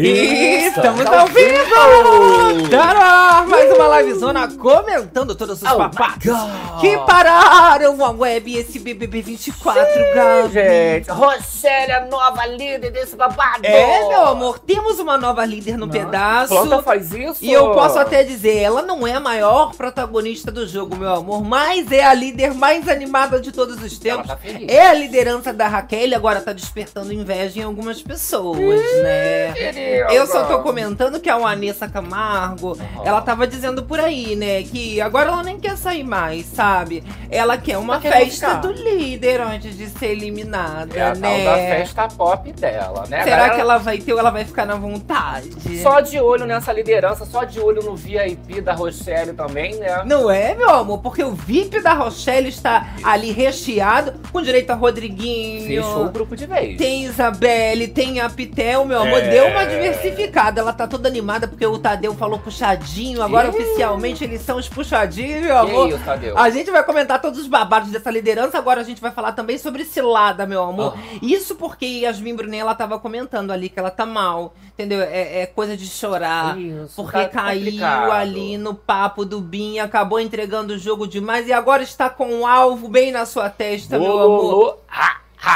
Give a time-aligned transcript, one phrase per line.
[0.00, 0.47] えー。
[0.78, 2.68] Estamos ao vivo!
[2.70, 6.80] Tá mais uma livezona comentando todos os Oh God.
[6.80, 9.82] que pararam a web e esse BBB 24,
[10.14, 10.52] Gabi.
[10.52, 13.64] Gente, Rochelle, a nova líder desse babado.
[13.64, 16.54] É, meu amor, temos uma nova líder no pedaço.
[16.54, 17.44] Planta faz isso?
[17.44, 21.42] E eu posso até dizer, ela não é a maior protagonista do jogo, meu amor,
[21.42, 24.28] mas é a líder mais animada de todos os tempos.
[24.28, 24.38] tá.
[24.68, 28.58] É a liderança da Raquel, agora tá despertando inveja em algumas pessoas,
[29.02, 29.52] né?
[29.52, 30.12] Querida.
[30.12, 35.00] Eu só tô comentando que a Vanessa Camargo, ela tava dizendo por aí, né, que
[35.00, 37.02] agora ela nem quer sair mais, sabe?
[37.30, 41.44] Ela quer uma querendo festa do líder antes de ser eliminada, É a tal né?
[41.44, 43.24] da festa pop dela, né?
[43.24, 45.50] Será galera que ela vai ter ou ela vai ficar na vontade?
[45.82, 50.02] Só de olho nessa liderança, só de olho no VIP da Rochelle também, né?
[50.04, 50.98] Não é, meu amor?
[50.98, 55.66] Porque o VIP da Rochelle está ali recheado, com direito a Rodriguinho.
[55.66, 56.76] Fechou o grupo de vez.
[56.76, 59.18] Tem Isabelle, tem a Pitel, meu amor.
[59.18, 59.30] É.
[59.30, 60.47] Deu uma diversificada.
[60.56, 63.22] Ela tá toda animada porque o Tadeu falou puxadinho.
[63.22, 63.50] Agora, Ih.
[63.50, 65.88] oficialmente, eles são os puxadinhos, meu amor.
[65.90, 66.38] isso, Tadeu?
[66.38, 68.56] A gente vai comentar todos os babados dessa liderança.
[68.58, 70.94] Agora a gente vai falar também sobre cilada, meu amor.
[70.96, 71.18] Ah.
[71.20, 74.54] Isso porque Yasmin Brunet, ela tava comentando ali que ela tá mal.
[74.74, 75.02] Entendeu?
[75.02, 76.56] É, é coisa de chorar.
[76.56, 78.12] Isso, Porque tá caiu complicado.
[78.12, 82.46] ali no papo do Bin, acabou entregando o jogo demais e agora está com um
[82.46, 84.42] alvo bem na sua testa, meu amor.
[84.42, 84.78] Lolo,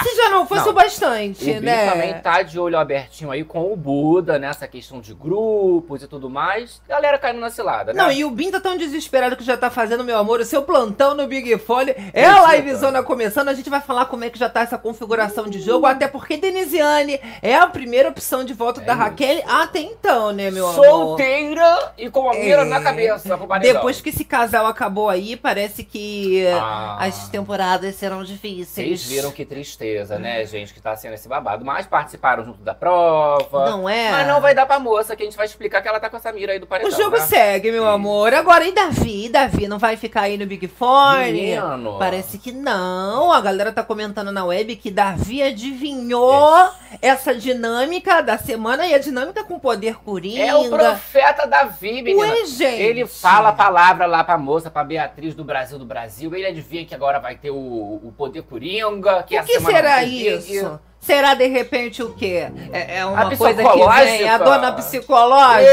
[0.00, 0.02] ha.
[0.02, 0.70] Se já não fosse Não.
[0.70, 1.90] o bastante, O né?
[1.90, 6.28] também tá de olho abertinho aí com o Buda, nessa questão de grupos e tudo
[6.30, 6.80] mais.
[6.88, 8.02] Galera caindo na cilada, né?
[8.02, 10.62] Não, e o Bin tá tão desesperado que já tá fazendo, meu amor, o seu
[10.62, 11.94] plantão no Big Fone.
[12.12, 15.48] É a livezona começando, a gente vai falar como é que já tá essa configuração
[15.48, 19.02] de jogo, até porque Denisiane é a primeira opção de voto É da isso.
[19.02, 20.84] Raquel até então, né, meu amor?
[20.84, 22.64] Solteira e com a mira É.
[22.64, 23.72] na cabeça pro paredão.
[23.74, 26.96] Depois que esse casal acabou aí, parece que Ah.
[27.00, 29.02] as temporadas serão Vocês difíceis.
[29.05, 29.81] viram que tristeza,
[30.18, 31.64] né, gente, que tá sendo esse babado.
[31.64, 33.70] Mas participaram junto da prova.
[33.70, 34.10] Não é?
[34.10, 36.16] Mas não vai dar pra moça, que a gente vai explicar que ela tá com
[36.16, 37.22] essa mira aí do O paredão, jogo né?
[37.22, 38.32] segue, meu amor.
[38.34, 39.28] Agora, e Davi?
[39.28, 41.32] Davi não vai ficar aí no Big Fone?
[41.32, 41.96] Menino.
[41.98, 43.32] Parece que não.
[43.32, 46.70] A galera tá comentando na web que Davi adivinhou
[47.00, 50.42] essa dinâmica da semana e a dinâmica com poder coringa.
[50.42, 52.18] É o profeta Davi, menina.
[52.28, 52.82] Ué, gente.
[52.82, 56.34] Ele fala a palavra lá pra moça, pra Beatriz do Brasil do Brasil.
[56.34, 59.22] Ele adivinha que agora vai ter o, o poder coringa.
[59.22, 60.80] Que O que semana será isso?
[61.02, 62.46] Será de repente o quê?
[62.73, 65.73] É, é uma A coisa que vem, a dona psicológica.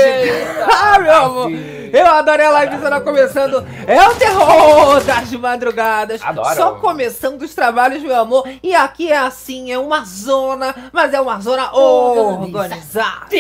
[0.71, 1.51] Ah, meu amor.
[1.91, 3.65] Eu adorei a live ela começando.
[3.87, 6.21] É o terror das madrugadas.
[6.23, 6.55] Adoro.
[6.55, 8.47] Só começando os trabalhos, meu amor.
[8.61, 13.35] E aqui é assim, é uma zona, mas é uma zona organizada.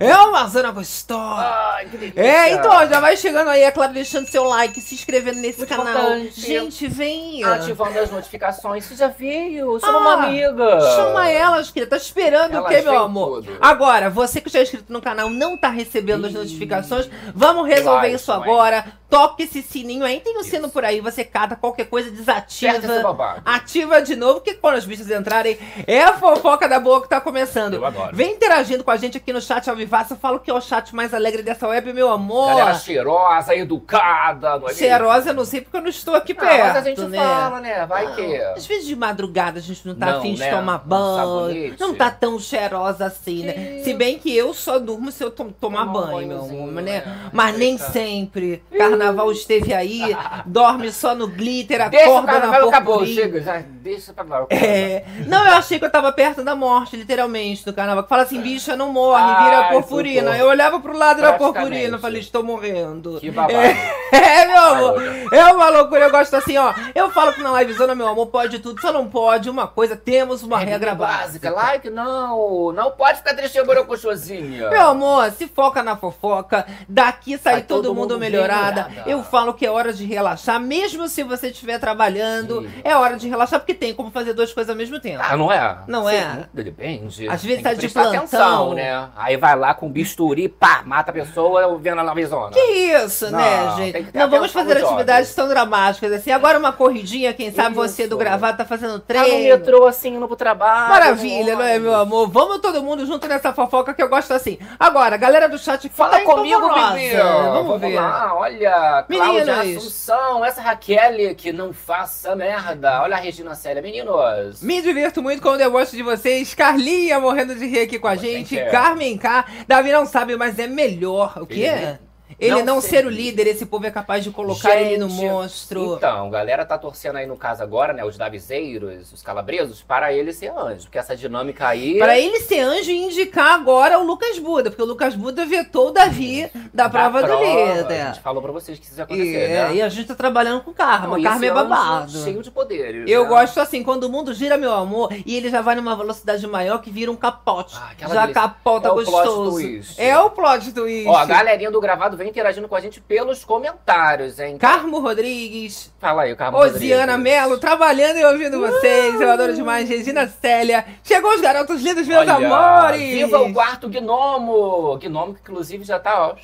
[0.00, 1.42] É uma zona gostosa.
[1.74, 2.20] Ai, que delícia.
[2.20, 5.70] É, então, já vai chegando aí, é claro, deixando seu like, se inscrevendo nesse Muito
[5.70, 5.86] canal.
[5.94, 6.40] importante.
[6.40, 7.42] Gente, vem.
[7.44, 8.84] Ativando as notificações.
[8.84, 9.78] Você já viu?
[9.80, 10.80] Chama Ah, uma amiga.
[10.94, 11.90] Chama elas, querida.
[11.90, 13.42] Tá esperando o quê, meu amor?
[13.42, 13.58] tudo.
[13.60, 18.08] Agora, você que já é inscrito no canal não tá recebendo as notificações, vamos resolver
[18.08, 18.40] isso vai.
[18.42, 18.84] agora.
[19.14, 20.18] Toque esse sininho aí.
[20.18, 20.50] Tem o Isso.
[20.50, 23.40] sino por aí, você cata qualquer coisa, desativa.
[23.44, 25.56] Ativa de novo, que quando os bichos entrarem,
[25.86, 27.80] é a fofoca da boa que tá começando.
[28.12, 30.14] Vem interagindo com a gente aqui no chat ao vivaço.
[30.14, 32.48] Eu falo que é o chat mais alegre dessa web, meu amor.
[32.48, 34.58] Galera cheirosa, educada.
[34.58, 34.74] Não é?
[34.74, 37.18] Cheirosa, eu não sei porque eu não estou aqui Ah, perto, mas a gente né?
[37.18, 37.86] fala, né?
[37.86, 38.36] Vai que...
[38.56, 40.50] Às vezes de madrugada a gente não tá Não, afim de né?
[40.50, 41.23] tomar Um banho.
[41.24, 41.80] Sabonete.
[41.80, 43.52] Não tá tão cheirosa assim, né?
[43.52, 46.72] Que- Se bem que eu só durmo se eu to- tomar Tomar um banho, amor,
[46.72, 46.82] né?
[46.82, 47.30] né?
[47.32, 48.62] Mas nem sempre.
[48.76, 53.04] Carnaval esteve aí, dorme só no glitter, Deixa o acorda na acabou.
[53.06, 54.46] Chega, já deixa pra lá.
[54.50, 55.04] É.
[55.26, 58.02] Não, eu achei que eu tava perto da morte, literalmente, do carnaval.
[58.04, 60.22] Que fala assim, bicha, não morre, vira Ai, purpurina.
[60.22, 60.38] socorro.
[60.42, 63.18] Eu olhava pro lado da purpurina, falei, estou morrendo.
[63.20, 63.54] Que babado.
[64.14, 65.02] É, meu amor.
[65.32, 66.72] É uma loucura, eu gosto assim, ó.
[66.94, 70.42] Eu falo que na livezona, meu amor, pode tudo, só não pode uma coisa, temos
[70.44, 71.13] uma regra básica.
[71.50, 72.72] Like, não.
[72.72, 74.68] Não pode ficar triste borocochosinha.
[74.70, 78.84] Meu amor, se foca na fofoca, daqui sai Sai todo, todo mundo mundo melhorada.
[78.88, 79.10] melhorada.
[79.10, 82.70] Eu falo que é hora de relaxar, mesmo se você estiver trabalhando, Sim.
[82.82, 85.22] é hora de relaxar, porque tem como fazer duas coisas ao mesmo tempo.
[85.26, 85.78] Ah, não é?
[85.86, 86.20] Não é?
[86.22, 87.28] Sim, Depende.
[87.28, 88.14] Às vezes tá de plantão.
[88.16, 89.08] atenção, né?
[89.16, 92.50] Aí vai lá com bisturi, pá, mata a pessoa vendo a navezona.
[92.50, 94.08] Que isso, Não, né, gente?
[94.16, 96.30] Não vamos fazer atividades tão dramáticas assim.
[96.30, 98.10] Agora uma corridinha, quem sabe você Isso.
[98.10, 99.56] do gravado tá fazendo Tá no treino.
[99.58, 100.88] metrô, assim, indo pro trabalho.
[100.90, 102.28] Maravilha, no não é, meu amor?
[102.28, 104.58] Vamos todo mundo junto nessa fofoca que eu gosto assim.
[104.78, 106.94] Agora, galera do chat Fala comigo, empolvorosa.
[106.94, 107.16] bebê.
[107.16, 107.94] Vamos, ver.
[107.94, 109.76] lá, olha, Cláudia Meninos.
[109.84, 113.02] Assunção, essa Raquel que não faça merda.
[113.02, 114.62] Olha a Regina Célia, meninos.
[114.62, 116.54] Me divirto muito com o deboche de vocês.
[116.54, 118.56] Carlinha morrendo de rir aqui com a Você gente.
[118.70, 119.44] Carmen K.
[119.66, 121.34] Davi não sabe, mas é melhor.
[121.36, 121.98] O quê?
[122.38, 125.08] Ele- não, não ser ser o líder, esse povo é capaz de colocar ele no
[125.08, 125.94] Gente, monstro.
[125.96, 128.04] Então, galera tá torcendo aí no caso agora, né?
[128.04, 130.82] Os davizeiros, os calabresos, para ele ser anjo.
[130.84, 131.98] Porque essa dinâmica aí.
[131.98, 135.88] Pra ele ser anjo e indicar agora o Lucas Buda, porque o Lucas Buda vetou
[135.88, 138.06] o Davi da, prova, do A líder.
[138.08, 139.74] gente falou pra vocês que isso ia E, acontecer, é, né?
[139.76, 141.06] e a gente tá trabalhando com karma.
[141.08, 142.10] Não, e karma é babado.
[142.10, 143.08] Cheio de poderes.
[143.08, 143.28] Eu né?
[143.28, 146.78] gosto assim, quando o mundo gira, meu amor, e ele já vai numa velocidade maior
[146.82, 147.76] que vira um capote.
[147.78, 148.34] Ah, já delícia.
[148.34, 149.50] capota É o plot gostoso.
[149.52, 150.00] twist.
[150.00, 151.08] É o plot twist.
[151.08, 154.58] Ó, a galerinha do gravado vem interagindo com a gente pelos comentários, hein?
[154.58, 157.32] Carmo Rodrigues, Fala aí, Carmo Osiana Rodrigues.
[157.34, 159.20] Melo, trabalhando e ouvindo vocês.
[159.20, 159.88] Eu adoro demais.
[159.88, 160.84] Regina Célia.
[161.02, 163.00] Chegou os garotos lindos, meus Olha, amores.
[163.00, 164.98] Viva o quarto gnomo!
[164.98, 166.34] Gnomo que inclusive já tá, ó,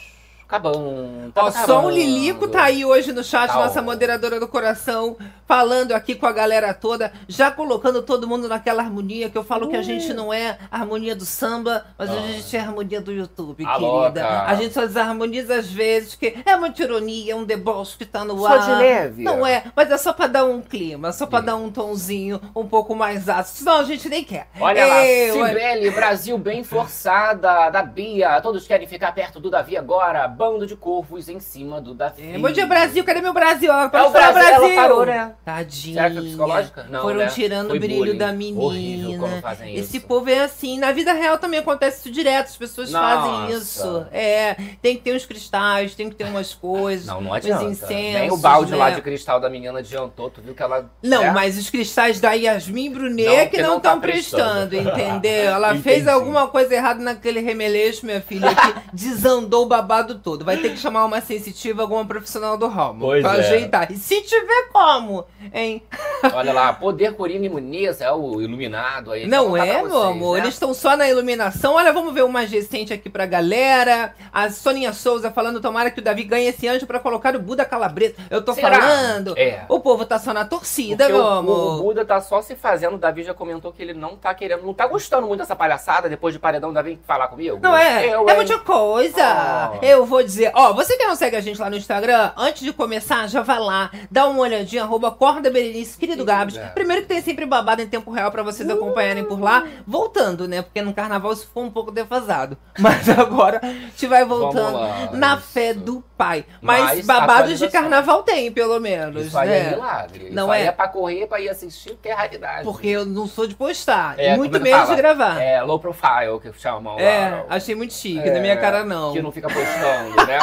[0.56, 1.32] acabando.
[1.32, 1.90] Tá Ó, Som acabando.
[1.90, 5.16] Lilico tá aí hoje no chat, Tá, nossa moderadora do coração,
[5.46, 9.68] falando aqui com a galera toda, já colocando todo mundo naquela harmonia, que eu falo
[9.68, 12.20] que a gente não é a harmonia do samba, mas a Ah.
[12.22, 13.86] gente é a harmonia do YouTube, Ah, querida.
[13.86, 14.42] louca.
[14.46, 18.38] A gente só desarmoniza às vezes, que é uma ironia, um deboche que tá no
[18.38, 18.58] Só ar.
[18.66, 19.22] de leve.
[19.22, 21.46] Não é, mas é só pra dar um clima, só pra Sim.
[21.46, 24.48] dar um tonzinho um pouco mais ácido, senão a gente nem quer.
[24.60, 28.40] Olha lá, Eu- Cibele, Brasil bem forçada, da Bia.
[28.40, 30.26] Todos querem ficar perto do Davi agora.
[30.40, 32.32] Bando de corvos em cima do Davi.
[32.34, 33.04] É, Bom dia, Brasil.
[33.04, 33.70] Cadê meu Brasil?
[33.70, 34.74] Ó, É o falar, Brasil, ela Brasil.
[34.74, 35.34] parou, né?
[35.44, 35.94] Tadinha.
[35.96, 36.86] Será que foi psicológica?
[36.88, 37.26] Não, Foram né?
[37.26, 38.16] tirando Foi o brilho bullying.
[38.16, 39.40] da menina.
[39.42, 40.06] fazem Esse isso.
[40.06, 40.78] povo é assim.
[40.78, 42.46] Na vida real também acontece isso direto.
[42.46, 43.52] As pessoas fazem Nossa.
[43.54, 44.06] isso.
[44.10, 47.04] É, tem que ter uns cristais, tem que ter umas coisas.
[47.06, 47.64] Não, não uns adianta.
[47.64, 48.78] incensos, Nem o balde né?
[48.78, 50.30] lá de cristal da menina adiantou.
[50.30, 50.90] Tu viu que ela...
[51.02, 51.30] Não, é?
[51.32, 54.98] mas os cristais da Yasmin Brunet Não, que não tá estão prestando, prestando.
[54.98, 55.50] entendeu?
[55.52, 55.82] Ela Entendi.
[55.82, 60.29] fez alguma coisa errada naquele remeleixo, minha filha, que desandou o babado todo.
[60.38, 63.40] Vai ter que chamar uma sensitiva, alguma profissional do ramo Pois pra é.
[63.40, 63.90] ajeitar.
[63.92, 65.82] E se tiver como, hein?
[66.34, 69.26] Olha lá, poder Coringa imuniza, é o iluminado aí.
[69.26, 70.36] Não contar é, pra meu vocês, amor?
[70.36, 70.42] né?
[70.44, 71.74] Eles estão só na iluminação.
[71.74, 74.14] Olha, vamos ver o mais recente aqui pra galera.
[74.32, 77.64] A Soninha Souza falando: tomara que o Davi ganhe esse anjo pra colocar o Buda
[77.64, 78.14] Calabresa.
[78.30, 78.80] Eu tô Será?
[78.80, 79.34] falando.
[79.36, 79.64] É.
[79.68, 81.80] O povo tá só na torcida, Porque meu o, amor.
[81.80, 82.94] o Buda tá só se fazendo.
[82.94, 86.08] O Davi já comentou que ele não tá querendo, não tá gostando muito dessa palhaçada.
[86.08, 87.58] Depois de paredão, o Davi falar comigo.
[87.62, 88.06] Não é?
[88.06, 88.36] Eu, é hein?
[88.36, 89.72] muita coisa.
[89.80, 89.84] Oh.
[89.84, 92.72] Eu vou dizer, ó, você que não segue a gente lá no Instagram, antes de
[92.72, 96.56] começar, já vai lá, dá uma olhadinha, arroba Corda Berenice, querido Gabs.
[96.56, 96.72] Gabs.
[96.72, 99.64] Primeiro que tem sempre babado em tempo real pra vocês acompanharem por lá.
[99.86, 100.62] Voltando, né?
[100.62, 102.56] Porque no carnaval isso foi um pouco defasado.
[102.78, 105.42] Mas agora a gente vai voltando lá, na isso.
[105.48, 106.44] fé do pai.
[106.60, 109.70] Mas, Mas babados de carnaval tem, pelo menos, Isso aí é né?
[109.70, 110.28] milagre.
[110.30, 110.66] Não Isso é?
[110.66, 112.64] é pra correr, pra ir assistir, que é raridade.
[112.64, 115.40] Porque eu não sou de postar, É, e muito é que menos de gravar.
[115.40, 117.44] É low profile que chamam É, lá.
[117.48, 119.12] achei muito chique, É, na minha cara não.
[119.12, 120.38] Que não fica postando, né?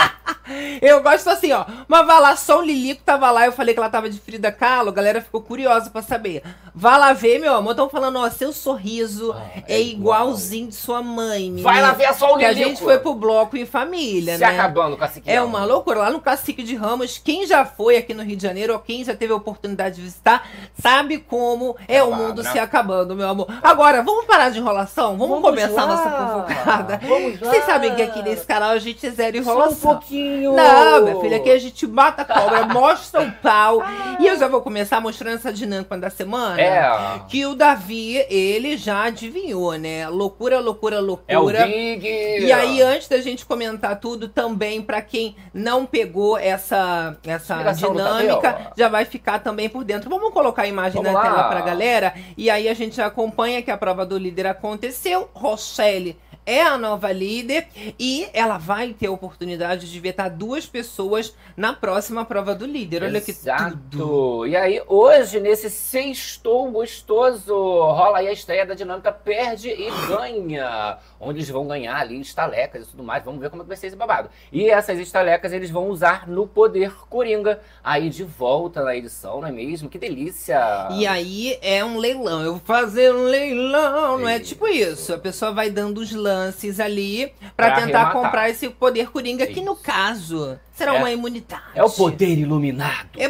[0.81, 1.65] Eu gosto assim, ó.
[1.89, 4.49] Mas vai lá, só o Lilico tava lá, eu falei que ela tava de Frida
[4.49, 6.41] Kahlo, a galera ficou curiosa pra saber.
[6.73, 7.75] Vá lá ver, meu amor.
[7.75, 10.21] Tão falando, ó, seu sorriso Ah, é, é igual.
[10.27, 11.41] igualzinho de sua mãe.
[11.51, 11.63] menina.
[11.63, 12.69] Vai lá ver só o Que a Lilico.
[12.69, 14.47] gente foi pro bloco em família, Se né?
[14.47, 15.39] acabando com a Siqueira.
[15.39, 15.99] É uma loucura.
[15.99, 19.03] Lá no Cacique de Ramos, quem já foi aqui no Rio de Janeiro, ou quem
[19.03, 20.47] já teve a oportunidade de visitar,
[20.81, 22.51] sabe como é o Acabado, mundo né?
[22.51, 23.47] se acabando, meu amor.
[23.61, 25.17] Agora, vamos parar de enrolação?
[25.17, 25.95] Vamos, Vamos começar a lá.
[25.95, 26.99] nossa lá.
[27.41, 30.53] Vocês sabem que aqui nesse canal a gente é zero Só um pouquinho.
[30.53, 33.81] Não, minha filha, aqui a gente mata a cobra, mostra o pau.
[34.19, 36.59] E eu já vou começar mostrando essa dinâmica da semana.
[36.61, 37.21] É.
[37.27, 40.07] Que o Davi, ele já adivinhou, né?
[40.09, 40.97] Loucura, loucura,
[41.27, 41.65] É o loucura.
[41.65, 42.07] Big.
[42.07, 47.91] E aí, antes da gente comentar tudo, também pra quem não pegou essa, essa Explicação
[47.93, 50.09] dinâmica, já vai ficar também por dentro.
[50.09, 51.35] Vamos colocar a imagem Vamos na lá.
[51.35, 52.13] tela pra galera.
[52.37, 55.29] E aí a gente acompanha que a prova do líder aconteceu.
[55.33, 57.67] Rochelle é a nova líder
[57.99, 63.03] e ela vai ter a oportunidade de vetar duas pessoas na próxima prova do líder.
[63.03, 63.41] Olha que tudo.
[63.41, 64.47] Exato.
[64.47, 70.97] E aí, hoje, nesse sextou gostoso, rola aí a estreia da dinâmica Perde e Ganha.
[71.19, 73.25] Onde eles vão ganhar ali estalecas e tudo mais.
[73.25, 74.29] Vamos ver como é que vai ser esse babado.
[74.51, 77.59] E essas estalecas eles vão usar no Poder Coringa.
[77.83, 79.89] Aí de volta na edição, não é mesmo?
[79.89, 80.87] Que delícia!
[80.91, 82.41] E aí é um leilão.
[82.41, 84.45] Eu vou fazer um leilão, não é Isso.
[84.45, 85.13] tipo isso.
[85.13, 88.13] A pessoa vai dando os lances ali pra Pra tentar arrematar.
[88.13, 91.63] comprar esse poder coringa, que no caso será É- uma imunidade.
[91.75, 93.09] É o poder iluminado.
[93.17, 93.27] É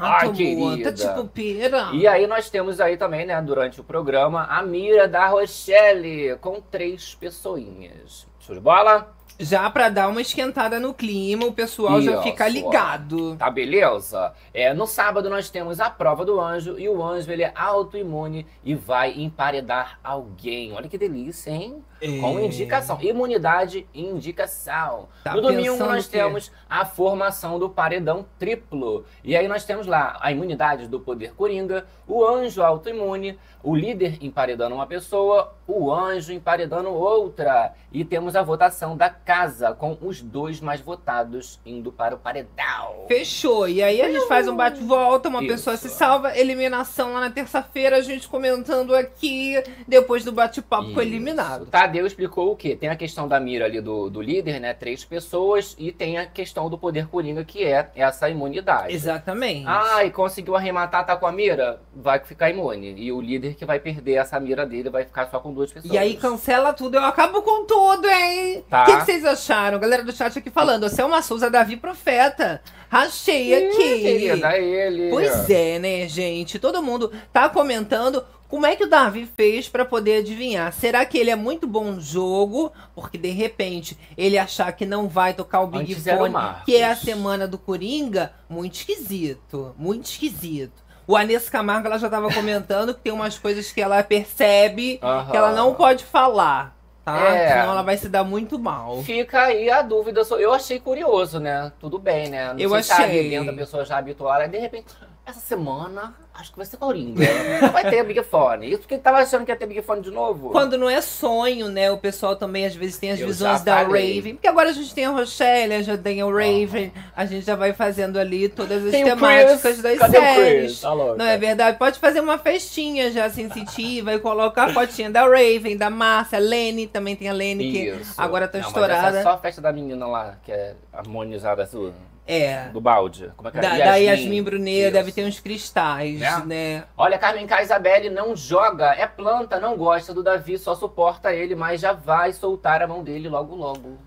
[0.00, 0.92] Ai, querida.
[0.92, 1.90] Tá tipo pera.
[1.92, 6.60] E aí nós temos aí também, né, durante o programa, a mira da Rochelle, com
[6.60, 8.26] três pessoinhas.
[8.40, 9.12] Show de bola?
[9.38, 13.36] Já pra dar uma esquentada no clima, o pessoal já fica ligado.
[13.36, 14.32] Tá beleza?
[14.52, 18.46] É, no sábado nós temos a prova do anjo e o anjo ele é autoimune
[18.62, 20.72] e vai emparedar alguém.
[20.72, 21.82] Olha que delícia, hein?
[22.20, 22.44] Com É.
[22.44, 23.00] indicação.
[23.00, 25.08] Imunidade e indicação.
[25.24, 29.04] Tá no domingo nós temos a formação do paredão triplo.
[29.24, 34.18] E aí nós temos lá a imunidade do poder coringa, o anjo autoimune, o líder
[34.20, 37.72] emparedando uma pessoa, o anjo emparedando outra.
[37.90, 43.06] E temos a votação da casa, com os dois mais votados indo para o paredão.
[43.08, 43.66] Fechou.
[43.68, 45.48] E aí a gente faz um bate-volta, uma Isso.
[45.52, 49.54] pessoa se salva, eliminação lá na terça-feira, a gente comentando aqui,
[49.88, 51.66] depois do bate-papo com eliminado.
[51.66, 52.76] Tadeu explicou o quê?
[52.76, 54.74] Tem a questão da mira ali do, do líder, né?
[54.74, 58.92] Três pessoas, e tem a questão do poder coringa, que é essa imunidade.
[58.92, 59.64] Exatamente.
[59.66, 61.80] Ah, e conseguiu arrematar, tá com a mira?
[61.94, 62.94] Vai ficar imune.
[62.98, 65.92] E o líder que vai perder essa mira dele vai ficar só com duas pessoas.
[65.92, 68.64] E aí cancela tudo, eu acabo com tudo, hein?
[68.68, 68.82] Tá.
[68.82, 69.78] O que, que vocês acharam?
[69.78, 72.60] Galera do chat aqui falando, Selma Souza, Davi Profeta.
[72.88, 74.00] Rachei Ih, aqui.
[74.00, 75.10] Querida, ele.
[75.10, 76.58] Pois é, né, gente?
[76.58, 80.72] Todo mundo tá comentando como é que o Davi fez pra poder adivinhar.
[80.72, 82.70] Será que ele é muito bom no jogo?
[82.94, 86.34] Porque de repente ele achar que não vai tocar o Big Antes Fone,
[86.64, 90.83] que é a semana do Coringa, muito esquisito, muito esquisito.
[91.06, 95.30] O Anessa Camargo ela já tava comentando que tem umas coisas que ela percebe Aham.
[95.30, 97.18] que ela não pode falar, tá?
[97.28, 97.48] É.
[97.50, 99.02] Senão ela vai se dar muito mal.
[99.02, 100.22] Fica aí a dúvida.
[100.38, 101.70] Eu achei curioso, né?
[101.78, 102.52] Tudo bem, né?
[102.52, 103.28] Não Eu se tá achei.
[103.30, 104.48] dentro a pessoa já habituada.
[104.48, 104.86] De repente,
[105.26, 107.24] essa semana, acho que vai ser Coringa.
[107.62, 108.68] Não vai ter Big Fone.
[108.68, 110.50] Isso porque ele tava achando que ia ter Big Fone de novo.
[110.50, 111.90] Quando não é sonho, né?
[111.90, 113.82] O pessoal também às vezes tem as Eu visões da.
[113.82, 114.34] Raven.
[114.34, 116.92] Porque agora a gente tem a Rochelle, já tem a Raven.
[117.16, 119.82] A gente já vai fazendo ali todas as Tem o temáticas Chris.
[119.82, 120.80] das Cadê o séries.
[120.80, 120.94] Tá.
[120.94, 121.78] Não é verdade?
[121.78, 126.40] Pode fazer uma festinha já sensitiva e colocar a fotinha da Raven, da Márcia, a
[126.40, 129.08] Lene, também tem a Lene que agora tá Não, mas estourada.
[129.08, 131.92] essa é só a festa da menina lá, que é harmonizada azul.
[132.26, 132.68] É.
[132.68, 133.30] Do balde.
[133.36, 133.60] Como é que é?
[133.60, 134.92] Da, da Yasmin Brunet Isso.
[134.92, 136.42] deve ter uns cristais, Né?
[136.46, 136.84] né?
[136.96, 137.62] Olha, Carmen K.
[137.62, 142.32] Isabelle não joga, é planta, não gosta do Davi, só suporta ele, mas já vai
[142.32, 143.98] soltar a mão dele logo logo.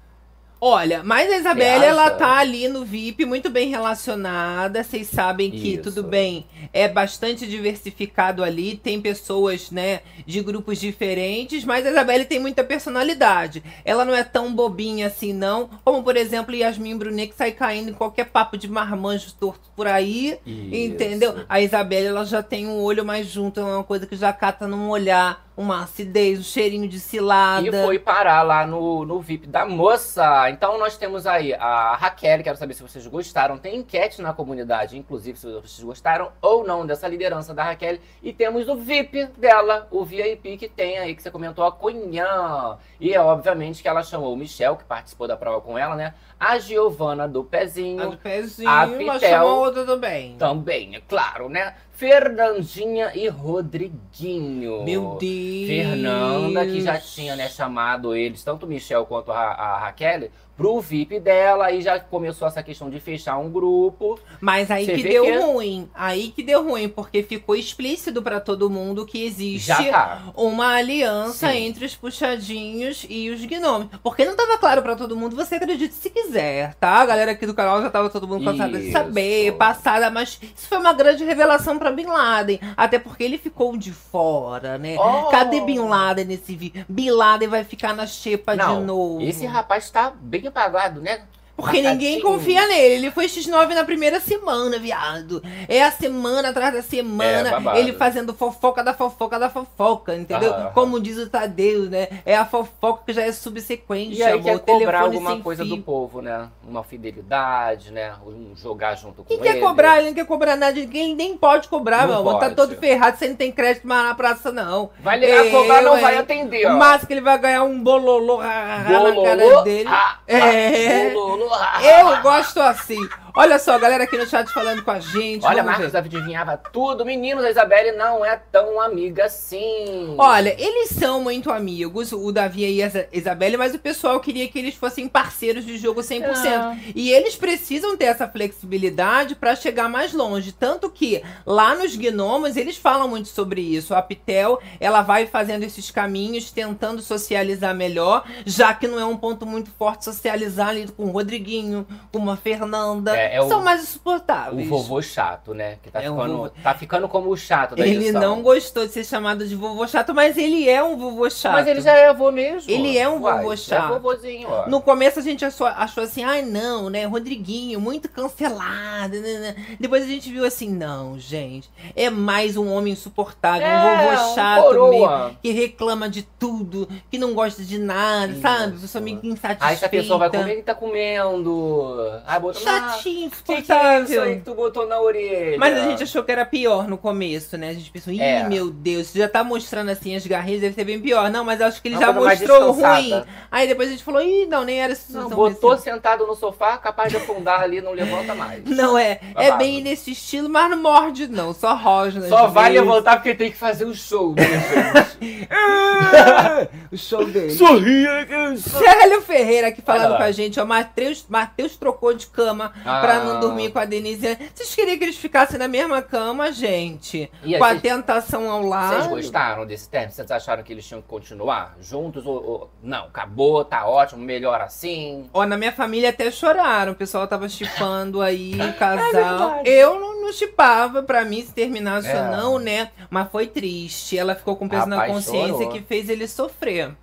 [0.60, 4.84] Olha, mas a Isabelle, ela tá ali no VIP, muito bem relacionada.
[4.84, 5.84] Vocês sabem que, Isso.
[5.84, 8.76] tudo bem, é bastante diversificado ali.
[8.76, 13.64] Tem pessoas, né, de grupos diferentes, mas a Isabelle tem muita personalidade.
[13.86, 15.70] Ela não é tão bobinha assim, não.
[15.86, 19.86] Como, por exemplo, Yasmin Brunet, que sai caindo em qualquer papo de marmanjo torto por
[19.86, 20.40] aí.
[20.46, 21.36] Entendeu?
[21.48, 24.68] A Isabelle, ela já tem um olho mais junto, é uma coisa que já cata
[24.68, 27.68] num olhar, uma acidez, um cheirinho de cilada.
[27.68, 30.48] E foi parar lá no, no VIP da moça.
[30.52, 33.58] Então nós temos aí a Raquel, quero saber se vocês gostaram.
[33.58, 37.98] Tem enquete na comunidade, inclusive, se vocês gostaram ou não dessa liderança da Raquel.
[38.22, 42.78] E temos o VIP dela, o VIP que tem aí, que você comentou, a Cunhã.
[43.00, 46.14] E é obviamente que ela chamou o Michel, que participou da prova com ela, né?
[46.40, 48.04] A Giovana do Pezinho.
[48.04, 49.30] A do pezinho, A mas Pitel.
[49.30, 50.36] chamou a outra também.
[50.38, 51.74] Também, é claro, né?
[51.98, 54.84] Fernandinha e Rodriguinho.
[54.84, 55.68] Meu Deus.
[55.68, 60.82] Fernanda, que já tinha né, chamado eles, tanto o Michel quanto a, a Raquel, pro
[60.82, 64.20] VIP dela, e já começou essa questão de fechar um grupo.
[64.42, 65.90] Mas aí Você que deu que- ruim.
[65.94, 70.24] Aí que deu ruim, porque ficou explícito pra todo mundo que existe tá.
[70.36, 71.58] uma aliança Sim.
[71.68, 73.88] entre os puxadinhos e os gnomos.
[74.02, 76.90] Porque não tava claro pra todo mundo, você acredite se quiser, tá?
[77.02, 80.68] A galera aqui do canal já tava todo mundo cansado de saber, passada, mas isso
[80.68, 82.60] foi uma grande revelação pra Bin Laden.
[82.76, 84.96] Até porque ele ficou de fora, né?
[84.98, 85.30] Oh.
[85.30, 86.84] Cadê Bin Laden nesse vídeo?
[86.90, 89.22] Bin Laden vai ficar na xepa de Não, novo.
[89.22, 91.22] esse rapaz tá bem apagado, né?
[91.58, 92.96] Porque ninguém confia nele.
[92.96, 95.42] Ele foi X9 na primeira semana, viado.
[95.68, 97.50] É a semana atrás da É, semana.
[97.52, 97.80] babado.
[97.80, 100.54] ele fazendo fofoca da fofoca da fofoca, entendeu?
[100.54, 100.72] Aham.
[100.74, 102.08] Como diz o Tadeu, né?
[102.26, 104.44] É a fofoca que já é subsequente, E aí amor.
[104.44, 105.76] quer cobrar alguma coisa fio.
[105.76, 106.48] do povo, né?
[106.68, 108.14] Uma fidelidade, né?
[108.26, 109.44] Um jogar junto com Quem ele.
[109.54, 109.98] quer cobrar?
[109.98, 111.16] Ele não quer cobrar nada ninguém.
[111.16, 112.40] Nem pode cobrar, Não meu amor.
[112.40, 113.18] Tá todo ferrado.
[113.18, 114.92] Você não tem crédito mais na praça, não.
[115.00, 116.20] Vai ligar Eu, cobrar, não vai hein?
[116.20, 116.78] atender, O ó.
[116.78, 119.90] máximo que ele vai ganhar um bololô ah, na cara Bololô, dele.
[119.90, 121.10] ah, É.
[121.10, 121.47] bololô,
[121.82, 123.08] Eu gosto assim.
[123.38, 125.46] Olha só, a galera aqui no chat falando com a gente.
[125.46, 125.84] Olha, vamos ver.
[125.92, 127.06] Marcos adivinhava tudo.
[127.06, 130.16] Meninos, a Isabelle não é tão amiga assim.
[130.18, 134.48] Olha, eles são muito amigos, o Davi e a Isa- Isabelle, mas o pessoal queria
[134.48, 136.24] que eles fossem parceiros de jogo 100%.
[136.48, 136.76] Ah.
[136.96, 140.52] E eles precisam ter essa flexibilidade pra chegar mais longe.
[140.52, 143.94] Tanto que lá nos gnomos eles falam muito sobre isso.
[143.94, 149.18] A Pitel, ela vai fazendo esses caminhos, tentando socializar melhor, já que não é um
[149.18, 153.16] ponto muito forte socializar ali com o Rodriguinho, com uma Fernanda.
[153.16, 154.68] É, é o, são mais o insuportáveis.
[154.68, 155.78] vovô chato, né?
[155.84, 158.22] Que tá, É um ficando, vovô- tá ficando como o chato da Ele edição.
[158.22, 161.54] não gostou de ser chamado de vovô chato, mas ele é um vovô chato.
[161.54, 162.70] Mas ele já é avô mesmo.
[162.72, 163.90] Ele é um Uai, vovô É chato.
[163.94, 164.68] vovozinho, ó.
[164.70, 167.06] No começo a gente achou, achou assim, ai não, né?
[167.06, 169.20] Rodriguinho, muito cancelado.
[169.20, 169.56] né, né.
[169.80, 171.70] Depois a gente viu assim, não, gente.
[171.96, 174.90] É mais um homem insuportável, um É, vovô um chato coroa.
[175.26, 178.42] mesmo, que reclama de tudo, que não gosta de nada, Isso.
[178.42, 178.78] sabe?
[178.80, 179.66] Pessoa meio insatisfeita.
[179.66, 181.98] Aí se a pessoa vai comer, ele tá comendo.
[182.26, 182.90] Aí botou na...
[182.92, 184.36] Chatinho, Que que é isso aí insuportável.
[184.36, 185.58] que tu botou na orelha?
[185.58, 187.70] Mas a gente achou que era pior no começo, né?
[187.70, 188.44] A gente pensou, ih, É.
[188.48, 191.30] meu Deus, já tá mostrando assim as garrinhas, deve ser bem pior.
[191.30, 193.24] Não, mas acho que ele Uma já mostrou ruim.
[193.52, 196.36] Aí depois a gente falou, ih, não, nem era essa Não, botou desse- sentado no
[196.36, 198.64] sofá, capaz de afundar ali, não levanta mais.
[198.78, 199.58] Não é, é Babado.
[199.58, 202.28] bem nesse estilo, mas não morde não, só rosna.
[202.28, 202.86] Só às vai vezes.
[202.88, 204.44] levantar porque tem que fazer o show, né,
[206.92, 207.52] o show dele.
[207.52, 212.97] Sorria, Célio Ferreira aqui falando com a gente, ó, Matheus, Matheus trocou de cama Ah.
[213.02, 214.38] Pra não dormir com a Denise.
[214.54, 217.32] Vocês queriam que eles ficassem na mesma cama, gente?
[217.44, 218.96] E com a vocês- tentação ao lado.
[218.96, 220.12] Vocês gostaram desse término?
[220.14, 222.26] Vocês acharam que eles tinham que continuar juntos?
[222.26, 225.30] Ou, ou- Não, acabou, tá ótimo, melhor assim.
[225.34, 226.92] Ó, na minha família até choraram.
[226.94, 229.62] O pessoal tava chipando aí o casal.
[229.66, 232.22] É eu não, não chipava pra mim se terminasse É.
[232.22, 232.92] ou não, né?
[233.10, 234.18] Mas foi triste.
[234.18, 235.70] Ela ficou com peso na Rapaz, consciência chorou.
[235.70, 236.96] que fez ele sofrer.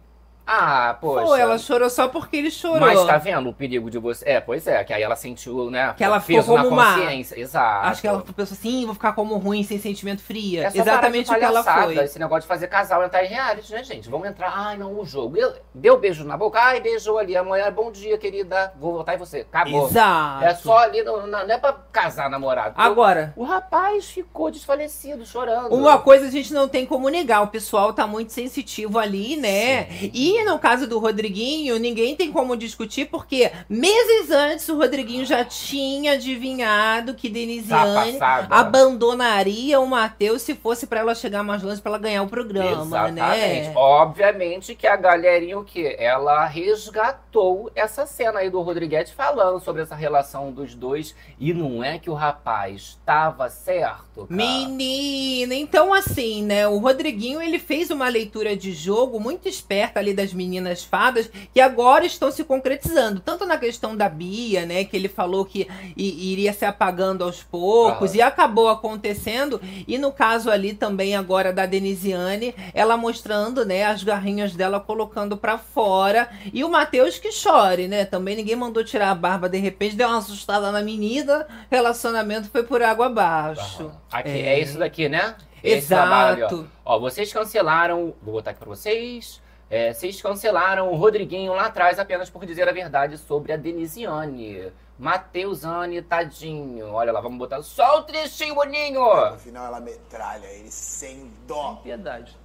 [0.47, 1.25] Ah, poxa.
[1.25, 2.81] Pô, ela chorou só porque ele chorou.
[2.81, 4.29] Mas tá vendo o perigo de você?
[4.29, 5.95] É, pois é, que aí ela sentiu, né?
[5.97, 7.41] Que ela ficou peso na como uma- consciência.
[7.41, 7.87] Exato.
[7.89, 10.71] Acho que ela pensou assim, "Ih, vou ficar como ruim, sem sentimento fria.
[10.75, 11.97] Exatamente o que ela foi.
[11.99, 14.09] Esse negócio de fazer casal entrar em reality, né, gente?
[14.11, 14.53] Vamos entrar.
[14.55, 15.37] Ai, não, o jogo.
[15.37, 16.59] Eu- Deu beijo na boca.
[16.61, 17.37] Ai, beijou ali.
[17.37, 18.73] Amanhã, bom dia, querida.
[18.79, 19.41] Vou voltar em você.
[19.41, 19.87] Acabou.
[19.89, 20.45] Exato.
[20.45, 22.75] É só ali, não, não é pra casar namorado.
[22.77, 25.75] Agora, O rapaz ficou desfalecido, chorando.
[25.75, 29.87] Uma coisa a gente não tem como negar, o pessoal tá muito sensitivo ali, né?
[29.87, 30.11] Sim.
[30.13, 35.45] E no caso do Rodriguinho, ninguém tem como discutir, porque meses antes o Rodriguinho já
[35.45, 38.55] tinha adivinhado que Tá Denisiane passada.
[38.55, 42.83] abandonaria o Matheus se fosse pra ela chegar mais longe, pra ela ganhar o programa,
[42.83, 43.69] Exatamente.
[43.69, 43.73] né?
[43.77, 45.97] Obviamente que a galerinha, o quê?
[45.99, 51.15] Ela resgatou essa cena aí do Rodriguete falando sobre essa relação dos dois.
[51.39, 54.29] E não é que o rapaz tava certo, cara.
[54.31, 56.67] Menina, então assim, né?
[56.69, 61.61] O Rodriguinho ele fez uma leitura de jogo muito esperta ali das meninas fadas que
[61.61, 64.85] agora estão se concretizando, tanto na questão da Bia, né?
[64.85, 68.19] Que ele falou que iria se apagando aos poucos Aham.
[68.19, 69.61] e acabou acontecendo.
[69.87, 73.85] E no caso ali também agora da Denisiane, ela mostrando, né?
[73.85, 78.05] As garrinhas dela colocando pra fora e o Matheus que chore, né?
[78.05, 82.63] Também ninguém mandou tirar a barba de repente, deu uma assustada na menina, relacionamento foi
[82.63, 83.91] por água abaixo.
[84.11, 84.55] Aqui, É.
[84.55, 84.61] é.
[84.61, 85.35] isso daqui, né?
[85.63, 86.47] Esse trabalho ó.
[86.47, 86.71] Exato.
[86.85, 88.15] Ó, vocês cancelaram.
[88.23, 89.41] Vou botar aqui pra vocês.
[89.75, 94.73] É, vocês cancelaram o Rodriguinho lá atrás apenas por dizer a verdade sobre a Denisiane.
[94.97, 96.93] Mateusane, tadinho.
[96.93, 99.33] Olha lá, vamos botar só o trechinho, boninho.
[99.33, 101.81] No final ela metralha ele sem dó.
[101.83, 102.39] Piedade.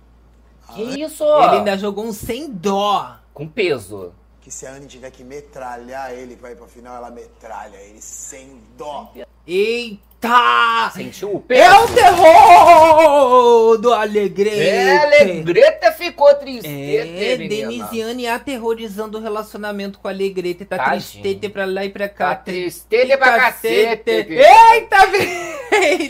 [0.73, 1.23] Que isso?
[1.23, 3.19] Ele ainda jogou um sem dó.
[3.31, 4.11] Com peso.
[4.41, 8.01] Que se a Anne tiver que metralhar ele pra ir pra final, ela metralha ele
[8.01, 9.13] sem dó.
[9.45, 10.08] Eita!
[10.93, 11.61] Sentiu o peso?
[11.61, 14.59] É o terror do Alegrete.
[14.59, 16.67] É, Alegreta ficou triste.
[16.67, 20.65] É, Denisiane aterrorizando o relacionamento com a Alegrete.
[20.65, 20.99] Tá Tadinho.
[20.99, 22.35] tristete pra lá e pra cá.
[22.35, 24.09] Tá tristete pra cacete.
[24.11, 25.59] Eita, vem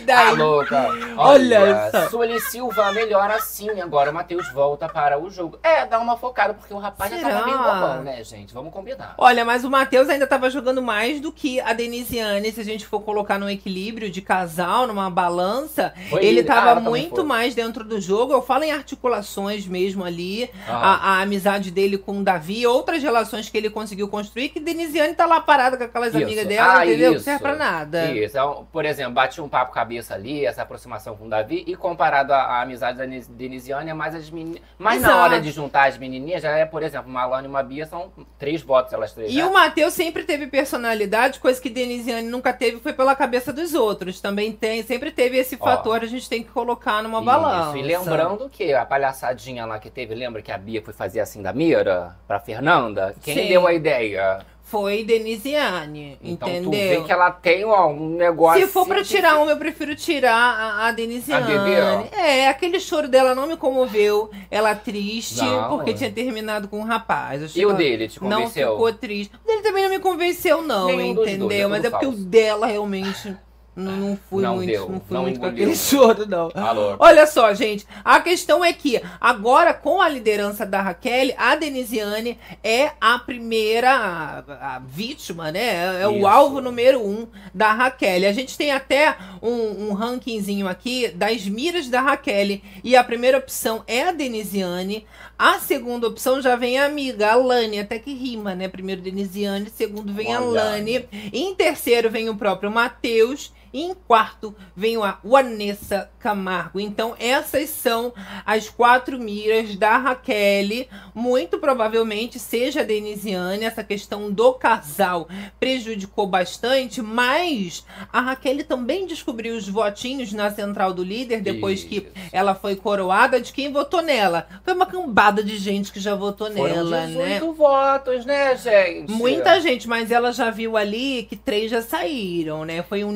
[0.06, 0.88] Tá louca.
[1.16, 2.08] Olha Olha, só.
[2.08, 3.80] Sueli Silva melhor assim.
[3.80, 5.58] Agora o Matheus volta para o jogo.
[5.62, 7.30] É, dá uma focada, porque o rapaz já Será?
[7.30, 8.52] tava meio bobão, né, gente?
[8.52, 9.14] Vamos combinar.
[9.18, 12.50] Olha, mas o Matheus ainda tava jogando mais do que a Denisiane.
[12.50, 16.44] Se a gente for colocar num equilíbrio de casal, numa balança, Foi ele ele.
[16.44, 18.32] tava Ah, muito mais dentro do jogo.
[18.32, 20.48] Eu falo em articulações mesmo ali.
[20.68, 20.76] Ah.
[20.76, 25.14] A, a amizade dele com o Davi, outras relações que ele conseguiu construir, que Denisiane
[25.14, 26.22] tá lá parada com aquelas Isso.
[26.22, 27.10] amigas dela, Ah, entendeu?
[27.10, 27.24] Não isso.
[27.24, 28.12] serve pra nada.
[28.12, 28.30] Isso.
[28.36, 32.32] Então, por exemplo, bati um papo cabeça ali, essa aproximação com o Davi, e comparado
[32.32, 34.60] à, à amizade da Nis- Denisiane, é mais as meninas.
[34.78, 35.22] Mas na Exato.
[35.22, 38.12] hora de juntar as menininhas, já é, por exemplo, uma Alana e uma Bia, são
[38.38, 39.32] três votos, elas três.
[39.32, 39.44] E né?
[39.46, 43.89] o Matheus sempre teve personalidade, coisa que Denisiane nunca teve, foi pela cabeça dos outros.
[44.20, 45.64] Também tem, sempre teve esse Ó.
[45.64, 47.78] fator, a gente tem que colocar numa Isso, balança.
[47.78, 51.42] E lembrando que a palhaçadinha lá que teve, lembra que a Bia foi fazer assim
[51.42, 53.14] da mira pra Fernanda?
[53.22, 53.48] Quem Sim.
[53.48, 54.44] deu a ideia?
[54.62, 57.00] Foi Denisiane, Então tu entendeu?
[57.00, 58.60] vê que ela tem ó, um negócio.
[58.64, 61.52] Se for pra tirar uma, eu prefiro tirar a, a Denisiane.
[61.52, 62.16] A ó.
[62.16, 64.30] é, aquele choro dela não me comoveu.
[64.48, 67.56] Ela triste, Não, porque tinha terminado com um rapaz.
[67.56, 68.72] E o dele, te Não convenceu?
[68.74, 69.32] ficou triste.
[69.42, 71.48] O dele também não me convenceu, não, Nenhum entendeu?
[71.48, 72.20] dois, é Mas é porque falso.
[72.20, 73.36] o dela realmente.
[73.76, 75.64] Não, não fui Não muito, deu, não fui não muito com engoliu.
[75.64, 76.50] aquele choro, não.
[76.54, 76.96] Alô.
[76.98, 82.36] Olha só, gente, a questão é que agora com a liderança da Raquel, a Denisiane
[82.64, 86.02] é a primeira a, a vítima, né?
[86.02, 86.26] É o Isso.
[86.26, 88.28] alvo número um da Raquel.
[88.28, 93.38] A gente tem até um, um rankingzinho aqui das miras da Raquel e a primeira
[93.38, 95.06] opção é a Denisiane.
[95.38, 98.68] A segunda opção já vem a amiga, a Lani, até que rima, né?
[98.68, 100.64] Primeiro Denisiane, segundo vem a Olha.
[100.64, 101.08] Lani.
[101.32, 103.50] Em terceiro vem o próprio Matheus.
[103.72, 106.80] E em quarto vem a Vanessa Camargo.
[106.80, 108.12] Então, essas são
[108.44, 110.86] as quatro miras da Raquel.
[111.14, 113.64] Muito provavelmente seja a Denisiane.
[113.64, 115.28] Essa questão do casal
[115.58, 121.98] prejudicou bastante, mas a Raquel também descobriu os votinhos na central do líder depois que
[121.98, 122.28] Isso.
[122.32, 124.46] ela foi coroada de quem votou nela.
[124.64, 127.52] Foi uma cambada de gente que já votou Foram nela, 18 né?
[127.52, 129.10] votos, né, gente?
[129.12, 132.82] Muita gente, mas ela já viu ali que três já saíram, né?
[132.82, 133.12] Foi um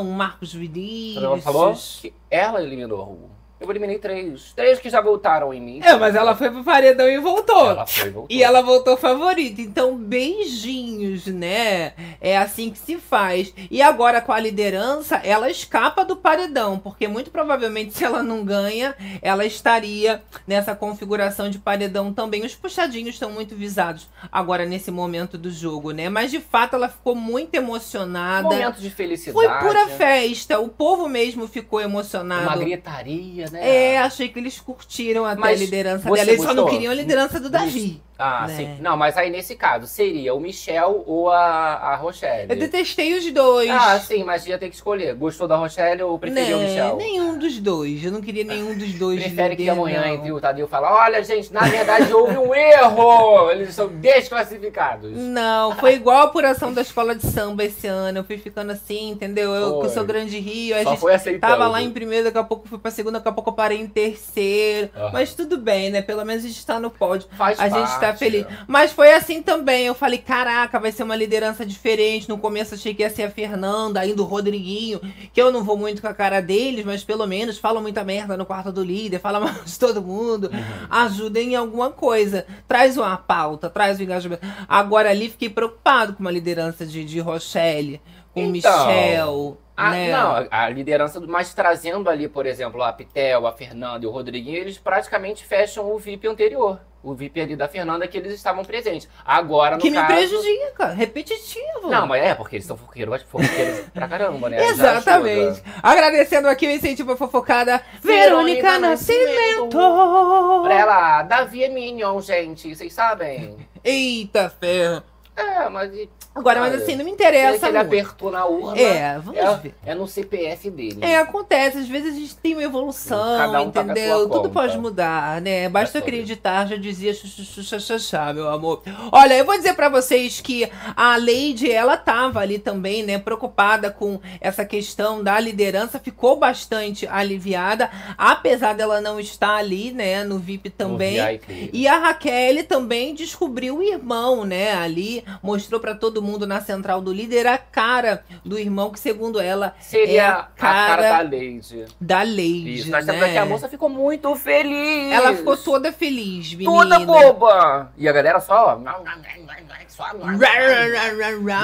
[0.00, 1.24] Um Marcos Vinícius.
[1.24, 3.30] Ela falou que ela eliminou.
[3.66, 4.52] Eu eliminei três.
[4.54, 5.80] Três que já voltaram em mim.
[5.82, 7.70] É, mas ela foi pro paredão e voltou.
[7.70, 8.36] Ela foi e voltou.
[8.36, 9.60] E ela voltou favorita.
[9.60, 11.92] Então, beijinhos, né?
[12.20, 13.52] É assim que se faz.
[13.70, 16.78] E agora, com a liderança, ela escapa do paredão.
[16.78, 22.44] Porque muito provavelmente, se ela não ganha, ela estaria nessa configuração de paredão também.
[22.44, 26.08] Os puxadinhos estão muito visados agora nesse momento do jogo, né?
[26.08, 28.42] Mas de fato, ela ficou muito emocionada.
[28.48, 29.32] Momento de felicidade.
[29.34, 30.58] Foi pura festa.
[30.60, 32.60] O povo mesmo ficou Uma emocionado.
[32.60, 33.55] gritaria, né?
[33.58, 36.30] É, achei que eles curtiram até Mas a liderança dela.
[36.30, 38.02] Eles só não queriam a liderança do Davi.
[38.18, 38.56] Ah, né?
[38.56, 38.76] sim.
[38.80, 41.36] Não, mas aí nesse caso, seria o Michel ou a,
[41.74, 42.46] a Rochelle?
[42.50, 43.70] Eu detestei os dois.
[43.70, 45.14] Ah, sim, mas ia ter que escolher.
[45.14, 46.96] Gostou da Rochelle ou preferiu o Né, Michel?
[46.96, 48.02] Nenhum dos dois.
[48.04, 49.20] Eu não queria nenhum dos dois.
[49.20, 50.08] Prefere que amanhã não.
[50.14, 53.50] entre o Tadeu falar, olha, gente, na verdade houve um erro!
[53.50, 55.10] Eles são desclassificados.
[55.12, 58.18] Não, foi igual a apuração da escola de samba esse ano.
[58.18, 59.52] Eu fui ficando assim, entendeu?
[59.54, 61.52] Eu que sou grande Rio, a Só gente foi aceitando.
[61.52, 63.78] tava lá em primeiro, daqui a pouco fui pra segunda, daqui a pouco eu parei
[63.80, 64.90] em terceiro.
[64.96, 65.10] Aham.
[65.12, 66.02] Mas tudo bem, né?
[66.02, 67.28] Pelo menos a gente tá no pódio.
[67.36, 68.18] Faz a gente tá parte.
[68.18, 68.46] feliz.
[68.66, 69.86] Mas foi assim também.
[69.86, 72.28] Eu falei, caraca, vai ser uma liderança diferente.
[72.28, 75.00] No começo achei que ia ser a Fernanda, ainda o Rodriguinho,
[75.32, 78.36] que eu não vou muito com a cara deles, mas pelo menos falam muita merda
[78.36, 80.50] no quarto do líder, fala mal de todo mundo.
[80.52, 80.86] Uhum.
[80.90, 82.46] Ajudem em alguma coisa.
[82.68, 84.46] Traz uma pauta, traz o engajamento.
[84.68, 88.00] Agora ali fiquei preocupado com uma liderança de, de Rochelle,
[88.32, 89.58] com o Então, Michel.
[89.78, 90.10] Ah, né?
[90.10, 94.10] não, a liderança, do- mas trazendo ali, por exemplo, a Pitel, a Fernanda e o
[94.10, 96.80] Rodriguinho, eles praticamente fecham o VIP anterior.
[97.06, 99.08] O VIP ali da Fernanda que eles estavam presentes.
[99.24, 100.12] Agora, no Que me caso...
[100.12, 101.88] prejudica, repetitivo.
[101.88, 104.66] Não, mas é, porque eles são fofoqueiros, fofoqueiros pra caramba, né?
[104.66, 105.62] Exatamente.
[105.80, 110.62] Agradecendo aqui o incentivo à fofocada Verônica Verônica Nascimento.
[110.64, 113.56] Pra ela, Davi é Minion, gente, vocês sabem?
[113.84, 115.02] Eita ferro.
[115.36, 115.92] É, mas...
[116.34, 117.86] Agora, mas assim, não me interessa ele muito.
[117.86, 118.78] apertou na urna.
[118.78, 119.74] É, vamos é, ver.
[119.86, 120.98] é no CPF dele.
[121.00, 121.78] É, acontece.
[121.78, 124.18] Às vezes a gente tem uma evolução, um tá entendeu?
[124.18, 124.48] sua Tudo conta.
[124.50, 125.66] pode mudar, né?
[125.68, 128.82] Basta É acreditar, já dizia xuxaxaxá, meu amor.
[129.10, 133.90] Olha, eu vou dizer pra vocês que a Lady, ela tava ali também, né, preocupada
[133.90, 140.38] com essa questão da liderança, ficou bastante aliviada, apesar dela não estar ali, né, no
[140.38, 141.18] VIP também.
[141.18, 141.70] No VIP.
[141.72, 144.74] E a Raquel também descobriu o irmão, né?
[144.74, 149.40] Ali mostrou pra todo mundo na central do líder a cara do irmão, que segundo
[149.40, 151.84] ela Seria é a a cara, cara da Lady.
[152.00, 152.74] da Lady.
[152.74, 153.12] Isso, nós né?
[153.12, 155.12] temos aqui a moça ficou muito feliz.
[155.12, 156.70] Ela ficou toda feliz, menina.
[156.70, 157.92] toda boba.
[157.96, 158.80] E a galera só.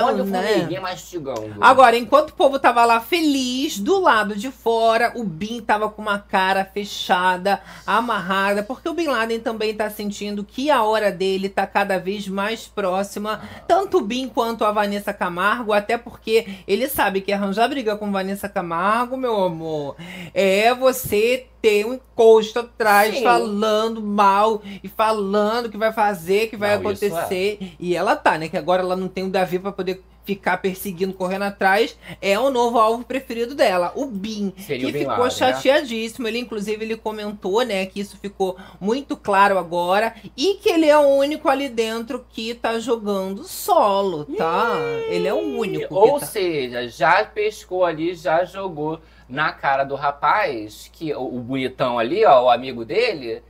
[0.04, 0.42] Olha o né?
[0.42, 1.54] formiguinha mastigando.
[1.60, 6.00] Agora, enquanto o povo tava lá feliz, do lado de fora, o Bin tava com
[6.02, 11.48] uma cara fechada, amarrada, porque o Bin Laden também tá sentindo que a hora dele
[11.48, 16.88] tá cada vez mais próxima, tanto o Bin quanto a Vanessa Camargo, até porque ele
[16.88, 19.96] sabe que arranjar briga com Vanessa Camargo, meu amor,
[20.34, 23.22] é você ter um encosto atrás Sim.
[23.22, 27.08] falando mal e falando que vai fazer, que vai Não, isso é.
[27.08, 27.74] acontecer.
[27.78, 28.48] E ela tá, né?
[28.48, 31.96] Que agora ela não tem o Davi pra poder ficar perseguindo, correndo atrás.
[32.20, 34.52] É o novo alvo preferido dela, o Bin.
[34.58, 35.30] Seria que Bin ficou Laden, né?
[35.30, 36.28] chateadíssimo.
[36.28, 40.14] Ele, inclusive, ele comentou, né, que isso ficou muito claro agora.
[40.36, 44.76] E que ele é o único ali dentro que tá jogando solo, tá?
[45.08, 45.94] ele é o único.
[45.94, 46.26] Ou tá...
[46.26, 52.24] seja, já pescou ali, já jogou na cara do rapaz, que o, o bonitão ali,
[52.24, 53.42] ó, o amigo dele,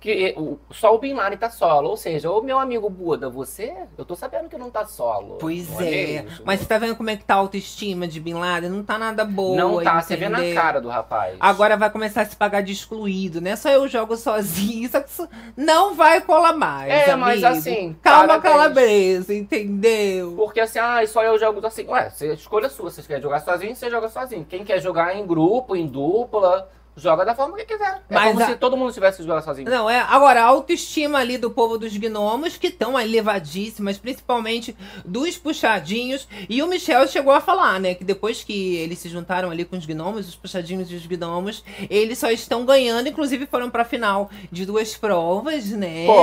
[0.00, 0.34] que
[0.70, 1.90] só o Bin Laden tá solo.
[1.90, 5.38] Ou seja, ô meu amigo Buda, você, eu tô sabendo que não tá solo.
[5.40, 6.24] Pois é.
[6.44, 8.70] Mas você tá vendo como é que tá a autoestima de Bin Laden?
[8.70, 9.56] Não tá nada boa.
[9.56, 11.36] Não tá, você vê na cara do rapaz.
[11.40, 13.56] Agora vai começar a se pagar de excluído, né?
[13.56, 14.88] Só eu jogo sozinho.
[14.88, 16.90] Isso não vai colar mais.
[16.92, 17.58] É, mas amigo.
[17.58, 20.34] assim, Calma, calabresa, entendeu?
[20.36, 21.86] Porque assim, ah, só eu jogo assim.
[21.88, 22.90] Ué, você escolha sua.
[22.90, 24.44] Você quer jogar sozinho, você joga sozinho.
[24.44, 28.02] Quem quer jogar em grupo, em dupla, joga da forma que quiser.
[28.10, 29.70] É Mas como a- se todo mundo tivesse que jogar sozinho.
[29.70, 30.00] Não, é.
[30.00, 36.26] Agora, a autoestima ali do povo dos gnomos, que estão elevadíssimas, principalmente dos puxadinhos.
[36.48, 37.94] E o Michel chegou a falar, né?
[37.94, 41.64] Que depois que eles se juntaram ali com os gnomos, os puxadinhos e os gnomos,
[41.88, 46.04] eles só estão ganhando, inclusive foram pra final de duas provas, né?
[46.06, 46.14] Pô,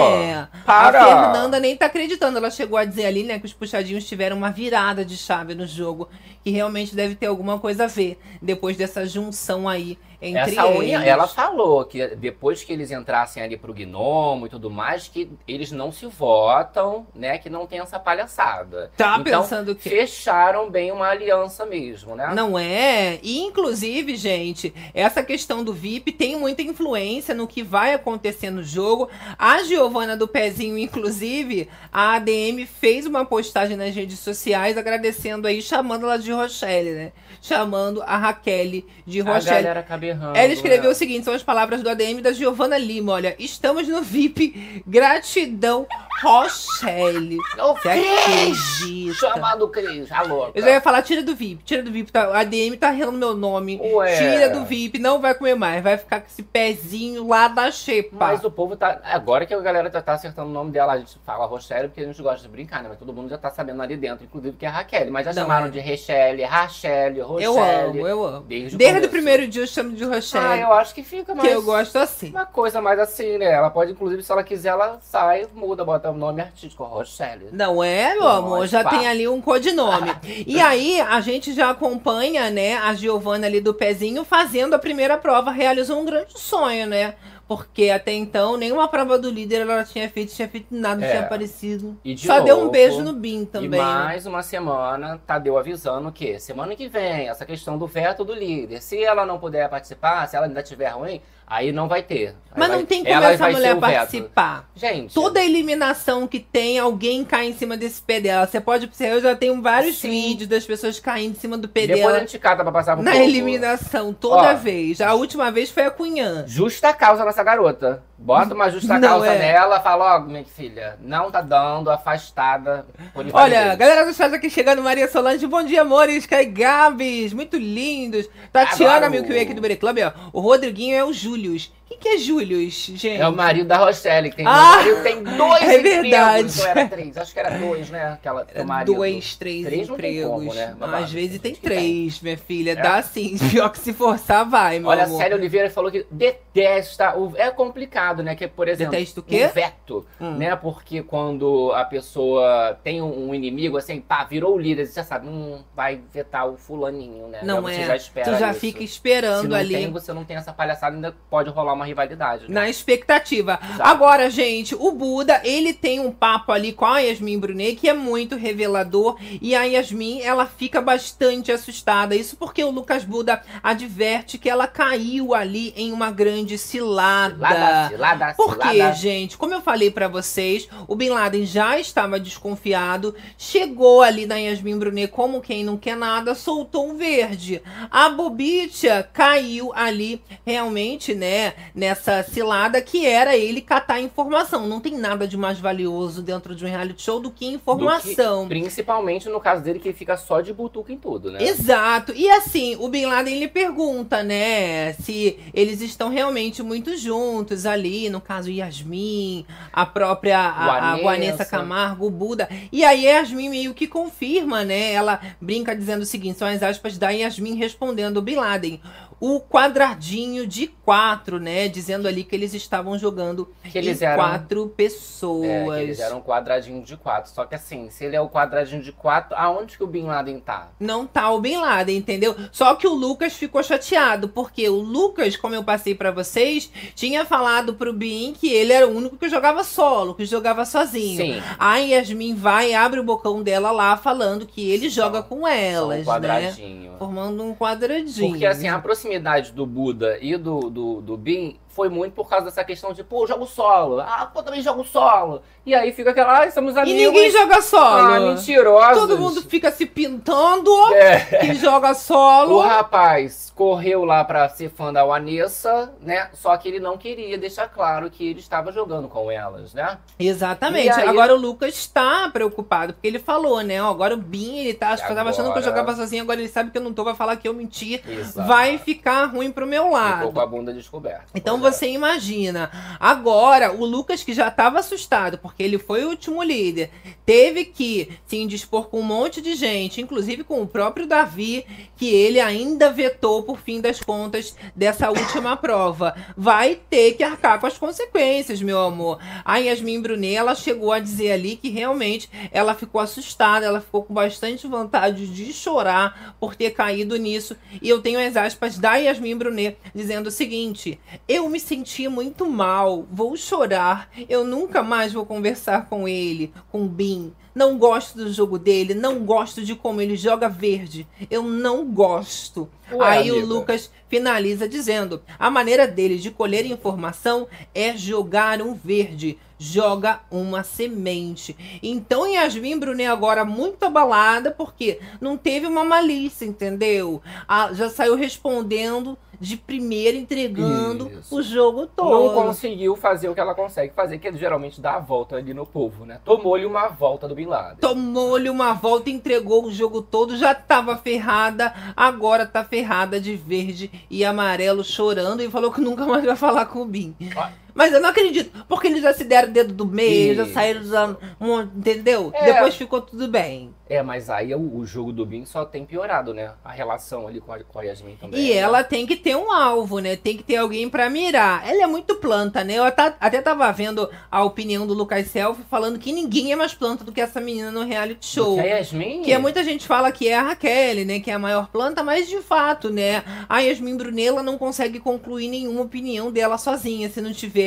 [0.66, 1.02] para!
[1.04, 2.38] A Fernanda nem tá acreditando.
[2.38, 5.66] Ela chegou a dizer ali, né, que os puxadinhos tiveram uma virada de chave no
[5.66, 6.10] jogo.
[6.44, 11.04] Que realmente deve ter alguma coisa a ver depois dessa junção aí entre Essa unha,
[11.04, 15.72] ela falou que depois que eles entrassem ali pro gnomo e tudo mais, que eles
[15.72, 17.38] não se votam, né?
[17.38, 18.92] Que não tem essa palhaçada.
[18.98, 22.34] Tá então, pensando que fecharam bem uma aliança mesmo, né?
[22.34, 23.20] Não é?
[23.22, 28.64] E, inclusive, gente, essa questão do VIP tem muita influência no que vai acontecer no
[28.64, 29.10] jogo.
[29.38, 35.62] A Giovana do Pezinho, inclusive, a ADM fez uma postagem nas redes sociais agradecendo aí,
[35.62, 37.12] chamando ela de Rochelle, né?
[37.42, 39.64] Chamando a Raquel de A Rochelle.
[39.64, 40.90] galera cabe errando, Ela escreveu né?
[40.90, 43.14] o seguinte: são as palavras do ADM da Giovana Lima.
[43.14, 44.84] Olha, estamos no VIP.
[44.86, 45.88] Gratidão,
[46.22, 47.38] Rochelle.
[47.58, 49.16] Você Cris!
[49.18, 50.52] Chamado Cris, a louca.
[50.56, 53.12] Eu já ia falar, tira do VIP, tira do VIP, tá, a DM tá rindo
[53.12, 53.80] meu nome.
[53.82, 54.18] Ué.
[54.18, 58.16] Tira do VIP, não vai comer mais, vai ficar com esse pezinho lá da xepa.
[58.18, 59.00] Mas o povo tá.
[59.04, 62.02] Agora que a galera já tá acertando o nome dela, a gente fala Rochelle porque
[62.02, 62.90] a gente gosta de brincar, né?
[62.90, 65.12] Mas todo mundo já tá sabendo ali dentro, inclusive que é a Raquel.
[65.12, 65.70] Mas já Não, chamaram é.
[65.70, 67.44] de Rachelle, Rachelle, Rochelle.
[67.46, 68.46] eu amo, eu amo.
[68.48, 71.34] Desde o Desde o primeiro dia eu chamo de Rochelle, Ah, eu acho que fica
[71.34, 71.48] mais.
[71.48, 72.30] que eu gosto assim.
[72.30, 73.46] Uma coisa mais assim, né?
[73.52, 77.50] Ela pode, inclusive, se ela quiser, ela sai, muda, bota o nome artístico, Rochelle.
[77.52, 78.68] Não é, meu amor?
[78.68, 78.92] Já pá.
[78.92, 80.12] tem ali um codinome.
[80.46, 85.18] e aí, a gente já acompanha, né, a Giovana ali do pezinho fazendo a primeira
[85.18, 85.52] prova.
[85.52, 87.16] Realizou um grande sonho, né?
[87.48, 91.10] Porque até então, nenhuma prova do líder ela tinha feito, tinha feito nada, É.
[91.12, 91.96] tinha aparecido.
[92.04, 93.68] E Só deu um novo, beijo no Bin também.
[93.68, 93.78] E né?
[93.78, 98.82] mais uma semana, Tadeu avisando que semana que vem, essa questão do veto do líder.
[98.82, 102.36] Se ela não puder participar, se ela ainda tiver ruim, aí não vai ter.
[102.58, 104.70] Mas vai- não tem como essa mulher participar.
[104.78, 108.48] Gente, Toda eliminação que tem, alguém cai em cima desse pé dela.
[108.48, 110.10] Você pode observar, eu já tenho vários Sim.
[110.10, 112.96] vídeos das pessoas caindo em cima do pé depois dela a gente cata pra passar
[112.96, 114.56] pro na eliminação, toda Ó.
[114.56, 115.02] vez.
[115.02, 116.46] A última vez foi a Cunhã.
[116.48, 118.02] Justa causa nessa garota.
[118.18, 119.38] Bota uma justa Não causa é.
[119.40, 122.86] nela, fala, ó, minha filha, não tá dando, afastada.
[123.14, 127.58] por Olha, galera do chat aqui chegando, Maria Solange, bom dia, amores, Kai Gabs, muito
[127.58, 128.30] lindos.
[128.54, 130.14] Tatiana, Agora o- Milky Way aqui do Bere Club, ó.
[130.32, 131.72] O Rodriguinho é o Július.
[131.88, 133.08] Quem que é Július, gente?
[133.10, 136.02] É o marido da Rochelle, que tem, Ah, marido tem dois é empregos.
[136.02, 136.60] verdade.
[136.62, 138.14] Ou era três, acho que era dois, né?
[138.14, 138.96] Aquela, o marido.
[138.96, 140.30] Dois, três, Três não empregos.
[140.32, 140.76] como, né?
[140.80, 141.04] Babado.
[141.04, 141.70] Às vezes tem que tem.
[141.78, 142.72] três, minha filha.
[142.72, 142.76] É.
[142.76, 143.38] Dá sim.
[143.52, 145.18] Pior que se forçar, vai, meu Olha, a amor.
[145.22, 147.16] Célia Oliveira falou que detesta.
[147.18, 148.36] O, é complicado, né?
[148.36, 149.46] Que, por exemplo, Detesta o quê?
[149.46, 150.32] um veto, Hum.
[150.38, 150.56] né?
[150.56, 155.28] Porque quando a pessoa tem um, inimigo, assim, pá, virou o líder, você já sabe,
[155.28, 157.42] hum, vai vetar o fulaninho, né?
[157.44, 157.86] Não você é.
[157.86, 158.60] já espera tu já isso.
[158.60, 159.74] fica Se esperando não ali.
[159.76, 162.44] tem, você não tem essa palhaçada, ainda pode rolar uma rivalidade.
[162.48, 162.62] Né?
[162.62, 163.60] Na expectativa.
[163.62, 163.84] Exato.
[163.84, 167.94] Agora, gente, o Buda, ele tem um papo ali com a Yasmin Brunet que é
[167.94, 169.18] muito revelador.
[169.42, 172.16] E a Yasmin, ela fica bastante assustada.
[172.16, 177.36] Isso porque o Lucas Buda adverte que ela caiu ali em uma grande cilada.
[177.36, 178.94] Cilada, cilada, Por quê, cilada.
[178.94, 179.38] gente?
[179.38, 184.78] Como eu falei pra vocês, o Bin Laden já estava desconfiado, chegou ali na Yasmin
[184.78, 187.62] Brunet como quem não quer nada, soltou um verde.
[187.92, 194.68] A Bobitia caiu ali realmente, né, nessa cilada que era ele catar informação.
[194.68, 197.56] Não tem nada de mais valioso dentro de um reality show do que Do que-
[197.56, 198.48] informação.
[198.48, 201.44] principalmente no caso dele, que ele fica só de butuca em tudo, né?
[201.44, 202.14] Exato.
[202.16, 208.10] E assim, o Bin Laden ele pergunta, né, se eles estão realmente muito juntos ali,
[208.10, 211.46] no caso Yasmin, a própria a, a Vanessa.
[211.46, 212.50] Camargo, o Buda.
[212.72, 214.92] E aí a Yasmin meio que confirma, né?
[214.94, 218.82] Ela brinca dizendo o seguinte, são as aspas da Yasmin respondendo o Bin Laden.
[219.20, 221.68] O quadradinho de quatro, né?
[221.68, 224.18] Dizendo ali que eles estavam jogando Que eles em eram.
[224.24, 225.48] quatro pessoas.
[225.50, 227.32] É, que eles eram um quadradinho de quatro.
[227.32, 230.40] Só que assim, se ele é o quadradinho de quatro, aonde que o Bin Laden
[230.40, 230.70] tá?
[230.80, 232.36] Não tá o Bin Laden, entendeu?
[232.52, 237.26] Só que o Lucas ficou chateado, porque o Lucas, como eu passei pra vocês, tinha
[237.26, 241.18] falado pro Bin que ele era o único que jogava solo, que jogava sozinho.
[241.36, 241.44] Sim.
[241.58, 245.42] A Yasmin vai e abre o bocão dela lá, falando que ele joga com Só
[245.42, 246.06] um elas, né?
[246.06, 246.94] quadradinho.
[246.98, 248.30] Formando um quadradinho.
[248.30, 252.46] Porque assim, a proximidade do Buda e do, do, do Bin foi muito por causa
[252.46, 254.00] dessa questão de, pô, eu jogo solo.
[254.00, 255.42] Ah, pô, também jogo solo.
[255.66, 257.02] E aí fica aquela, ah, somos E amigos.
[257.02, 258.14] ninguém joga solo.
[258.14, 258.98] Ah, mentirosos.
[259.02, 261.20] Todo mundo fica se pintando É.
[261.40, 262.60] que joga O solo.
[262.62, 266.30] rapaz correu lá pra ser fã da Vanessa, né?
[266.34, 269.98] Só que ele não queria deixar claro que ele estava jogando com elas, né?
[270.20, 270.88] Exatamente.
[270.88, 273.82] E aí- Agora o Lucas está preocupado, porque ele falou, né?
[273.82, 276.40] Ó, agora o Bin, ele tá, eu tava achando que eu Agora- jogava sozinho, agora
[276.40, 278.02] ele sabe que eu não tô, vai falar que eu menti.
[278.08, 278.48] Exato.
[278.48, 280.32] Vai ficar ruim pro meu Ficou lado.
[280.32, 281.26] com a bunda descoberta.
[281.34, 281.65] Então.
[281.66, 282.70] Você imagina.
[283.00, 286.92] Agora, o Lucas, que já estava assustado, porque ele foi o último líder,
[287.26, 291.66] teve que se indispor com um monte de gente, inclusive com o próprio Davi,
[291.98, 296.16] que ele ainda vetou, por fim das contas, dessa última prova.
[296.38, 299.18] Vai ter que arcar com as consequências, meu amor.
[299.44, 304.04] A Yasmin Brunet, ela chegou a dizer ali que realmente ela ficou assustada, ela ficou
[304.04, 307.58] com bastante vontade de chorar por ter caído nisso.
[307.82, 312.46] E eu tenho as aspas da Yasmin Brunet dizendo o seguinte: Eu me senti muito
[312.46, 317.34] mal, vou chorar, eu nunca mais vou conversar com ele, com o Bin.
[317.56, 321.08] Não gosto do jogo dele, não gosto de como ele joga verde.
[321.32, 322.70] Eu não gosto.
[322.92, 323.48] Ué, Aí o amiga.
[323.48, 330.64] Lucas finaliza dizendo: a maneira dele de colher informação é jogar um verde, joga uma
[330.66, 331.56] semente.
[331.82, 337.22] Então Yasmin Brunet agora muito abalada porque não teve uma malícia, entendeu?
[337.48, 341.36] Ah, já saiu respondendo de primeira, entregando Isso.
[341.36, 342.34] o jogo Não todo.
[342.34, 345.66] conseguiu fazer o que ela consegue fazer, que é geralmente dar a volta ali no
[345.66, 346.20] povo, né?
[346.24, 347.78] Tomou-lhe uma volta do Bin Laden.
[347.80, 353.92] Tomou-lhe uma volta, entregou o jogo todo, já tava ferrada, agora tá ferrada de verde
[354.10, 357.16] e amarelo, chorando e falou que nunca mais vai falar com o Bin.
[357.36, 357.52] Ah.
[357.76, 360.54] Mas eu não acredito, porque eles já se deram o dedo do meio, já Isso.
[360.54, 362.32] saíram, já, um- entendeu?
[362.34, 362.54] É.
[362.54, 363.76] Depois ficou tudo bem.
[363.88, 366.54] É, mas aí o, o jogo do Bin só tem piorado, né?
[366.64, 368.40] A relação ali com a, com a Yasmin também.
[368.40, 368.56] E né?
[368.56, 370.16] ela tem que ter um alvo, né?
[370.16, 371.68] Tem que ter alguém pra mirar.
[371.70, 372.80] Ela é muito planta, né?
[372.80, 376.74] Eu até, até tava vendo a opinião do Lucas Self falando que ninguém é mais
[376.74, 378.56] planta do que essa menina no reality show.
[378.56, 379.22] Que a Yasmin?
[379.22, 381.20] Que é muita gente fala que é a Raquel, né?
[381.20, 383.24] Que é a maior planta, mas de fato, né?
[383.48, 387.65] A Yasmin Brunella não consegue concluir nenhuma opinião dela sozinha, se não tiver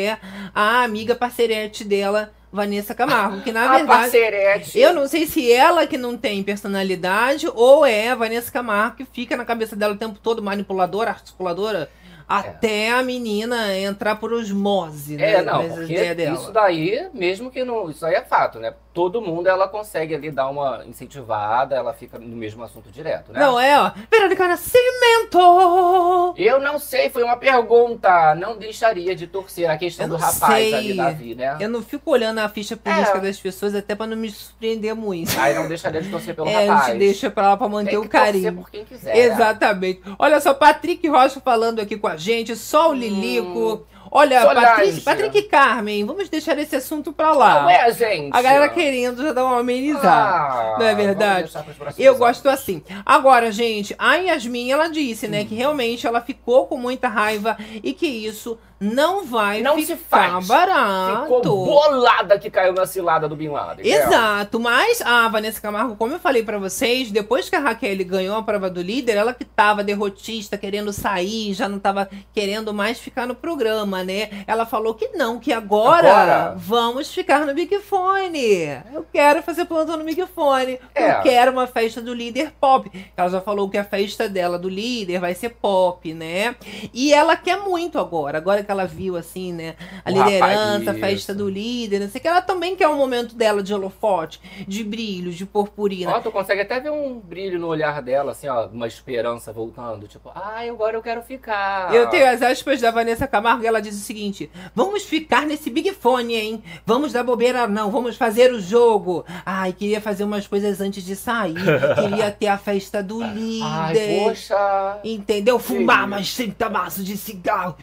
[0.55, 3.41] a amiga parceirete dela, Vanessa Camargo.
[3.43, 3.87] Que na a verdade.
[3.87, 4.79] parceirete.
[4.79, 9.05] Eu não sei se ela que não tem personalidade ou é a Vanessa Camargo que
[9.05, 11.91] fica na cabeça dela o tempo todo, manipuladora, articuladora,
[12.29, 15.33] até a menina entrar por osmose, né?
[15.33, 16.37] É, não, porque dela.
[16.37, 17.89] isso daí, mesmo que não.
[17.89, 18.75] Isso aí é fato, né?
[18.99, 23.39] Todo mundo ela consegue ali dar uma incentivada, ela fica no mesmo assunto direto, né?
[23.39, 23.93] Não, é, ó.
[24.11, 26.35] Verônica Nascimento!
[26.37, 28.35] Eu não sei, foi uma pergunta.
[28.35, 30.75] Não deixaria de torcer a questão do rapaz sei.
[30.75, 31.57] ali, Davi, né?
[31.61, 33.21] Eu não fico olhando a ficha política É.
[33.21, 35.39] das pessoas até pra não me surpreender muito.
[35.39, 36.87] Aí não deixaria de torcer pelo é, a rapaz.
[36.89, 38.55] gente deixa pra lá pra manter Tem o que torcer carinho.
[38.55, 39.15] por quem quiser.
[39.15, 39.21] né?
[39.21, 40.01] Exatamente.
[40.19, 43.87] Olha só, Patrick Rocha falando aqui com a gente, Sol Lilico.
[44.11, 44.45] Olha.
[44.55, 47.63] Patrick, Patrick Carmen, vamos deixar esse assunto pra lá.
[47.63, 48.37] Não é, gente.
[48.37, 50.09] A galera querendo já dar uma amenizada.
[50.09, 51.53] Ah, não é verdade?
[51.99, 52.83] Eu gosto assim.
[53.05, 57.93] Agora, gente, a Yasmin, ela disse, né, que realmente ela ficou com muita raiva e
[57.93, 60.47] que isso não vai Não se ficar faz.
[60.47, 61.23] barato.
[61.23, 63.85] Ficou bolada que caiu na cilada do Bin Laden.
[63.85, 63.91] né?
[63.99, 68.37] Exato, mas a Vanessa Camargo, como eu falei pra vocês, depois que a Raquel ganhou
[68.37, 72.99] a prova do líder, ela que tava derrotista, querendo sair, já não tava querendo mais
[73.01, 74.45] ficar no programa, né?
[74.47, 76.55] Ela falou que não, que agora, Agora?
[76.57, 78.81] vamos ficar no Big Fone.
[78.93, 80.79] Eu quero fazer plantão no Big Fone.
[80.95, 81.13] É.
[81.19, 82.91] Eu quero uma festa do líder pop.
[83.17, 86.55] Ela já falou que a festa dela do líder vai ser pop, né?
[86.93, 90.93] E ela quer muito agora, agora que ela viu assim, né, a O liderança, a
[90.93, 91.35] rapaz, festa isso.
[91.35, 92.29] do líder, não sei o que.
[92.29, 96.11] Ela também quer um momento dela de holofote, de brilho, de purpurina.
[96.11, 100.07] Ó, tu consegue até ver um brilho no olhar dela, assim, ó, uma esperança voltando.
[100.07, 101.95] Tipo, ai, agora eu quero ficar.
[101.95, 105.71] Eu tenho as aspas da Vanessa Camargo e ela diz o seguinte: vamos ficar nesse
[105.71, 106.63] Big Fone, hein?
[106.85, 109.25] Vamos dar bobeira, não, vamos fazer o jogo.
[109.47, 111.55] Ai, queria fazer umas coisas antes de sair.
[111.97, 113.65] queria ter a festa do líder.
[113.65, 114.99] Ai, poxa.
[115.03, 115.59] Entendeu?
[115.59, 116.11] Fumar Sim.
[116.11, 117.77] mais 30 maços de cigarro.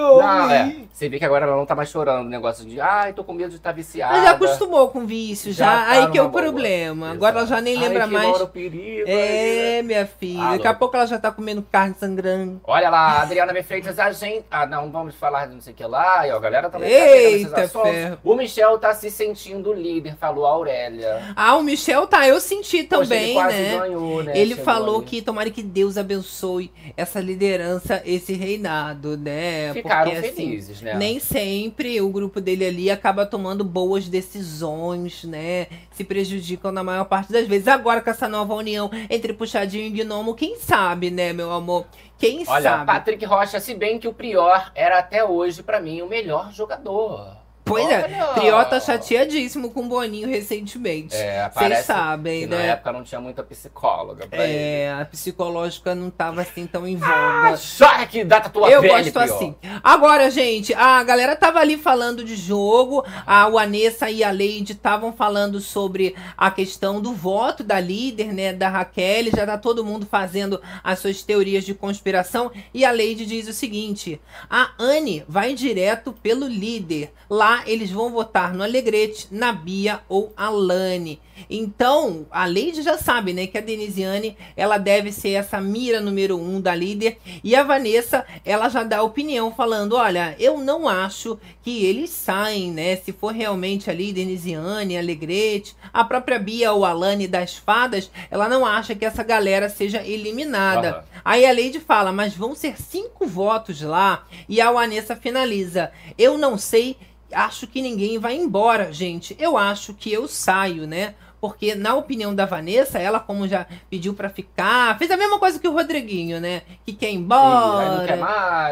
[0.00, 0.76] Não, é.
[0.92, 2.28] Você vê que agora ela não tá mais chorando.
[2.28, 4.12] Negócio de, ai, tô com medo de estar viciada.
[4.14, 5.64] Mas já acostumou com vício, já.
[5.64, 6.42] Já tá Aí que é o boa.
[6.42, 7.10] problema.
[7.12, 8.28] Agora ela já nem Ai, lembra que mais.
[8.28, 9.82] mora o perigo, É, aí.
[9.82, 10.42] minha filha.
[10.42, 10.52] Alô.
[10.56, 12.60] Daqui a pouco ela já tá comendo carne sangrando.
[12.64, 13.62] Olha lá, Adriana B.
[13.62, 14.44] Freitas, a gente.
[14.50, 16.26] Ah, não, vamos falar de não sei o que lá.
[16.26, 18.18] E ó, a galera também Eita, tá ferro.
[18.22, 21.32] O Michel tá se sentindo líder, falou a Aurélia.
[21.34, 23.78] Ah, o Michel tá, eu senti Poxa, também, ele quase né?
[23.78, 24.32] ganhou, né?
[24.36, 25.04] Ele Chegou falou ali.
[25.06, 29.72] que tomara que Deus abençoe essa liderança, esse reinado, né?
[29.72, 30.94] Fica ficaram Porque, assim, felizes, né?
[30.94, 35.66] Nem sempre o grupo dele ali acaba tomando boas decisões, né?
[35.90, 37.68] Se prejudicam na maior parte das vezes.
[37.68, 41.86] Agora com essa nova união entre Puxadinho e Gnomo, quem sabe, né, meu amor?
[42.18, 42.86] Quem Olha, sabe?
[42.86, 47.39] Patrick Rocha, se bem que o Prior era até hoje, pra mim, o melhor jogador.
[47.64, 48.32] Pois é, Olha!
[48.34, 51.14] Prior tá chateadíssimo com o Boninho recentemente.
[51.14, 52.66] É, Vocês sabem, que na né?
[52.68, 54.56] época não tinha muita psicóloga pra ele.
[54.56, 57.56] É, a psicológica não tava assim tão em Ah, voga.
[57.58, 59.54] só que dá tua Eu pele, gosto assim.
[59.84, 65.12] Agora, gente, a galera tava ali falando de jogo, a Vanessa e a Leide estavam
[65.12, 70.06] falando sobre a questão do voto da líder, né, da Raquel, já tá todo mundo
[70.10, 75.54] fazendo as suas teorias de conspiração, e a Leide diz o seguinte: a Anne vai
[75.54, 77.12] direto pelo líder.
[77.28, 81.20] Lá eles vão votar no Alegrete, na Bia ou a Lane.
[81.48, 86.36] Então, a Leide já sabe, né, que a Denisiane, ela deve ser essa mira número
[86.38, 87.18] um da líder.
[87.42, 92.70] E a Vanessa, ela já dá opinião falando, olha, eu não acho que eles saem,
[92.70, 98.10] né, se for realmente ali Denisiane, Alegrete, a própria Bia ou a Lane das fadas,
[98.30, 100.90] ela não acha que essa galera seja eliminada.
[100.90, 101.04] Aham.
[101.24, 104.26] Aí a Lady fala, mas vão ser cinco votos lá.
[104.48, 106.96] E a Vanessa finaliza, eu não sei,
[107.32, 109.36] acho que ninguém vai embora, gente.
[109.38, 111.14] Eu acho que eu saio, né?
[111.40, 115.58] Porque, na opinião da Vanessa, ela, como já pediu pra ficar, fez a mesma coisa
[115.58, 116.62] que o Rodriguinho, né?
[116.84, 117.96] Que quer ir embora.
[117.96, 118.18] não quer.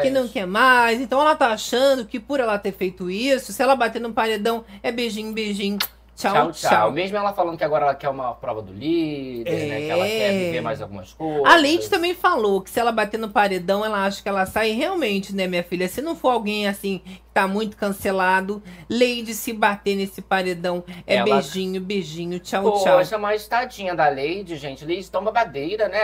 [0.03, 1.01] Que não quer mais.
[1.01, 4.63] Então ela tá achando que por ela ter feito isso, se ela bater no paredão,
[4.83, 5.79] é beijinho, beijinho.
[6.19, 6.69] Tchau, Tchau, tchau.
[6.69, 9.77] tchau, Mesmo ela falando que agora ela quer uma prova do líder, né?
[9.79, 10.09] Que ela É.
[10.09, 11.45] quer viver mais algumas coisas.
[11.45, 14.71] A Leite também falou que se ela bater no paredão, ela acha que ela sai
[14.71, 15.87] realmente, né, minha filha?
[15.87, 21.15] Se não for alguém assim que tá muito cancelado, Leide se bater nesse paredão é
[21.15, 22.97] Ela- beijinho, beijinho, tchau, tchau.
[22.97, 24.83] Poxa, mas tadinha da Lady, gente.
[24.83, 26.01] Lady tão babadeira, né?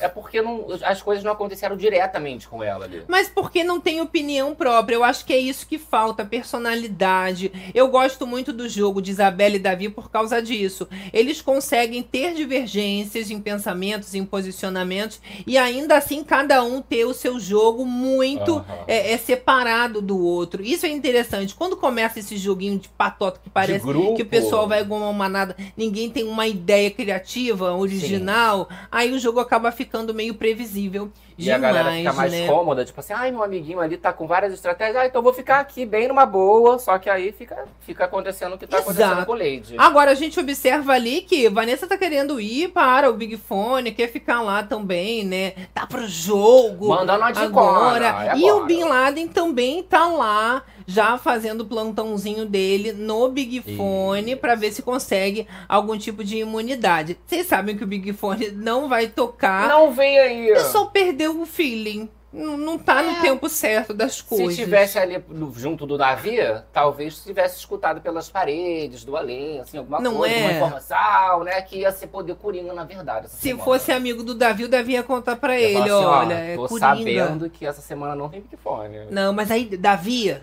[0.00, 3.02] É porque não, as coisas não aconteceram diretamente com ela ali.
[3.06, 4.96] Mas porque não tem opinião própria.
[4.96, 7.52] Eu acho que é isso que falta, personalidade.
[7.72, 10.88] Eu gosto muito do jogo de Isabela e Davi por causa disso.
[11.12, 17.14] Eles conseguem ter divergências em pensamentos, em posicionamentos, e ainda assim cada um ter o
[17.14, 18.84] seu jogo muito Aham.
[18.88, 20.62] é, é separado do outro.
[20.62, 21.54] Isso é interessante.
[21.54, 23.84] Quando começa esse joguinho de patota que parece
[24.16, 29.18] que o pessoal vai igual uma manada, ninguém tem uma ideia criativa, original, aí o
[29.18, 29.83] jogo acaba ficando
[30.14, 32.46] meio previsível E a galera fica demais, mais né?
[32.46, 35.32] cômoda, tipo assim, ai, meu amiguinho ali tá com várias estratégias, ah, então eu vou
[35.34, 39.12] ficar aqui bem numa boa, só que aí fica, fica acontecendo o que tá acontecendo
[39.12, 39.26] Exato.
[39.26, 39.74] com o Lady.
[39.76, 44.08] Agora a gente observa ali que Vanessa tá querendo ir para o Big Fone, quer
[44.08, 45.52] ficar lá também, né?
[45.74, 46.88] Tá pro jogo.
[46.88, 48.06] Mandando uma de agora.
[48.32, 48.66] é E o agora.
[48.66, 54.72] Bin Laden também tá lá, já fazendo o plantãozinho dele no Big Fone pra ver
[54.72, 57.18] se consegue algum tipo de imunidade.
[57.26, 59.68] Vocês sabem que o Big Fone não vai tocar.
[59.68, 60.50] Não vem aí.
[60.50, 62.08] É só perdeu o feeling.
[62.32, 64.56] Não, não tá no tempo certo das coisas.
[64.56, 66.38] Se tivesse ali no- junto do Davi,
[66.72, 70.40] talvez tivesse escutado pelas paredes do além, assim, alguma Não coisa, é?
[70.42, 71.62] uma informação, né?
[71.62, 73.26] Que ia ser poder Coringa, na verdade.
[73.26, 73.62] essa Se semana.
[73.62, 76.56] fosse amigo do Davi, o Davi ia contar pra Ia ele, assim, ó, olha, é
[76.56, 76.80] tô Coringa.
[76.96, 79.06] sabendo que essa semana não tem microfone.
[79.12, 80.36] Não, mas aí, Davi,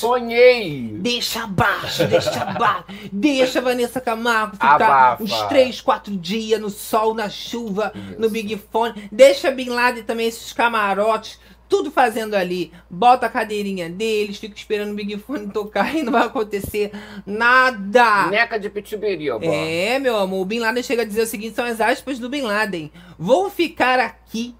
[0.00, 0.90] Sonhei!
[0.98, 2.84] deixa abaixo, deixa abaixo.
[3.12, 5.22] Deixa a Vanessa Camargo ficar Abafa.
[5.22, 8.20] uns três, quatro dias no sol, na chuva, Isso.
[8.20, 9.08] no Big Fone.
[9.10, 11.38] Deixa Bin Laden também, esses camarotes,
[11.68, 12.72] tudo fazendo ali.
[12.90, 16.90] Bota a cadeirinha deles, fica esperando o Big Fone tocar e não vai acontecer
[17.24, 18.26] nada.
[18.28, 19.44] Neca de Pitibiriba.
[19.44, 22.28] É, meu amor, o Bin Laden chega a dizer o seguinte, são as aspas do
[22.28, 22.90] Bin Laden.
[23.18, 24.54] Vou ficar aqui,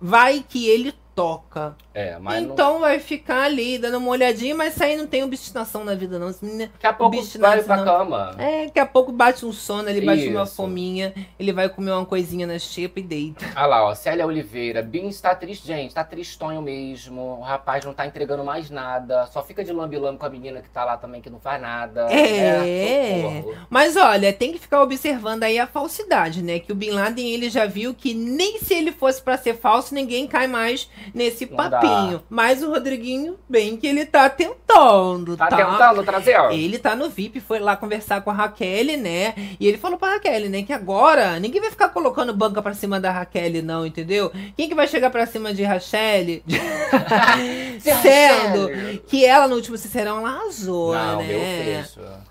[0.00, 1.76] vai que ele toca.
[1.92, 2.52] É, mas não...
[2.52, 6.18] então vai ficar ali, dando uma olhadinha, mas isso aí não tem obstinação na vida,
[6.18, 6.30] não.
[6.30, 7.84] Daqui a pouco vai pra não.
[7.84, 8.34] cama.
[8.38, 10.54] É, daqui a pouco bate um sono, ele bate uma Isso.
[10.54, 13.44] fominha, ele vai comer uma coisinha na xepa e deita.
[13.56, 14.82] Olha lá, ó, Célia Oliveira.
[14.82, 17.38] Bin está triste, gente, tá tristonho mesmo.
[17.38, 19.26] O rapaz não tá entregando mais nada.
[19.26, 22.06] Só fica de lambi-lambi com a menina que tá lá também, que não faz nada.
[22.10, 23.22] É.
[23.22, 23.56] socorro.
[23.68, 26.58] Mas olha, tem que ficar observando aí a falsidade, né?
[26.58, 29.94] Que o Bin Laden ele já viu que nem se ele fosse pra ser falso,
[29.94, 32.18] ninguém cai mais nesse Não papinho.
[32.18, 32.22] dá.
[32.28, 35.56] Mas o Rodriguinho, bem que ele tá tentando, Tá, tá?
[35.56, 36.50] tentando trazer, ó.
[36.50, 39.34] Ele tá no VIP, foi lá conversar com a Raquel, né?
[39.58, 43.00] E ele falou pra Raquel, né, que agora ninguém vai ficar colocando banca pra cima
[43.00, 44.30] da Raquel, não, entendeu?
[44.56, 46.42] Quem que vai chegar pra cima de Rachel?
[47.80, 51.84] Sendo que ela no último Sincerão ela arrasou, Não, né?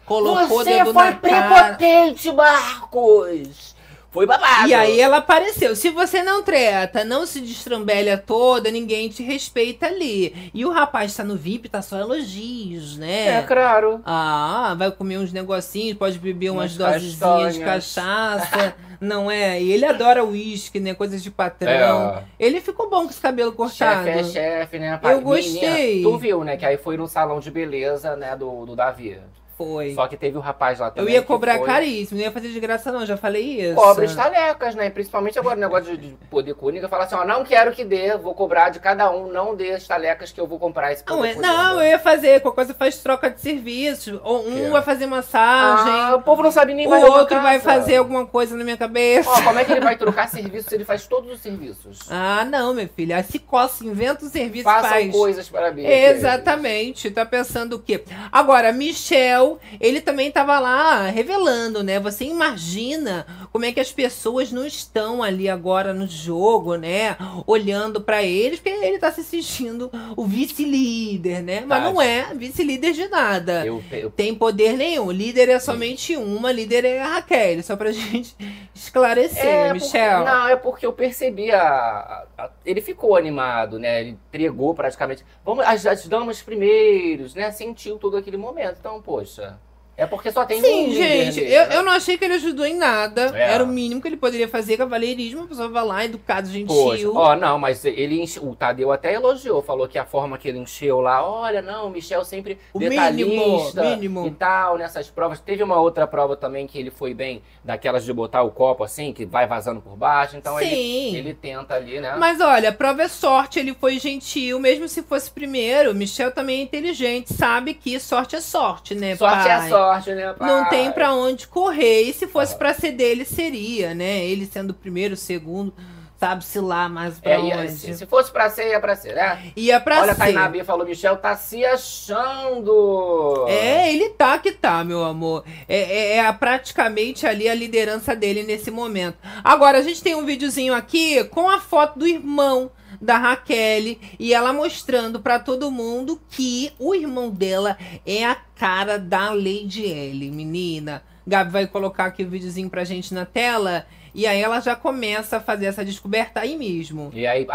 [0.06, 3.76] Colocou o Você foi prepotente, Marcos!
[4.12, 4.68] Foi babado.
[4.68, 5.76] E aí ela apareceu.
[5.76, 10.52] Se você não treta, não se destrambelha toda, ninguém te respeita ali.
[10.54, 13.38] E o rapaz tá no VIP, tá só elogios, né?
[13.38, 14.02] É, claro.
[14.04, 18.76] Ah, vai comer uns negocinhos, pode beber umas Umas dosezinhas de cachaça.
[19.00, 19.62] Não é?
[19.62, 20.94] E ele adora uísque, né?
[20.94, 22.16] Coisas de patrão.
[22.18, 22.24] É.
[22.38, 24.06] Ele ficou bom com esse cabelo cortado.
[24.06, 25.00] Chefe é chefe, né?
[25.04, 25.96] Eu gostei.
[25.96, 26.58] Menina, tu viu, né?
[26.58, 29.18] Que aí foi no salão de beleza, né, do, do Davi.
[29.60, 29.94] Foi.
[29.94, 31.16] Só que teve o rapaz lá Eu também.
[31.16, 31.68] ia que cobrar foi...
[31.68, 33.76] caríssimo, não ia fazer de graça não, já falei isso.
[33.76, 34.90] Cobra estalecas, né?
[34.90, 36.88] Principalmente agora o negócio de, de poder cúnica.
[36.88, 40.32] Fala assim, ó, não quero que dê, vou cobrar de cada um, não dê estalecas
[40.32, 43.00] que eu vou comprar esse Não, poder é- não, eu ia fazer, qualquer coisa faz
[43.00, 44.22] troca de serviço.
[44.24, 47.18] Ou um vai fazer massagem, Ah, o povo não sabe nem o vai na minha
[47.20, 47.80] outro vai casa.
[47.82, 49.30] fazer alguma coisa na minha cabeça.
[49.30, 52.00] Ó, como é que ele vai trocar serviço se ele faz todos os serviços?
[52.32, 53.22] Ah, não, minha filha.
[53.24, 55.12] Se coça, inventa o serviço, Façam faz.
[55.12, 55.84] coisas para mim.
[55.86, 58.04] Exatamente, tá pensando o quê?
[58.32, 59.49] Agora, Michel,
[59.80, 62.00] ele também tava lá revelando, né?
[62.00, 67.16] Você imagina como é que as pessoas não estão ali agora no jogo, né?
[67.48, 71.64] Olhando pra eles, porque ele tá se sentindo o vice-líder, né?
[71.66, 71.90] Mas Tá.
[71.90, 73.66] não é vice-líder de nada.
[73.66, 75.12] Eu, eu, Tem poder nenhum.
[75.12, 77.62] Líder é somente uma, líder é a Raquel.
[77.64, 78.36] Só pra gente
[78.74, 80.26] esclarecer, É, né, porque- Michel.
[80.26, 84.02] não, é porque eu percebi a, a- a- Ele ficou animado, né?
[84.02, 85.24] Ele entregou praticamente.
[85.46, 87.52] Vamos, as, as damas primeiros, né?
[87.52, 88.78] Sentiu todo aquele momento.
[88.80, 89.39] Então, poxa.
[89.40, 89.69] Yeah.
[90.00, 91.76] É porque só tem um Sim, líder gente, eu, né?
[91.76, 93.32] eu não achei que ele ajudou em nada.
[93.36, 93.52] É.
[93.54, 97.14] Era o mínimo que ele poderia fazer, cavalheirismo, a pessoa vai lá, educado, Poxa, gentil.
[97.16, 100.58] ó, não, mas ele enche, o Tadeu até elogiou, falou que a forma que ele
[100.58, 104.28] encheu lá, olha, não, o Michel sempre O detalhista mínimo, mínimo.
[104.28, 105.40] e tal, nessas provas.
[105.42, 109.12] Teve uma outra prova também que ele foi bem, daquelas de botar o copo assim,
[109.12, 111.16] que vai vazando por baixo, então ele, Sim.
[111.18, 112.16] ele tenta ali, né?
[112.18, 115.94] Mas olha, a prova é sorte, ele foi gentil, mesmo se fosse primeiro.
[115.94, 119.52] Michel também é inteligente, sabe que sorte é sorte, né, sorte pai?
[119.66, 120.48] é sorte, né, pai?
[120.48, 122.04] Não tem pra onde correr.
[122.04, 122.58] E se fosse Ah.
[122.58, 124.26] pra ser dele, seria, né?
[124.26, 125.74] Ele sendo o primeiro, o segundo,
[126.20, 127.72] sabe-se lá mais pra É, e, onde.
[127.72, 129.52] se, se fosse pra ser, ia pra ser, né?
[129.56, 130.20] Ia pra Olha, a ser.
[130.22, 133.46] Tainá Bia falou, Michel tá se achando.
[133.48, 135.44] É, ele tá que tá, meu amor.
[135.68, 139.18] É, é- é praticamente ali a liderança dele nesse momento.
[139.44, 142.72] Agora, a gente tem um videozinho aqui com a foto do irmão
[143.02, 148.98] da Raquel e ela mostrando pra todo mundo que o irmão dela é a cara
[149.00, 151.04] da Lady L, menina.
[151.26, 155.38] Gabi vai colocar aqui o videozinho pra gente na tela e aí ela já começa
[155.38, 157.12] a fazer essa descoberta aí mesmo.
[157.14, 157.48] E aí,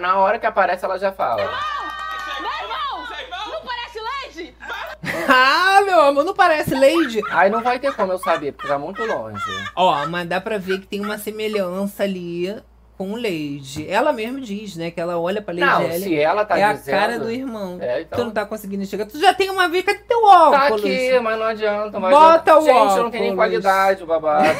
[0.00, 1.36] na hora que aparece, ela já fala.
[1.36, 2.90] Meu irmão!
[3.50, 4.54] Não parece Lady?
[5.28, 7.22] ah, meu amor, não parece Lady?
[7.30, 9.40] Aí não vai ter como eu saber, porque tá muito longe.
[9.76, 12.60] Ó, mas dá pra ver que tem uma semelhança ali
[13.00, 13.86] com Lady.
[13.88, 14.90] Ela mesmo diz, né?
[14.90, 16.94] Que ela olha pra Lady Não, Ellen, se ela tá é a dizendo...
[16.94, 17.78] cara do irmão.
[17.80, 18.18] É, então.
[18.18, 19.06] Tu não tá conseguindo enxergar.
[19.06, 20.84] Tu já tem uma vica de teu Tá óculos.
[20.84, 21.98] aqui, mas não adianta.
[21.98, 23.34] Mas Bota o Gente, não tem nem óculos.
[23.36, 24.58] qualidade o babado.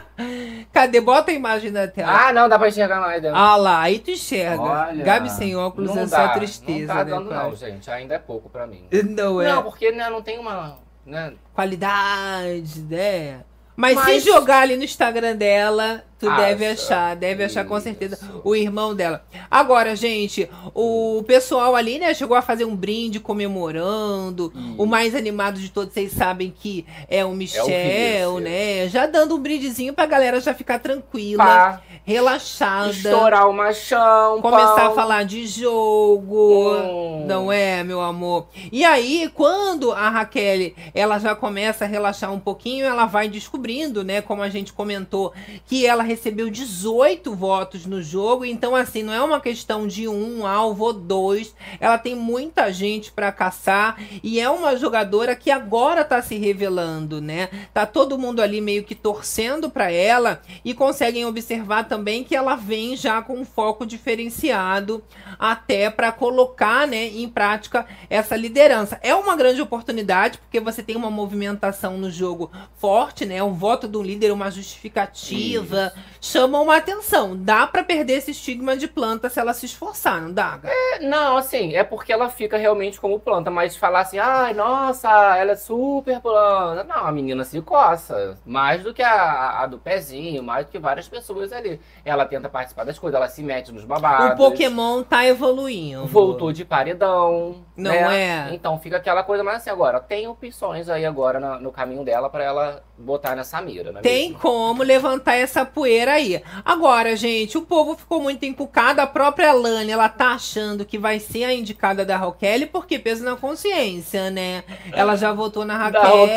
[0.72, 0.98] Cadê?
[1.02, 2.10] Bota a imagem da tela.
[2.28, 3.20] ah, não, dá pra enxergar mais.
[3.20, 3.36] dentro.
[3.36, 4.62] Ah lá, aí tu enxerga.
[4.62, 7.44] Olha, Gabi sem óculos não é dá, só tristeza, Não tá né, dando pai?
[7.44, 7.90] não, gente.
[7.90, 8.88] Ainda é pouco pra mim.
[9.14, 10.78] Não é Não, porque né, não tem uma...
[11.04, 11.34] Né?
[11.52, 13.40] qualidade, né?
[13.76, 16.40] Mas, Mas- se jogar ali no Instagram dela, tu Acha.
[16.46, 19.24] deve achar, deve achar com certeza o irmão dela.
[19.50, 24.52] Agora, gente, o pessoal ali, né, chegou a fazer um brinde comemorando.
[24.78, 28.42] O mais animado de todos, vocês sabem que é o Michel, Vinícius.
[28.42, 28.88] né?
[28.88, 32.90] Já dando um brindezinho pra galera já ficar tranquila, Pá, relaxada.
[32.90, 36.74] estourar o machão, Começar a falar de jogo.
[36.74, 37.24] Hum.
[37.26, 38.46] Não é, meu amor?
[38.70, 44.04] E aí, quando a Raquel, ela já começa a relaxar um pouquinho, ela vai descobrindo,
[44.04, 45.32] né, como a gente comentou,
[45.66, 50.46] que ela recebeu 18 votos no jogo, então assim, não é uma questão de um
[50.46, 56.04] alvo ou dois, ela tem muita gente pra caçar e é uma jogadora que agora
[56.04, 57.48] tá se revelando, né?
[57.72, 61.93] Tá todo mundo ali meio que torcendo pra ela e conseguem observar também
[62.24, 65.02] que ela vem já com um foco diferenciado
[65.38, 68.98] até para colocar, né, em prática essa liderança.
[69.02, 73.42] É uma grande oportunidade porque você tem uma movimentação no jogo forte, né?
[73.42, 77.36] Um voto do líder, uma justificativa, chama uma atenção.
[77.36, 80.56] Dá para perder esse estigma de planta se ela se esforçar, não dá?
[80.56, 80.70] Gá?
[81.00, 85.52] Não, assim, é porque ela fica realmente como planta, mas falar assim, ai, nossa, ela
[85.52, 86.84] é super planta.
[86.84, 88.38] Não, a menina se coça.
[88.44, 91.80] Mais do que a, a do pezinho, mais do que várias pessoas ali.
[92.04, 94.34] Ela tenta participar das coisas, ela se mete nos babados.
[94.34, 96.06] O Pokémon tá evoluindo.
[96.06, 97.64] Voltou de paredão.
[97.76, 98.48] Não né?
[98.50, 98.54] é?
[98.54, 102.30] Então fica aquela coisa mais assim, agora, tem opções aí agora na- no caminho dela
[102.30, 104.00] pra ela botar nessa mira, né?
[104.00, 106.40] Tem como levantar essa poeira aí.
[106.64, 109.00] Agora, gente, o povo ficou muito encucado.
[109.00, 113.24] A própria Lani, ela tá achando que vai ser a indicada da Raquel, porque peso
[113.24, 114.62] na consciência, né?
[114.92, 116.28] Ela já votou na Raquel.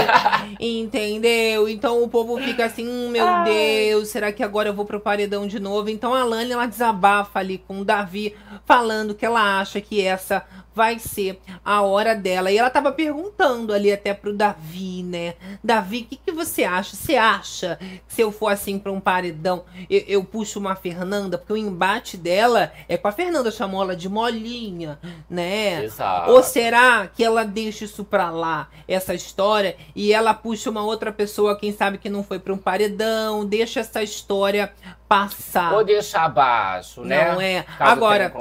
[0.58, 1.68] Entendeu?
[1.68, 5.46] Então o povo fica assim, hum, meu Deus, será que agora eu vou pro paredão
[5.46, 5.90] de novo?
[5.90, 10.42] Então a Lani, ela desabafa ali com o Davi, falando que ela acha que essa
[10.74, 12.50] vai ser a hora dela.
[12.50, 15.34] E ela tava perguntando ali até pro Davi, né?
[15.62, 16.96] Davi, o que, que você acha?
[16.96, 21.38] Você acha que se eu for assim pra um paredão, eu, eu puxo uma Fernanda?
[21.38, 24.98] Porque o embate dela é com a Fernanda, chamou ela de molinha,
[25.28, 25.84] né?
[25.84, 26.30] Exato.
[26.30, 31.12] Ou será que ela deixa isso pra lá, essa história, e ela puxa uma outra
[31.12, 34.72] pessoa, quem sabe que não foi pra um paredão, deixa essa história
[35.10, 35.72] passar.
[35.74, 37.32] Ou deixar abaixo, né?
[37.32, 37.64] Não é.
[37.76, 38.32] Caso Agora.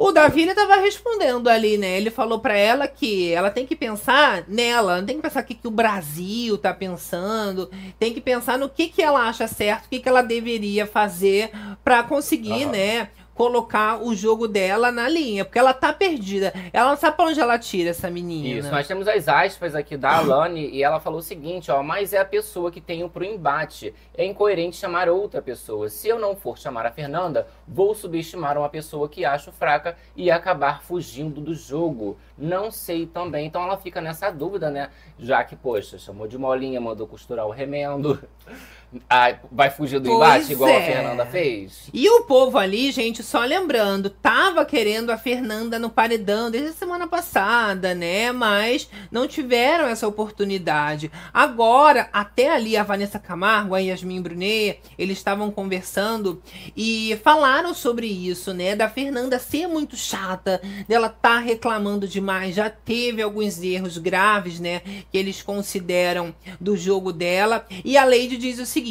[0.00, 1.96] O Davi ele tava respondendo ali, né?
[1.96, 5.46] Ele falou pra ela que ela tem que pensar nela, não tem que pensar o
[5.46, 9.86] que, que o Brasil tá pensando, tem que pensar no que, que ela acha certo,
[9.86, 11.52] o que, que ela deveria fazer
[11.84, 12.72] pra conseguir, Aham.
[12.72, 13.08] né?
[13.36, 16.54] Colocar o jogo dela na linha, porque ela tá perdida.
[16.72, 18.60] Ela não sabe pra onde ela tira essa menina.
[18.60, 22.14] Isso, nós temos as aspas aqui da Alane e ela falou o seguinte, ó, mas
[22.14, 23.94] é a pessoa que tenho pro embate.
[24.16, 25.90] É incoerente chamar outra pessoa.
[25.90, 30.30] Se eu não for chamar a Fernanda, vou subestimar uma pessoa que acho fraca e
[30.30, 32.16] acabar fugindo do jogo.
[32.38, 33.46] Não sei também.
[33.46, 34.88] Então ela fica nessa dúvida, né?
[35.18, 38.18] Já que, poxa, chamou de molinha, mandou costurar o remendo.
[39.08, 40.92] Ah, vai fugir do Pois embate igual a é.
[40.92, 41.90] Fernanda fez?
[41.92, 46.74] E o povo ali, gente, só lembrando, tava querendo a Fernanda no paredão desde a
[46.74, 48.32] semana passada, né?
[48.32, 51.10] Mas não tiveram essa oportunidade.
[51.32, 56.42] Agora, até ali, a Vanessa Camargo, a Yasmin Brunet, eles estavam conversando
[56.76, 58.74] e falaram sobre isso, né?
[58.74, 64.80] Da Fernanda ser muito chata, dela tá reclamando demais, já teve alguns erros graves, né?
[65.10, 67.66] Que eles consideram do jogo dela.
[67.84, 68.85] E a Lady diz o seguinte: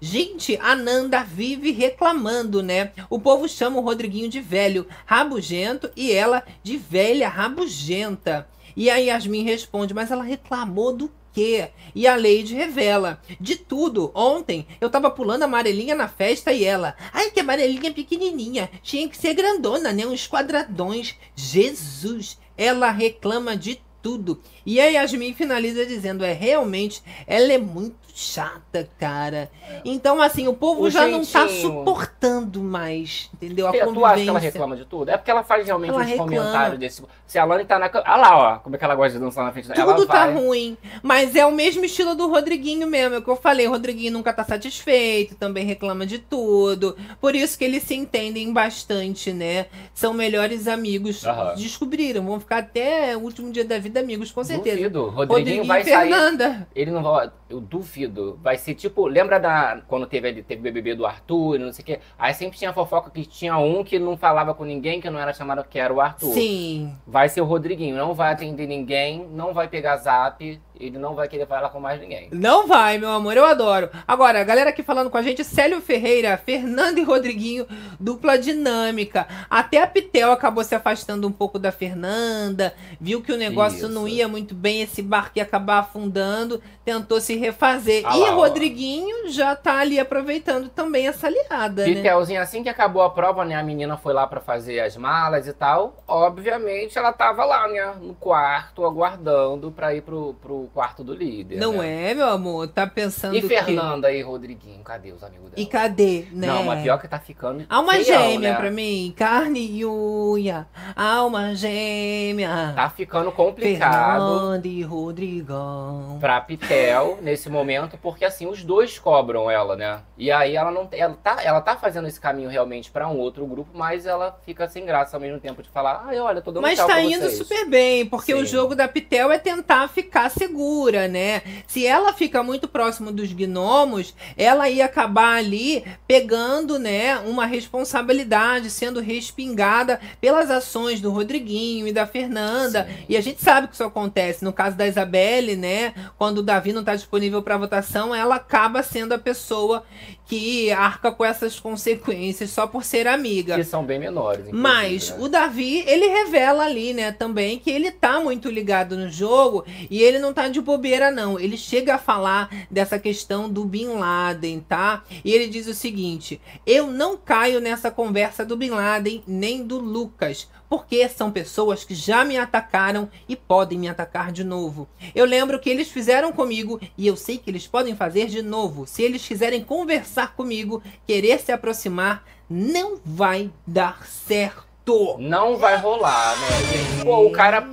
[0.00, 2.92] gente, a Nanda vive reclamando, né?
[3.08, 8.48] O povo chama o Rodriguinho de velho rabugento e ela de velha rabugenta.
[8.76, 11.68] E a Yasmin responde: mas ela reclamou do quê?
[11.94, 14.10] E a Lady revela: de tudo.
[14.14, 19.08] Ontem eu tava pulando a amarelinha na festa e ela, ai que amarelinha pequenininha, tinha
[19.08, 20.06] que ser grandona, né?
[20.06, 21.14] Uns quadradões.
[21.34, 22.38] Jesus!
[22.56, 24.40] Ela reclama de tudo.
[24.64, 29.50] E a Yasmin finaliza dizendo: é realmente, ela é muito chata, cara.
[29.84, 31.78] Então, assim, o povo O já não tá jeitinho.
[31.78, 33.66] suportando mais, entendeu?
[33.66, 34.40] A Tu acha que ela convivência.
[34.40, 35.08] reclama de tudo?
[35.10, 36.30] É porque ela faz realmente Ela uns reclama.
[36.32, 37.02] comentários desse.
[37.26, 37.86] Se a Lani tá na.
[37.92, 39.94] Olha lá, ó, como é que ela gosta de dançar na frente dela.
[39.94, 40.76] Tudo tá ruim.
[41.02, 43.14] Mas é o mesmo estilo do Rodriguinho mesmo.
[43.16, 43.66] É o que eu falei.
[43.66, 46.96] O Rodriguinho nunca tá satisfeito, também reclama de tudo.
[47.20, 49.66] Por isso que eles se entendem bastante, né?
[49.94, 51.24] São melhores amigos.
[51.24, 51.54] Aham.
[51.54, 52.24] Descobriram.
[52.24, 54.76] Vão ficar até o último dia da vida amigos, com certeza.
[54.76, 55.02] Duvido.
[55.10, 56.08] Rodriguinho, Rodriguinho vai e sair.
[56.10, 56.68] Fernanda.
[56.74, 57.30] Ele não vai.
[57.48, 57.99] Eu duvido.
[58.42, 59.06] Vai ser tipo.
[59.06, 59.82] Lembra da.
[59.86, 62.00] Quando teve teve BBB do Arthur, não sei o quê.
[62.18, 65.32] Aí sempre tinha fofoca que tinha um que não falava com ninguém, que não era
[65.32, 66.32] chamado que era o Arthur.
[66.32, 66.94] Sim.
[67.06, 67.96] Vai ser o Rodriguinho.
[67.96, 72.00] Não vai atender ninguém, não vai pegar zap, ele não vai querer falar com mais
[72.00, 72.28] ninguém.
[72.32, 73.90] Não vai, meu amor, eu adoro.
[74.06, 77.66] Agora, a galera aqui falando com a gente, Célio Ferreira, Fernanda e Rodriguinho,
[77.98, 79.26] dupla dinâmica.
[79.48, 83.88] Até a Pitel acabou se afastando um pouco da Fernanda, viu que o negócio Isso.
[83.88, 88.02] não ia muito bem, esse barco ia acabar afundando, tentou se refazer.
[88.06, 88.40] Ah e lá, ó.
[88.40, 91.94] Rodriguinho já tá ali aproveitando também essa aliada, né?
[91.94, 93.54] Pitelzinho, assim que acabou a prova, né?
[93.54, 96.02] A menina foi lá pra fazer as malas e tal.
[96.08, 97.94] Obviamente, ela tava lá, né?
[98.00, 101.58] No quarto, aguardando pra ir pro, pro quarto do líder.
[101.58, 102.10] Não né?
[102.10, 102.68] é, meu amor?
[102.68, 103.48] Tá pensando E que...
[103.48, 105.60] Fernanda e Rodriguinho, cadê os amigos dela?
[105.60, 106.46] E cadê, né?
[106.46, 107.64] Não, mas pior que tá ficando.
[107.68, 108.56] Alma feião, gêmea né?
[108.58, 110.66] pra mim, carne e unha,
[110.96, 112.72] alma gêmea.
[112.74, 116.18] Tá ficando complicado Fernanda e Rodrigão.
[116.20, 120.00] pra Pitel nesse momento, porque assim, os dois cobram ela, né?
[120.16, 123.46] E aí ela não ela tá, ela tá fazendo esse caminho realmente pra um outro
[123.46, 126.62] grupo, mas ela fica sem graça ao mesmo tempo de falar, ai, olha, tô dando
[126.62, 128.40] Mas tá indo vocês." super bem, porque Sim.
[128.42, 131.42] o jogo da Pitel é tentar ficar segura, né?
[131.66, 138.70] Se ela fica muito próximo dos gnomos, ela ia acabar ali pegando, né, uma responsabilidade,
[138.70, 142.84] sendo respingada pelas ações do Rodriguinho e da Fernanda.
[142.84, 143.04] Sim.
[143.08, 144.44] E a gente sabe que isso acontece.
[144.44, 148.82] No caso da Isabelle, né, quando o Davi não tá disponível para votação, ela acaba
[148.82, 149.84] sendo a pessoa
[150.30, 153.56] que arca com essas consequências só por ser amiga.
[153.56, 154.46] Que são bem menores.
[154.52, 155.16] Mas né?
[155.18, 160.00] o Davi, ele revela ali, né, também que ele tá muito ligado no jogo e
[160.00, 161.36] ele não tá de bobeira, não.
[161.36, 165.02] Ele chega a falar dessa questão do Bin Laden, tá?
[165.24, 169.78] E ele diz o seguinte: eu não caio nessa conversa do Bin Laden nem do
[169.78, 170.48] Lucas.
[170.70, 174.88] Porque são pessoas que já me atacaram e podem me atacar de novo.
[175.14, 178.86] Eu lembro que eles fizeram comigo e eu sei que eles podem fazer de novo.
[178.86, 185.16] Se eles quiserem conversar comigo, querer se aproximar, não vai dar certo.
[185.18, 187.02] Não vai rolar, né?
[187.04, 187.68] Pô, o cara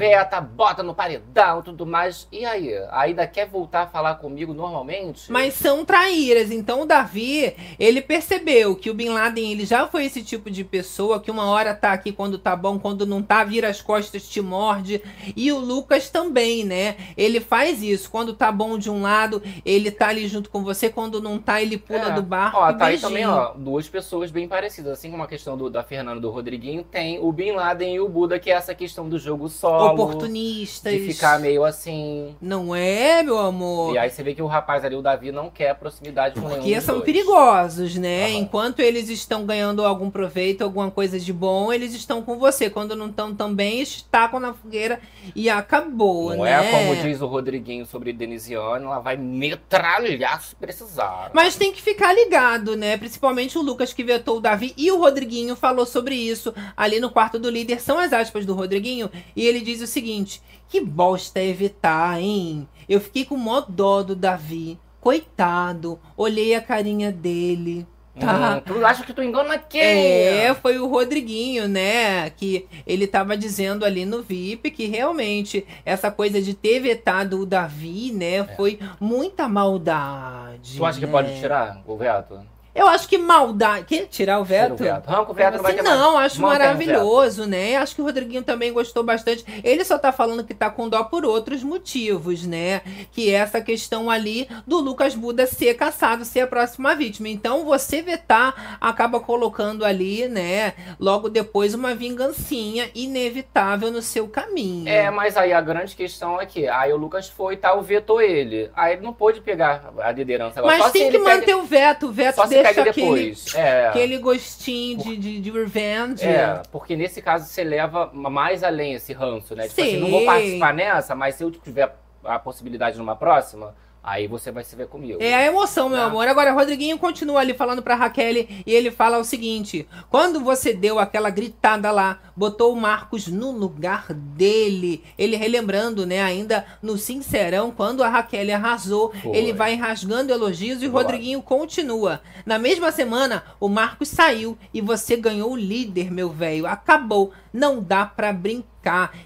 [0.00, 2.26] veta, bota no paredão, tudo mais.
[2.32, 2.72] E aí?
[2.90, 5.30] Ainda quer voltar a falar comigo normalmente?
[5.30, 6.50] Mas são traíras.
[6.50, 10.64] Então o Davi, ele percebeu que o Bin Laden, ele já foi esse tipo de
[10.64, 14.26] pessoa que uma hora tá aqui quando tá bom, quando não tá, vira as costas,
[14.26, 15.02] te morde.
[15.36, 16.96] E o Lucas também, né?
[17.14, 18.10] Ele faz isso.
[18.10, 20.88] Quando tá bom de um lado, ele tá ali junto com você.
[20.88, 22.12] Quando não tá, ele pula É.
[22.12, 22.56] do barco.
[22.56, 23.00] Ó, tá aí beijinho.
[23.02, 24.92] também, ó, duas pessoas bem parecidas.
[24.94, 28.08] Assim como a questão do, da Fernanda do Rodriguinho, tem o Bin Laden e o
[28.08, 29.89] Buda, que é essa questão do jogo solo.
[29.94, 30.92] Oportunistas.
[30.92, 32.34] De ficar meio assim.
[32.40, 33.94] Não é, meu amor?
[33.94, 36.60] E aí você vê que o rapaz ali, o Davi, não quer proximidade com nenhum
[36.62, 37.04] Porque são dois.
[37.06, 38.26] perigosos, né?
[38.26, 38.34] Aham.
[38.38, 42.68] Enquanto eles estão ganhando algum proveito, alguma coisa de bom, eles estão com você.
[42.70, 45.00] Quando não estão também, estacam na fogueira
[45.36, 46.66] e acabou, Não né?
[46.66, 51.30] é como diz o Rodriguinho sobre Denisiane, ela vai metralhar se precisar.
[51.32, 52.96] Mas tem que ficar ligado, né?
[52.96, 57.10] Principalmente o Lucas que vetou o Davi e o Rodriguinho falou sobre isso ali no
[57.10, 57.80] quarto do líder.
[57.80, 59.10] São as aspas do Rodriguinho.
[59.36, 62.68] E ele diz o seguinte: Que bosta é vetar, hein?
[62.88, 64.78] Eu fiquei com mó dó do Davi.
[65.00, 66.00] Coitado.
[66.16, 67.86] Olhei a carinha dele.
[68.18, 68.56] Tá.
[68.56, 69.80] Hum, tu acha que tu engana quem?
[69.80, 72.28] É, foi o Rodriguinho, né?
[72.30, 77.46] Que ele tava dizendo ali no VIP que realmente essa coisa de ter vetado o
[77.46, 78.44] Davi, né?
[78.56, 80.74] Foi muita maldade.
[80.74, 80.78] É.
[80.78, 81.12] Tu acha que né?
[81.12, 82.40] pode tirar o veto?
[82.74, 84.06] Eu acho que maldade.
[84.10, 84.72] Tirar o Tira veto?
[84.74, 85.08] o veto.
[85.08, 85.98] Arranca o veto, não vai ter mais.
[85.98, 87.76] não, acho maravilhoso, né?
[87.76, 89.44] Acho que o Rodriguinho também gostou bastante.
[89.64, 92.80] Ele só tá falando que tá com dó por outros motivos, né?
[93.12, 97.28] Que é essa questão ali do Lucas Buda ser caçado, ser a próxima vítima.
[97.28, 100.74] Então, você vetar acaba colocando ali, né?
[100.98, 104.88] Logo depois, uma vingancinha inevitável no seu caminho.
[104.88, 108.20] É, mas aí a grande questão é que aí o Lucas foi e tal, vetou
[108.22, 108.70] ele.
[108.74, 110.76] Aí ele não pôde pegar a liderança agora.
[110.76, 112.06] Mas Só tem que pega- manter o veto.
[112.06, 113.54] O veto Só se pega aquele, depois.
[113.54, 113.88] É.
[113.88, 116.24] aquele gostinho de, de, de revenge.
[116.24, 119.68] É, porque nesse caso você leva mais além esse ranço, né?
[119.68, 120.00] Tipo assim, Sei.
[120.00, 121.94] não vou participar nessa, mas se eu tiver
[122.24, 125.18] a possibilidade numa próxima, aí você vai se ver comigo.
[125.22, 126.06] É a emoção, meu Tá.
[126.06, 126.26] amor.
[126.28, 130.98] Agora, Rodriguinho continua ali falando pra Raquel e ele fala o seguinte: quando você deu
[130.98, 137.70] aquela gritada lá, botou o Marcos no lugar dele, ele relembrando, né, ainda no Sincerão,
[137.70, 139.36] quando a Raquel arrasou, Foi.
[139.36, 141.02] ele vai rasgando elogios e o Boa.
[141.02, 142.20] Rodriguinho continua.
[142.46, 146.66] Na mesma semana, o Marcos saiu e você ganhou o líder, meu velho.
[146.66, 147.32] Acabou.
[147.52, 148.69] Não dá pra brincar.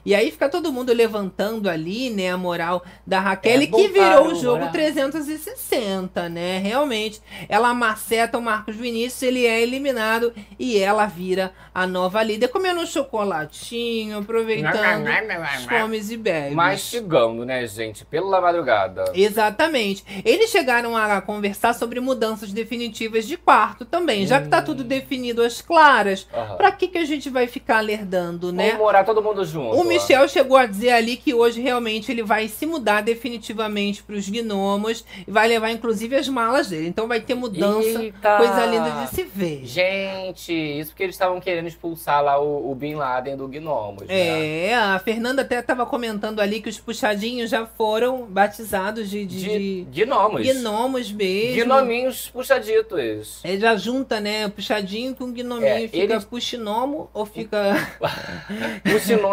[0.04, 4.28] E aí fica todo mundo levantando ali, né, a moral da Raquel, É, que virou
[4.28, 4.72] o jogo moral.
[4.72, 6.58] 360, né?
[6.58, 12.48] Realmente, ela maceta o Marcos Vinícius, ele é eliminado e ela vira a nova líder,
[12.48, 16.54] comendo um chocolatinho, aproveitando os fomes e bebes.
[16.54, 18.04] Mastigando, né, gente?
[18.04, 19.04] Pela madrugada.
[19.14, 20.04] Exatamente.
[20.24, 24.26] Eles chegaram a conversar sobre mudanças definitivas de quarto também.
[24.26, 24.64] Já que tá Hum.
[24.64, 26.56] tudo definido às claras, Aham.
[26.56, 28.68] pra que, que a gente vai ficar lerdando, né?
[28.70, 29.76] Vamos morar todo mundo junto.
[29.76, 34.16] O Michel chegou a dizer ali que hoje realmente ele vai se mudar definitivamente para
[34.16, 36.88] os gnomos e vai levar inclusive as malas dele.
[36.88, 38.36] Então vai ter mudança, Eita!
[38.36, 39.62] coisa linda de se ver.
[39.64, 44.66] Gente, isso porque eles estavam querendo expulsar lá o, o Bin Laden do Gnomos, né?
[44.68, 49.40] É, a Fernanda até estava comentando ali que os puxadinhos já foram batizados de, de,
[49.44, 50.46] De de gnomos.
[50.46, 51.64] gnomos mesmo.
[51.64, 53.40] Gnominhos puxaditos.
[53.44, 55.66] Ele já junta, né, puxadinho com gnominho.
[55.66, 57.74] É, fica eles- puxinomo ou fica...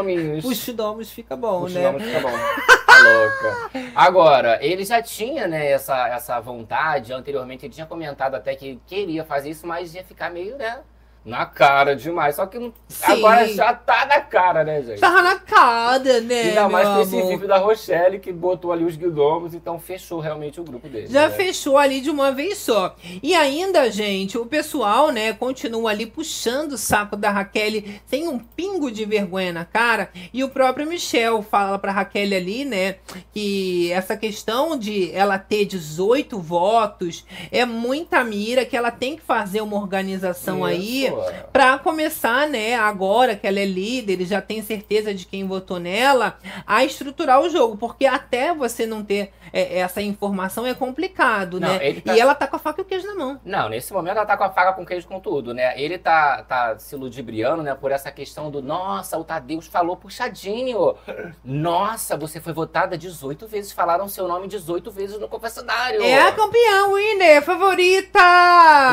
[0.03, 0.43] Puxinominhos.
[0.43, 1.89] Puxinomos fica bom, né?
[1.89, 2.31] o nome fica bom.
[2.91, 3.91] Tá louca.
[3.95, 7.13] Agora, ele já tinha, né, essa, essa vontade.
[7.13, 10.79] Anteriormente, ele tinha comentado até que queria fazer isso, mas ia ficar meio, né,
[11.23, 12.35] na cara demais.
[12.35, 14.99] Só que não- agora já tá na cara, né, gente?
[14.99, 18.95] Tava na cara, né, Ainda mais com esse vídeo da Rochelle que botou ali os
[18.95, 21.07] gnomos, então fechou realmente o grupo dele.
[21.07, 21.35] Já né?
[21.35, 22.95] fechou ali de uma vez só.
[23.21, 28.39] E ainda, gente, o pessoal, né, continua ali puxando o saco da Raquel sem um
[28.39, 30.09] pingo de vergonha na cara.
[30.33, 32.95] E o próprio Michel fala pra Raquel ali, né,
[33.31, 39.21] que essa questão de ela ter 18 votos é muita mira, que ela tem que
[39.21, 41.10] fazer uma organização aí
[41.51, 45.79] Pra começar, né, agora que ela é líder, ele já tem certeza de quem votou
[45.79, 51.59] nela, a estruturar o jogo, porque até você não ter é, essa informação é complicado,
[51.59, 51.93] Não, né?
[52.01, 53.39] tá- E ela tá com a faca e o queijo na mão.
[53.43, 55.73] Não, nesse momento ela tá com a faca com queijo com tudo, né?
[55.79, 60.95] Ele tá, tá se ludibriando, né, por essa questão do nossa, o Tadeus falou puxadinho.
[61.43, 66.01] Nossa, você foi votada 18 vezes, falaram seu nome 18 vezes no confessionário.
[66.01, 68.19] É a campeã, winner, favorita!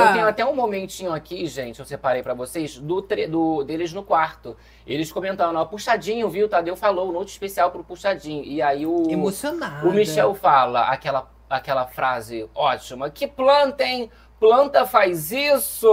[0.06, 3.92] Eu tenho até um momentinho aqui, gente, eu separei pra vocês, do, tre- do deles
[3.92, 4.56] no quarto.
[4.86, 6.48] Eles comentando, ó, puxadinho, viu?
[6.48, 8.42] Tadeu falou, note especial pro puxadinho.
[8.44, 9.86] E aí o, Emocionada.
[9.86, 14.10] o Michel fala aquela, aquela frase ótima: Que planta, hein?
[14.40, 15.88] Planta faz isso!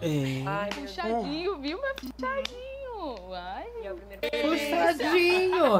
[0.00, 0.42] É.
[0.46, 3.34] Ai, puxadinho, viu, meu puxadinho?
[3.34, 5.78] Ai, é o primeiro Puxadinho.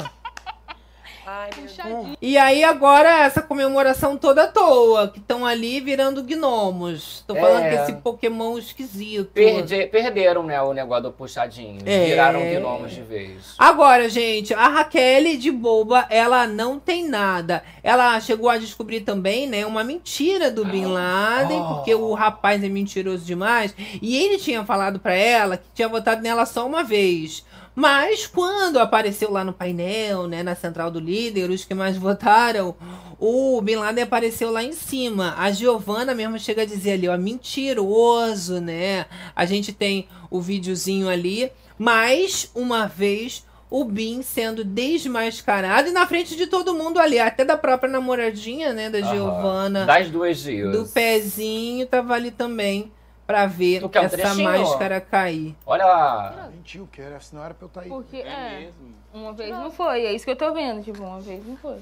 [1.27, 2.17] Ai, puxadinho.
[2.23, 7.25] E aí agora essa comemoração toda à toa, que estão ali virando gnomos.
[7.27, 7.69] Tô falando É.
[7.71, 9.31] que esse Pokémon esquisito.
[9.33, 11.81] Perde- perderam, né, o negócio do puxadinho.
[11.85, 12.05] É.
[12.07, 13.55] Viraram gnomos de vez.
[13.59, 17.63] Agora, gente, a Raquel de boba, ela não tem nada.
[17.83, 21.75] Ela chegou a descobrir também, né, uma mentira do Bin Laden, Oh.
[21.75, 23.75] porque o rapaz é mentiroso demais.
[24.01, 27.45] E ele tinha falado pra ela que tinha votado nela só uma vez.
[27.77, 32.75] Mas quando apareceu lá no painel, né, na central do líder, os que mais votaram,
[33.21, 35.35] o Bin Laden apareceu lá em cima.
[35.37, 39.05] A Giovana mesmo chega a dizer ali, ó, mentiroso, né?
[39.37, 46.07] A gente tem o videozinho ali, mais uma vez o Bin sendo desmascarado e na
[46.07, 49.03] frente de todo mundo ali, até da própria namoradinha, né, da.
[49.03, 50.73] Giovana, Das duas dias.
[50.73, 52.91] do pezinho, tava ali também
[53.27, 54.45] pra ver um essa trechinho?
[54.45, 55.55] máscara cair.
[55.67, 56.49] Olha lá.
[56.55, 57.89] Mentiu, que era, senão era pra eu estar aí.
[57.89, 58.95] Porque, É é, mesmo.
[59.13, 60.05] uma vez não foi.
[60.07, 60.83] É isso que eu tô vendo.
[60.83, 61.79] Tipo, uma vez não foi.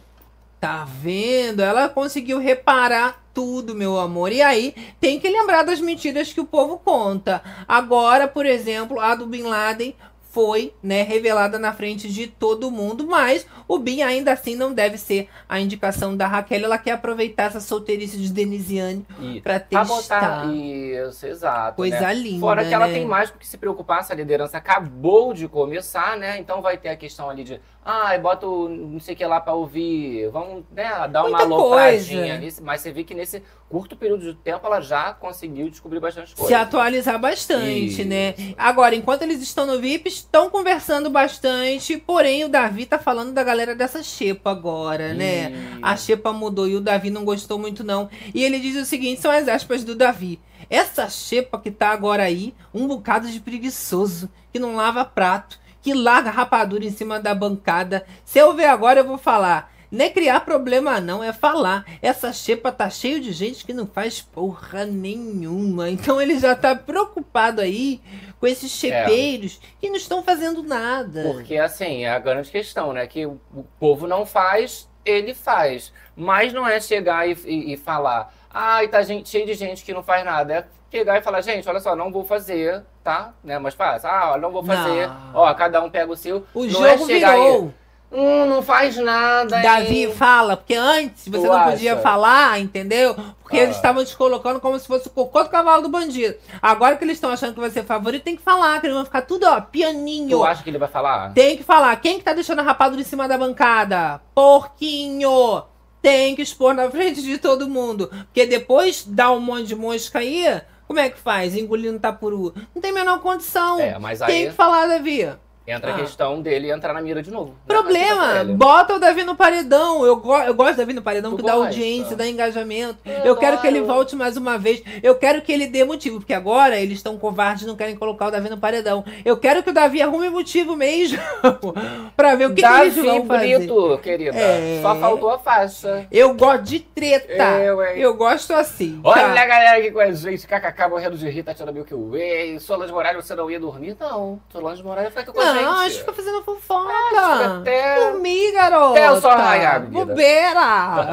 [0.61, 1.61] Tá vendo?
[1.63, 4.33] Ela conseguiu reparar tudo, meu amor.
[4.33, 7.43] E aí, tem que lembrar das mentiras que o povo conta.
[7.69, 9.95] Agora, por exemplo, a do Bin Laden
[10.31, 14.99] foi, né, revelada na frente de todo mundo, mas o Bin ainda assim não deve
[14.99, 16.65] ser a indicação da Raquel.
[16.65, 19.07] Ela quer aproveitar essa solteirice de Denisiane
[19.43, 19.85] pra testar.
[19.85, 20.47] botar.
[20.55, 21.77] Isso, exato.
[21.77, 22.15] Coisa né?
[22.15, 22.95] linda, Fora que ela né?
[22.95, 26.39] tem mais do que se preocupar, essa liderança acabou de começar, né?
[26.39, 29.41] Então vai ter a questão ali de, ah, bota o não sei o que lá
[29.41, 32.35] pra ouvir, vamos, né, dar uma Muita alopradinha coisa.
[32.35, 32.55] ali.
[32.63, 36.49] Mas você vê que nesse curto período de tempo ela já conseguiu descobrir bastante coisa.
[36.49, 38.05] se atualizar bastante, Isso.
[38.05, 38.35] né?
[38.57, 43.43] Agora, enquanto eles estão no VIP, estão conversando bastante, porém o Davi tá falando da
[43.43, 45.79] galera dessa xepa agora, né?
[45.83, 48.09] A xepa mudou e o Davi não gostou muito não.
[48.35, 50.41] E ele diz o seguinte, são as aspas do Davi.
[50.69, 55.93] Essa xepa que tá agora aí, um bocado de preguiçoso, que não lava prato, que
[55.93, 58.07] larga rapadura em cima da bancada.
[58.25, 59.74] Se eu ver agora, eu vou falar.
[59.95, 61.85] Não é criar problema, não, é falar.
[62.03, 65.89] Essa xepa tá cheio de gente que não faz porra nenhuma.
[65.89, 68.01] Então ele já tá preocupado aí
[68.41, 71.23] com esses chepeiros que não estão fazendo nada.
[71.23, 73.07] Porque, assim, é a grande questão, né?
[73.07, 73.39] Que o,
[73.79, 75.93] povo não faz, ele faz.
[76.17, 79.95] Mas não é chegar e, e- e falar, ai, tá gente, cheio de gente que
[79.95, 80.55] não faz nada.
[80.55, 83.33] É chegar e falar, gente, olha só, não vou fazer, tá?
[83.43, 83.59] Né?
[83.59, 85.07] Mas faz, ah, não vou fazer.
[85.07, 85.31] Não.
[85.35, 86.45] Ó, cada um pega o seu.
[86.53, 87.65] O não jogo é chegar virou.
[87.67, 87.84] Aí,
[88.15, 89.61] hum, não faz nada.
[89.61, 92.03] Davi hein?" fala, porque antes você Tu não podia acha?
[92.03, 93.15] falar, entendeu?
[93.43, 93.63] Porque Ah.
[93.65, 96.35] eles estavam te colocando como se fosse o cocô do cavalo do bandido.
[96.63, 99.05] Agora que eles estão achando que vai ser favorito, tem que falar, que eles vão
[99.05, 100.31] ficar tudo, ó, pianinho.
[100.39, 101.33] Tu acha que ele vai falar?
[101.35, 101.95] Tem que falar.
[101.97, 104.21] Quem que tá deixando a rapadura em cima da bancada?
[104.35, 105.63] Porquinho!
[106.03, 108.09] Tem que expor na frente de todo mundo.
[108.27, 111.57] Porque depois dá um monte de mosca aí, como é que faz?
[111.57, 112.55] Engolindo tapuru.
[112.75, 113.81] Não tem a menor condição.
[113.81, 115.31] É, mas Tem aí que falar, Davi.
[115.67, 115.95] Entra Ah.
[115.95, 117.51] a questão dele entrar na mira de novo.
[117.51, 117.57] né?
[117.67, 120.05] Problema, bota o Davi no paredão.
[120.05, 121.67] Eu, go eu gosto do Davi no paredão, Tu que dá gosta?
[121.69, 122.99] audiência, dá engajamento.
[123.05, 124.83] Eu Eu, quero que ele volte mais uma vez.
[125.03, 128.31] Eu quero que ele dê motivo, porque agora eles estão covardes, não querem colocar o
[128.31, 129.05] Davi no paredão.
[129.25, 131.19] Eu quero que o Davi arrume motivo mesmo
[132.17, 133.59] pra ver o que, que eles Davi vão fazer.
[133.59, 134.37] Brito, querida.
[134.37, 134.81] É.
[134.83, 136.07] Só faltou a faixa.
[136.11, 137.33] Eu gosto de treta.
[137.61, 137.99] Eu, hein?
[137.99, 139.01] Eu gosto assim.
[139.03, 139.43] Olha tá?
[139.43, 143.17] a galera aqui com a gente, kkk, morrendo de rir, Tatiana Milky Way, Solange Moraes,
[143.17, 143.97] você não ia dormir?
[143.99, 145.67] Não, Solange Moraes fica aqui com a gente.
[145.69, 146.93] Acho que fica fazendo fofoca.
[147.09, 148.91] fica até- Dormir, garota.
[148.99, 149.81] até o sol raiar.
[149.83, 151.07] Bobeira.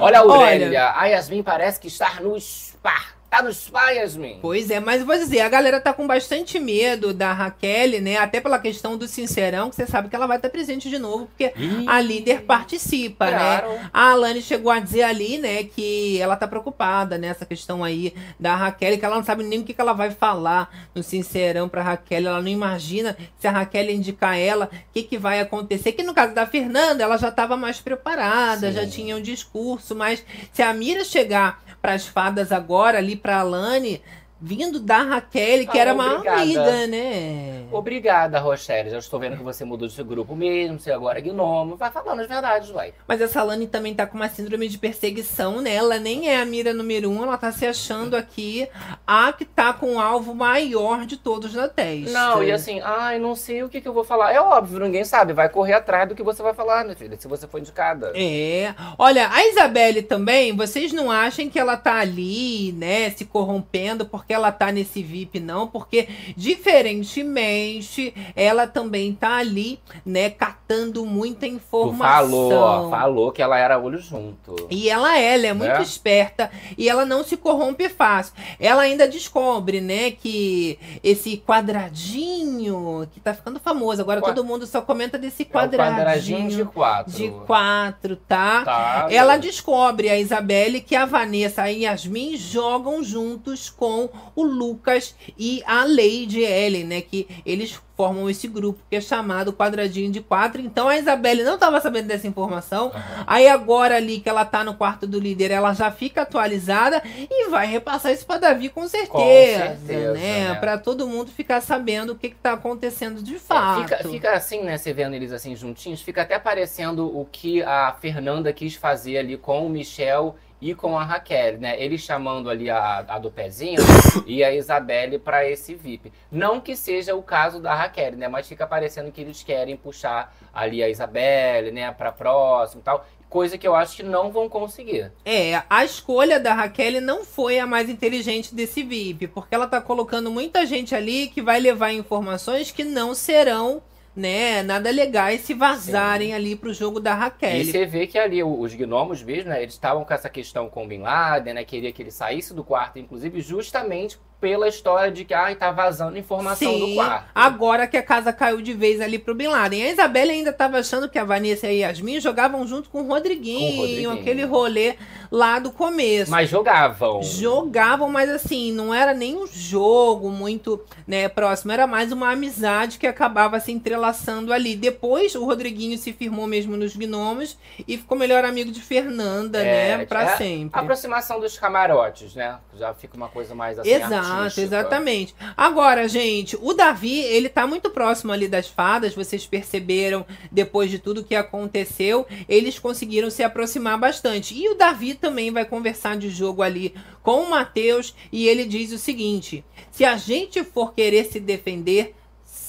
[0.00, 0.92] Olha a Aurélia, Olha.
[0.96, 2.94] a Yasmin parece que está no spa.
[3.32, 4.40] Tá no spa, Yasmin?
[4.42, 8.18] Pois é, mas vou dizer, a galera tá com bastante medo da Raquel, né?
[8.18, 11.24] Até pela questão do Sincerão, que você sabe que ela vai estar presente de novo,
[11.24, 13.70] porque Ih, a líder participa, Claro.
[13.70, 13.88] né?
[13.90, 18.54] A Alane chegou a dizer ali, né, que ela tá preocupada nessa questão aí da
[18.54, 21.82] Raquel, que ela não sabe nem o que, que ela vai falar no Sincerão pra
[21.82, 22.26] Raquel.
[22.26, 25.92] Ela não imagina se a Raquel indicar ela, o que, que vai acontecer.
[25.92, 28.74] Que no caso da Fernanda, ela já tava mais preparada, Sim.
[28.74, 30.22] já tinha um discurso, mas
[30.52, 34.02] se a Mira chegar pras fadas agora, ali pra Alane,
[34.44, 36.42] vindo da Raquel, que Ah, era uma obrigada.
[36.42, 37.62] amiga, né?
[37.70, 38.90] Obrigada, Rochelle.
[38.90, 41.76] Já estou vendo que você mudou de grupo mesmo, você agora é gnomo.
[41.76, 42.92] Vai falando as verdades, vai.
[43.06, 45.72] Mas essa Lani também tá com uma síndrome de perseguição, né?
[45.72, 48.68] Ela nem é a mira número um, ela tá se achando aqui
[49.06, 52.10] a que tá com o alvo maior de todos na testa.
[52.10, 54.32] Não, e assim, ai, não sei o que, que eu vou falar.
[54.32, 55.32] É óbvio, ninguém sabe.
[55.32, 58.12] Vai correr atrás do que você vai falar, minha filha, se você for indicada.
[58.16, 58.74] É.
[58.98, 64.31] Olha, a Isabelle também, vocês não acham que ela tá ali, né, se corrompendo porque
[64.32, 71.52] ela tá nesse VIP, não, porque diferentemente ela também tá ali, né, catando muita Tu
[71.54, 71.98] informação.
[72.30, 74.66] falou, ó, falou que ela era olho junto.
[74.70, 75.82] E ela é, ela é muito Né?
[75.82, 78.34] esperta e ela não se corrompe fácil.
[78.58, 84.00] Ela ainda descobre, né, que esse quadradinho que tá ficando famoso.
[84.02, 87.12] Agora Qua- todo mundo só comenta desse É quadradinho quadradinho de quatro.
[87.12, 88.64] de quatro, tá?
[88.64, 94.42] Tá, Ela descobre, a Isabelle, que a Vanessa e a Yasmin jogam juntos com o
[94.42, 97.00] Lucas e a Lady Ellen, né?
[97.00, 100.60] Que eles formam esse grupo que é chamado Quadradinho de Quatro.
[100.60, 102.90] Então a Isabelle não estava sabendo dessa informação.
[103.26, 107.48] Aí agora ali que ela tá no quarto do líder, ela já fica atualizada e
[107.48, 110.48] vai repassar isso pra Davi com certeza, certeza, né?
[110.48, 110.54] né?
[110.56, 113.82] Pra todo mundo ficar sabendo o que, que tá acontecendo de É, fato.
[113.82, 114.78] fica, fica assim, né?
[114.78, 119.36] Você vendo eles assim juntinhos, fica até parecendo o que a Fernanda quis fazer ali
[119.36, 121.74] com o Michel e com a Raquel, né?
[121.76, 123.80] Ele chamando ali a, a do pezinho
[124.24, 126.12] e a Isabelle pra esse VIP.
[126.30, 128.28] Não que seja o caso da Raquel, né?
[128.28, 131.90] Mas fica parecendo que eles querem puxar ali a Isabelle, né?
[131.90, 133.04] Pra próximo e tal.
[133.28, 135.10] Coisa que eu acho que não vão conseguir.
[135.24, 139.80] É, a escolha da Raquel não foi a mais inteligente desse VIP, porque ela tá
[139.80, 143.82] colocando muita gente ali que vai levar informações que não serão,
[144.14, 147.56] né, nada legais se vazarem ali pro jogo da Raquel.
[147.56, 149.62] E você vê que ali os gnomos mesmo, né?
[149.62, 151.64] Eles estavam com essa questão com o Bin Laden, né?
[151.64, 156.18] Queria que ele saísse do quarto, inclusive, justamente pela história de que, ai, tá vazando
[156.18, 157.30] informação do Sim, quarto.
[157.32, 159.84] agora que a casa caiu de vez ali pro Bin Laden.
[159.84, 163.06] A Isabelle ainda tava achando que a Vanessa e a Yasmin jogavam junto com o
[163.06, 164.10] Rodriguinho, Com o Rodriguinho.
[164.10, 164.96] aquele rolê
[165.30, 166.28] lá do começo.
[166.32, 167.22] Mas jogavam.
[167.22, 172.98] Jogavam, mas assim, não era nem um jogo muito né, próximo, era mais uma amizade
[172.98, 174.74] que acabava se entrelaçando ali.
[174.74, 179.98] Depois o Rodriguinho se firmou mesmo nos gnomos e ficou melhor amigo de Fernanda, É,
[179.98, 180.04] né?
[180.06, 180.76] Pra é sempre.
[180.80, 182.58] A aproximação dos camarotes, né?
[182.76, 183.88] Já fica uma coisa mais assim.
[183.90, 184.62] Exato, artística.
[184.62, 185.34] exatamente.
[185.56, 190.98] Agora, gente, o Davi, ele tá muito próximo ali das fadas, vocês perceberam, depois de
[190.98, 194.54] tudo que aconteceu, eles conseguiram se aproximar bastante.
[194.54, 198.92] E o Davi também vai conversar de jogo ali com o Matheus, e ele diz
[198.92, 202.14] o seguinte: se a gente for querer se defender,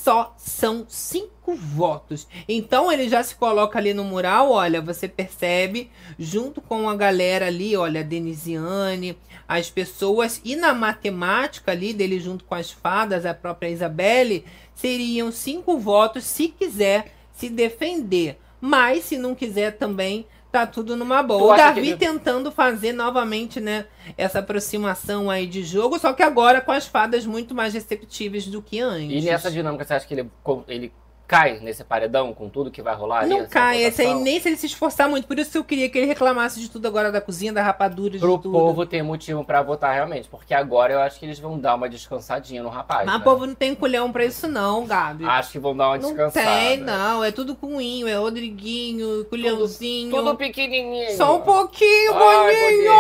[0.04, 2.28] só são cinco votos.
[2.48, 5.90] Então ele já se coloca ali no mural, olha, você percebe,
[6.20, 12.20] junto com a galera ali, olha, a Denisiane, as pessoas, e na matemática ali dele
[12.20, 14.44] junto com as fadas, a própria Isabelle,
[14.76, 18.38] seriam cinco votos se quiser se defender.
[18.60, 21.44] Mas se não quiser também, tá tudo numa Tu boa.
[21.44, 23.86] O acha Davi tentando fazer novamente, né,
[24.16, 28.62] essa aproximação aí de jogo, só que agora com as fadas muito mais receptíveis do
[28.62, 29.24] que antes.
[29.24, 30.30] E nessa dinâmica, você acha que ele,
[30.68, 30.94] ele
[31.28, 33.30] cai nesse paredão com tudo que vai rolar ali?
[33.30, 35.28] Não essa cai, esse aí nem se ele se esforçar muito.
[35.28, 38.20] Por isso eu queria que ele reclamasse de tudo agora da cozinha, da rapadura, de
[38.20, 38.52] Pro tudo.
[38.52, 40.28] povo ter motivo pra votar realmente.
[40.30, 43.06] Porque agora eu acho que eles vão dar uma descansadinha no rapaz.
[43.06, 43.22] Mas né?
[43.22, 45.26] o povo não tem culhão pra isso, não, Gabi.
[45.26, 46.46] Acho que vão dar uma não descansada.
[46.46, 47.24] tem, não.
[47.24, 50.12] É tudo cunhinho, é Rodriguinho, culhãozinho.
[50.12, 51.18] Tudo pequenininho.
[51.18, 52.94] Só um pouquinho, boninho!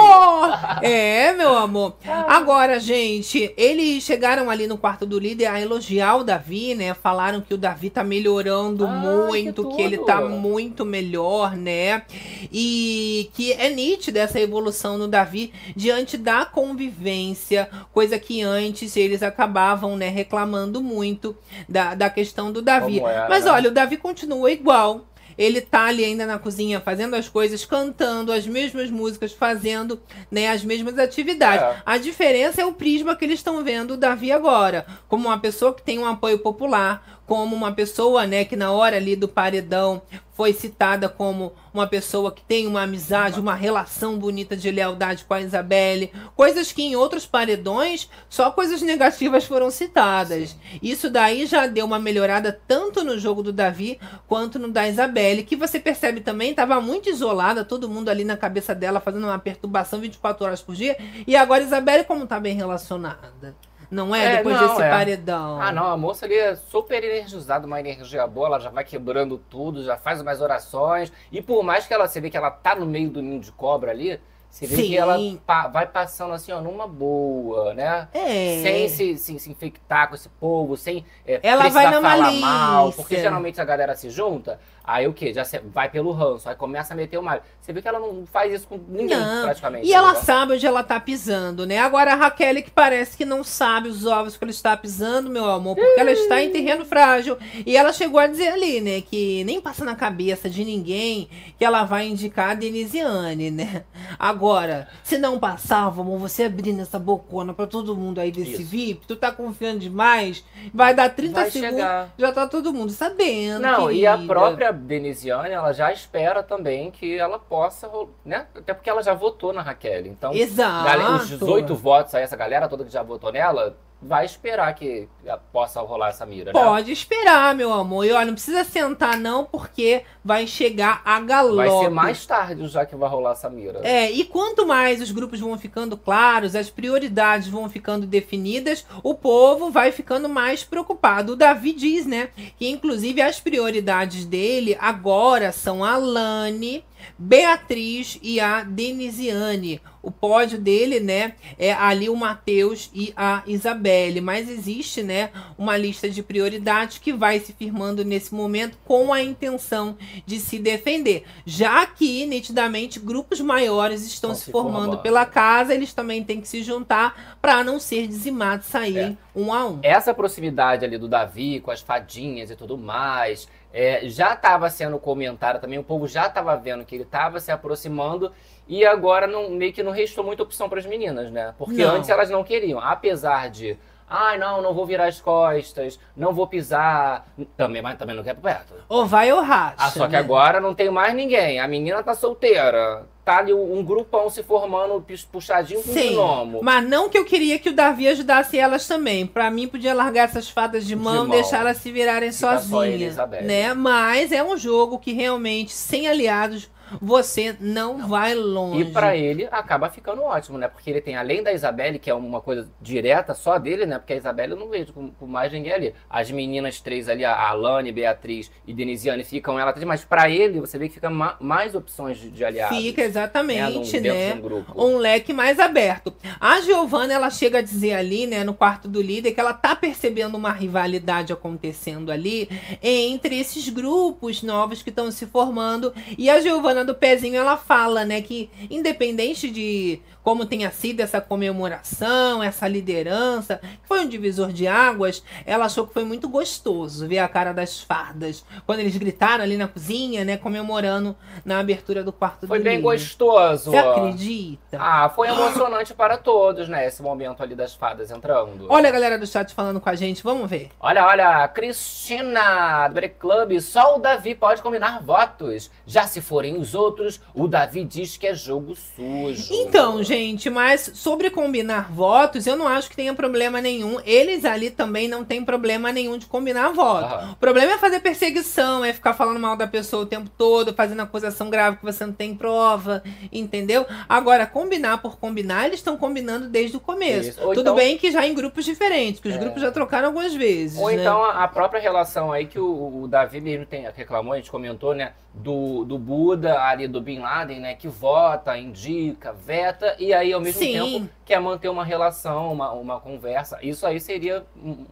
[0.81, 1.95] É, meu amor.
[2.27, 6.93] Agora, gente, eles chegaram ali no quarto do líder a elogiar o Davi, né?
[6.93, 12.03] Falaram que o Davi tá melhorando Ai, muito, que que, ele tá muito melhor, né?
[12.51, 19.23] E que é nítida essa evolução no Davi diante da convivência, coisa que antes eles
[19.23, 21.35] acabavam, né, reclamando muito
[21.67, 23.01] da, da questão do Davi.
[23.27, 23.51] Mas né?
[23.51, 25.05] olha, o Davi continua igual.
[25.37, 29.99] Ele tá ali ainda na cozinha fazendo as coisas, cantando as mesmas músicas, fazendo
[30.29, 31.65] né, as mesmas atividades.
[31.65, 31.81] É.
[31.85, 34.85] A diferença é o prisma que eles estão vendo o Davi agora.
[35.07, 38.95] Como uma pessoa que tem um apoio popular, como uma pessoa né, que na hora
[38.95, 40.03] ali do paredão
[40.35, 45.33] foi citada como uma pessoa que tem uma amizade, uma relação bonita de lealdade com
[45.33, 46.11] a Isabelle.
[46.35, 50.55] Coisas que em outros paredões só coisas negativas foram citadas.
[50.79, 55.41] Isso daí já deu uma melhorada tanto no jogo do Davi quanto no da Isabelle,
[55.41, 59.39] que você percebe também estava muito isolada, todo mundo ali na cabeça dela fazendo uma
[59.39, 60.95] perturbação 24 horas por dia.
[61.25, 63.55] E agora a Isabelle como tá bem relacionada.
[63.93, 64.25] Não é?
[64.33, 64.89] É, Depois não, desse é.
[64.89, 65.61] paredão.
[65.61, 69.37] Ah, não, a moça ali é super energizada, uma energia boa, ela já vai quebrando
[69.37, 71.11] tudo, já faz umas orações.
[71.31, 73.51] E por mais que ela você vê que ela tá no meio do ninho de
[73.51, 74.19] cobra ali,
[74.49, 74.87] você vê Sim.
[74.89, 75.17] que ela
[75.47, 78.07] pa- vai passando assim, ó, numa boa, né?
[78.13, 78.61] É.
[78.61, 82.41] Sem se, se, se infectar com esse povo, sem é, Ela vai na falar malícia.
[82.45, 82.91] mal.
[82.93, 85.33] Porque geralmente a galera se junta, aí o quê?
[85.33, 87.41] Já vai pelo ranço, aí começa a meter o mal.
[87.59, 89.43] Você vê que ela não faz isso com ninguém, Não.
[89.43, 89.87] praticamente.
[89.87, 90.25] E ela entendeu?
[90.25, 91.79] sabe onde ela tá pisando, né?
[91.79, 95.45] Agora a Raquel que parece que não sabe os ovos que ela está pisando, meu
[95.49, 97.37] amor, porque ela está em terreno frágil.
[97.65, 101.63] E ela chegou a dizer ali, né, que nem passa na cabeça de ninguém que
[101.63, 103.83] ela vai indicar a Denisiane, né?
[104.19, 108.63] Agora, se não passar, vamos você abrindo essa bocona pra todo mundo aí desse Isso.
[108.65, 112.13] VIP, tu tá confiando demais, vai dar 30 Vai segundos, chegar.
[112.17, 113.61] já tá todo mundo sabendo.
[113.61, 114.33] Não, e a querida.
[114.33, 117.89] própria Denisiane, ela já espera também que ela possa,
[118.25, 118.47] né?
[118.55, 120.05] Até porque ela já votou na Raquel.
[120.07, 120.83] Então, Exato.
[120.83, 125.07] gale- os 18 votos aí, essa galera toda que já votou nela, vai esperar que
[125.53, 126.61] possa rolar essa mira, né?
[126.61, 128.03] Pode esperar, meu amor.
[128.05, 131.55] E olha, não precisa sentar não, porque vai chegar a galope.
[131.55, 133.81] Vai ser mais tarde já que vai rolar essa mira.
[133.83, 139.13] É, e quanto mais os grupos vão ficando claros, as prioridades vão ficando definidas, o
[139.13, 141.33] povo vai ficando mais preocupado.
[141.33, 146.83] O Davi diz, né, que inclusive as prioridades dele agora são a Lani,
[147.17, 149.81] Beatriz e a Denisiane.
[150.01, 154.19] O pódio dele, né, é ali o Matheus e a Isabelle.
[154.19, 159.21] Mas existe, né, uma lista de prioridades que vai se firmando nesse momento com a
[159.21, 161.23] intenção de se defender.
[161.45, 166.63] Já que, nitidamente, grupos maiores estão se formando pela casa, eles também têm que se
[166.63, 169.39] juntar para não ser dizimados, saírem É.
[169.39, 169.79] um a um.
[169.83, 174.99] Essa proximidade ali do Davi com as fadinhas e tudo mais, é, já estava sendo
[174.99, 178.31] comentado também, o povo já estava vendo que ele estava se aproximando
[178.67, 181.53] e agora não, meio que não restou muita opção para as meninas, né?
[181.57, 181.95] Porque Não.
[181.95, 183.77] antes elas não queriam, apesar de,
[184.13, 187.25] ai não, não vou virar as costas, não vou pisar,
[187.57, 188.75] também, mas também não quer pro perto.
[188.87, 189.75] Ou vai ou racha.
[189.79, 190.19] Ah, só que né?
[190.19, 195.03] agora não tem mais ninguém, a menina tá solteira, tá ali um, grupão se formando,
[195.31, 196.59] puxadinho com Sim, gnomo.
[196.61, 199.25] mas não que eu queria que o Davi ajudasse elas também.
[199.25, 201.29] Pra mim, podia largar essas fadas de mão, mão.
[201.29, 203.73] deixar elas se virarem Fica sozinhas, né?
[203.73, 206.69] Mas é um jogo que realmente, sem aliados,
[207.01, 208.81] você não, vai longe.
[208.81, 210.67] E pra ele acaba ficando ótimo, né?
[210.67, 213.97] Porque ele tem, além da Isabelle, que é uma coisa direta só dele, né?
[213.99, 215.93] Porque a Isabelle eu não vejo com, com mais ninguém ali.
[216.09, 220.59] As meninas três ali, a Alane, Beatriz e Denisiane, ficam ela atrás, mas pra ele
[220.59, 222.77] você vê que fica ma- mais opções de, de aliados.
[222.77, 223.07] Fica né?
[223.07, 224.65] exatamente, Num- dentro né?
[224.75, 226.13] um um leque mais aberto.
[226.39, 229.75] A Giovana, ela chega a dizer ali, né, no quarto do líder, que ela tá
[229.75, 232.47] percebendo uma rivalidade acontecendo ali
[232.81, 235.93] entre esses grupos novos que estão se formando.
[236.17, 241.19] E a Giovana do Pezinho, ela fala, né, que independente de como tenha sido essa
[241.19, 247.19] comemoração, essa liderança, foi um divisor de águas, ela achou que foi muito gostoso ver
[247.19, 252.13] a cara das fardas quando eles gritaram ali na cozinha, né, comemorando na abertura do
[252.13, 252.83] quarto Foi do bem líder.
[252.83, 253.71] gostoso.
[253.71, 254.77] Você acredita?
[254.79, 256.87] Ah, foi emocionante para todos, né?
[256.87, 258.67] Esse momento ali das fadas entrando.
[258.69, 260.69] Olha a galera do chat falando com a gente, vamos ver.
[260.79, 265.69] Olha, olha, Cristina do Break Club, só o Davi pode combinar votos.
[265.85, 269.53] Já se forem os outros, o Davi diz que é jogo sujo.
[269.53, 273.99] Então, gente, mas sobre combinar votos, eu não acho que tenha problema nenhum.
[274.05, 277.05] Eles ali também não tem problema nenhum de combinar voto.
[277.13, 277.31] Aham.
[277.33, 281.01] O problema é fazer perseguição, é ficar falando mal da pessoa o tempo todo, fazendo
[281.01, 283.85] acusação grave que você não tem prova, entendeu?
[284.07, 287.39] Agora, combinar por combinar, eles estão combinando desde o começo.
[287.39, 289.37] Tudo então- bem que já em grupos diferentes, que os É.
[289.37, 290.79] grupos já trocaram algumas vezes.
[290.79, 290.95] Ou né?
[290.95, 294.49] então a a própria relação aí que o, o Davi mesmo tem, reclamou, a gente
[294.49, 295.11] comentou, né?
[295.33, 297.75] Do, do Buda ali, do Bin Laden, né?
[297.75, 300.73] Que vota, indica, veta, e aí ao mesmo Sim.
[300.73, 303.57] tempo quer manter uma relação, uma, uma conversa.
[303.61, 304.85] Isso aí seria um,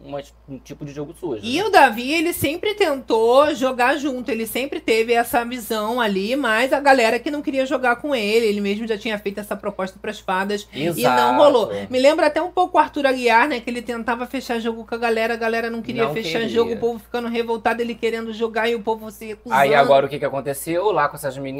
[0.48, 1.40] um tipo de jogo sujo.
[1.42, 1.64] E né?
[1.64, 6.80] o Davi, ele sempre tentou jogar junto, ele sempre teve essa visão ali, mas a
[6.80, 10.10] galera que não queria jogar com ele, ele mesmo já tinha feito essa proposta para
[10.10, 11.34] as fadas e não Exato.
[11.34, 11.70] rolou.
[11.90, 14.94] Me lembra até um pouco o Arthur Aguiar, né, que ele tentava fechar jogo com
[14.94, 16.48] a galera, a galera não queria Não fechar queria.
[16.48, 19.60] jogo, o povo ficando revoltado, ele querendo jogar e o povo se recusando.
[19.60, 21.51] Aí agora o que, que aconteceu lá com essas meninas?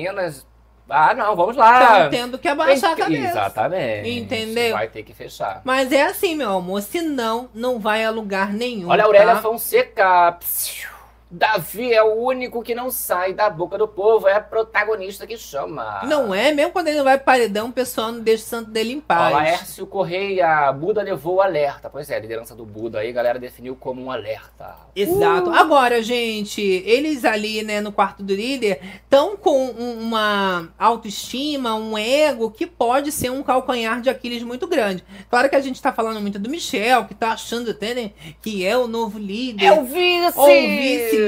[0.88, 2.01] Ah, não, vamos lá.
[2.03, 3.28] Tão tendo que abaixar a Tem cabeça.
[3.30, 4.11] Exatamente.
[4.11, 4.72] Entendeu?
[4.72, 5.62] Vai ter que fechar.
[5.64, 8.88] Mas é assim, meu amor, senão não vai a lugar nenhum.
[8.88, 9.43] Olha a Aurélia tá?
[9.43, 10.32] Fonseca.
[10.32, 10.91] Psiu.
[11.34, 15.38] Davi é o único que não sai da boca do povo, é a protagonista que
[15.38, 16.00] chama.
[16.04, 16.52] Não é?
[16.52, 19.00] Mesmo quando ele não vai pro paredão, o pessoal não deixa o santo dele em
[19.00, 19.34] paz.
[19.34, 21.88] Olha, Hércio Correia, Buda levou o alerta.
[21.88, 24.76] Pois é, a liderança do Buda aí, a galera definiu como um alerta.
[24.94, 25.48] Exato.
[25.48, 25.54] Uh!
[25.54, 31.96] Agora, gente, eles ali, né, no quarto do líder, estão com um- uma autoestima, um
[31.96, 35.02] ego que pode ser um calcanhar de Aquiles muito grande.
[35.30, 38.10] Claro que a gente tá falando muito do Michel, que tá achando até, né,
[38.42, 39.64] que é o novo líder.
[39.64, 40.38] É o vice!
[40.38, 40.46] Ou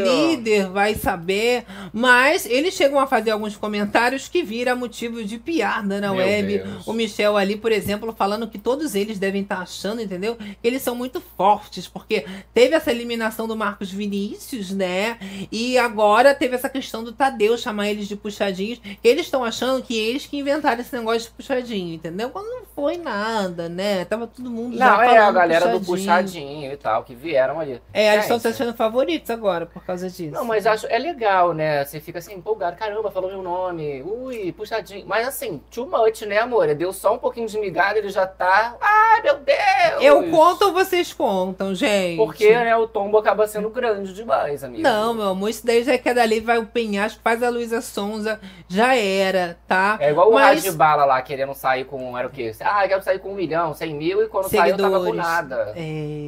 [0.03, 1.64] vice-líder, vai saber.
[1.92, 6.59] Mas eles chegam a fazer alguns comentários que vira motivo de piada na Meu web.
[6.59, 6.86] Deus.
[6.86, 10.36] O Michel ali, por exemplo, falando que todos eles devem estar achando, entendeu?
[10.36, 15.18] Que eles são muito fortes, porque teve essa eliminação do Marcos Vinícius, né?
[15.51, 18.80] E agora teve essa questão do Tadeu chamar eles de puxadinhos.
[19.03, 22.30] Eles estão achando que eles que inventaram esse negócio de puxadinho, entendeu?
[22.30, 24.05] Quando não foi nada, né?
[24.05, 27.61] Tava todo mundo já Não, é a falando galera do puxadinho e tal, que vieram
[27.61, 27.80] ali.
[27.92, 30.32] É, eles estão se achando favoritos agora, porque por causa disso.
[30.32, 31.85] Não, mas acho, é legal, né?
[31.85, 35.05] Você fica assim, empolgado, caramba, falou meu nome, ui, puxadinho.
[35.07, 36.74] Mas assim, too much, né, amor?
[36.74, 38.74] Deu só um pouquinho de migada, ele já tá.
[38.80, 39.55] Ai, meu Deus!
[40.01, 42.16] Eu conto ou vocês contam, gente?
[42.16, 44.82] Porque, né, o tombo acaba sendo grande demais, amigo.
[44.82, 47.51] Não, meu amor, isso daí já é que é dali, vai o penhasco, faz a
[47.51, 49.99] Luísa Sonza, já era, tá?
[50.01, 52.53] É igual o Mas- Raj Bala lá, querendo sair com, era o quê?
[52.61, 55.16] Ah, quero sair com um milhão, cem mil, e quando saiu tava com Seguidores.
[55.22, 55.72] nada.
[55.76, 55.80] É,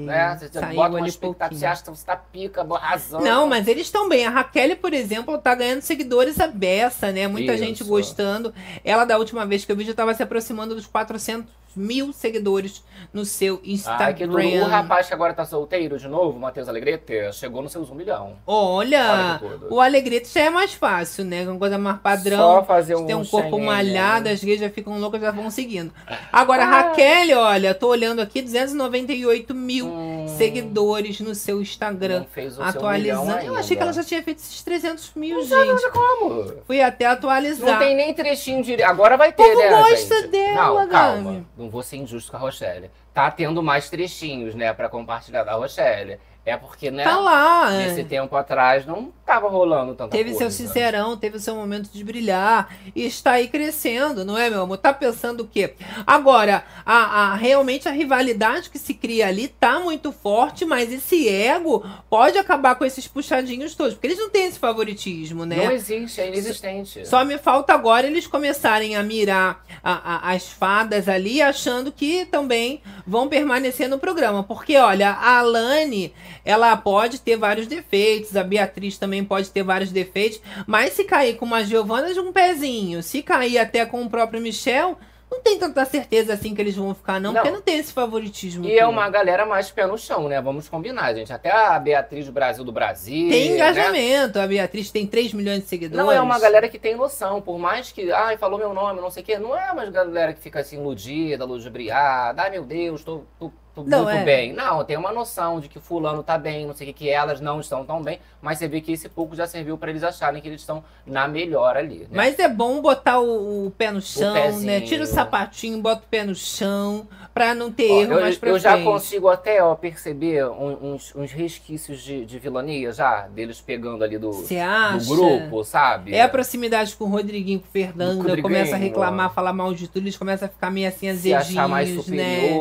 [0.05, 0.39] Né?
[0.39, 3.25] Você bota uma expectativa, você acha que você tá pica, arrasando.
[3.25, 4.27] Não, mas eles estão bem.
[4.27, 7.27] A Raquel, por exemplo, tá ganhando seguidores a beça, né?
[7.29, 7.65] Muita Isso.
[7.65, 8.53] gente gostando.
[8.85, 11.47] Ela, da última vez que eu vi, já tava se aproximando dos 400
[11.79, 12.83] mil seguidores
[13.13, 14.65] no seu Ah, que o Instagram.
[14.67, 18.33] rapaz que agora tá solteiro de novo, Matheus Alegrete, chegou nos seus um milhão.
[18.47, 19.39] Olha,
[19.69, 21.47] o Alegrete já é mais fácil, né?
[21.47, 22.65] Uma coisa mais Só padrão.
[22.65, 25.93] fazer um Tem um corpo malhado, as gays já ficam loucas, já vão seguindo.
[26.33, 26.71] Agora, Ah.
[26.71, 32.21] Raquel, olha, tô olhando aqui, 298 mil Hum, seguidores no seu Instagram.
[32.21, 33.27] Não fez o seu Atualizando.
[33.27, 35.91] milhão Eu achei que ela já tinha feito esses 300 mil, Não gente.
[35.91, 36.55] Como?
[36.67, 37.73] Fui até atualizar.
[37.73, 38.83] Não tem nem trechinho de.
[38.83, 39.69] Agora vai ter, O povo né?
[39.71, 40.29] gosta gente?
[40.29, 41.47] dela, Não, calma.
[41.57, 42.91] Não vou ser injusto com a Rochelle.
[43.15, 46.19] Tá tendo mais trechinhos, né, pra compartilhar da Rochelle.
[46.47, 47.03] É porque, né?
[47.03, 47.73] Tá lá.
[47.75, 47.89] é.
[47.89, 50.49] Nesse tempo atrás não tava rolando tanta Teve coisa.
[50.49, 54.79] seu sincerão, teve seu momento de brilhar e está aí crescendo, não é, meu amor?
[54.79, 55.75] Tá pensando o quê?
[56.07, 61.29] Agora, a, a- realmente a rivalidade que se cria ali tá muito forte, mas esse
[61.29, 65.57] ego pode acabar com esses puxadinhos todos, porque eles não têm esse favoritismo, né?
[65.57, 67.05] Não existe, é inexistente.
[67.09, 72.25] Só me falta agora eles começarem a mirar a- a- as fadas ali, achando que
[72.27, 74.45] também vão permanecer no programa.
[74.45, 76.15] Porque, olha, a Alane,
[76.47, 81.37] ela pode ter vários defeitos, a Beatriz também pode ter vários defeitos, mas se cair
[81.37, 84.97] com uma Giovana de um pezinho, se cair até com o próprio Michel,
[85.29, 87.41] não tem tanta certeza assim que eles vão ficar, não, Não.
[87.41, 88.65] porque não tem esse favoritismo.
[88.65, 88.91] E é todo.
[88.93, 90.41] uma galera mais pé no chão, né?
[90.41, 91.33] Vamos combinar, gente.
[91.33, 93.29] Até a Beatriz do Brasil do Brasil.
[93.29, 93.55] Tem né?
[93.57, 96.07] engajamento, a Beatriz tem 3 milhões de seguidores.
[96.07, 97.43] Não, é uma galera que tem noção.
[97.43, 99.37] Por mais que, ai, falou meu nome, não sei o quê.
[99.37, 102.43] Não é uma galera que fica assim, iludida, ludibriada.
[102.43, 103.51] Ai, meu Deus, tô, tô
[103.85, 104.25] Não, muito é.
[104.25, 104.53] bem.
[104.53, 107.41] Não, tem uma noção de que fulano tá bem, não sei o que, que elas
[107.41, 108.19] não estão tão bem.
[108.41, 111.27] Mas você vê que esse pouco já serviu pra eles acharem que eles estão na
[111.27, 112.09] melhor ali, né?
[112.13, 114.81] Mas é bom botar o, o pé no chão, né?
[114.81, 118.39] Tira o sapatinho, bota o pé no chão, pra não ter Ó, erro eu, mais
[118.39, 118.85] pra eu já frente.
[118.85, 124.31] consigo até ó, perceber uns, uns resquícios de, de vilania já, deles pegando ali do,
[124.31, 126.15] do grupo, sabe?
[126.15, 128.81] É a proximidade com o Rodriguinho, com o Fernando, Rodriguinho, começa a ó.
[128.81, 132.09] reclamar, falar mal de tudo, eles começam a ficar meio assim Se achar mais azedinhos,
[132.09, 132.53] né?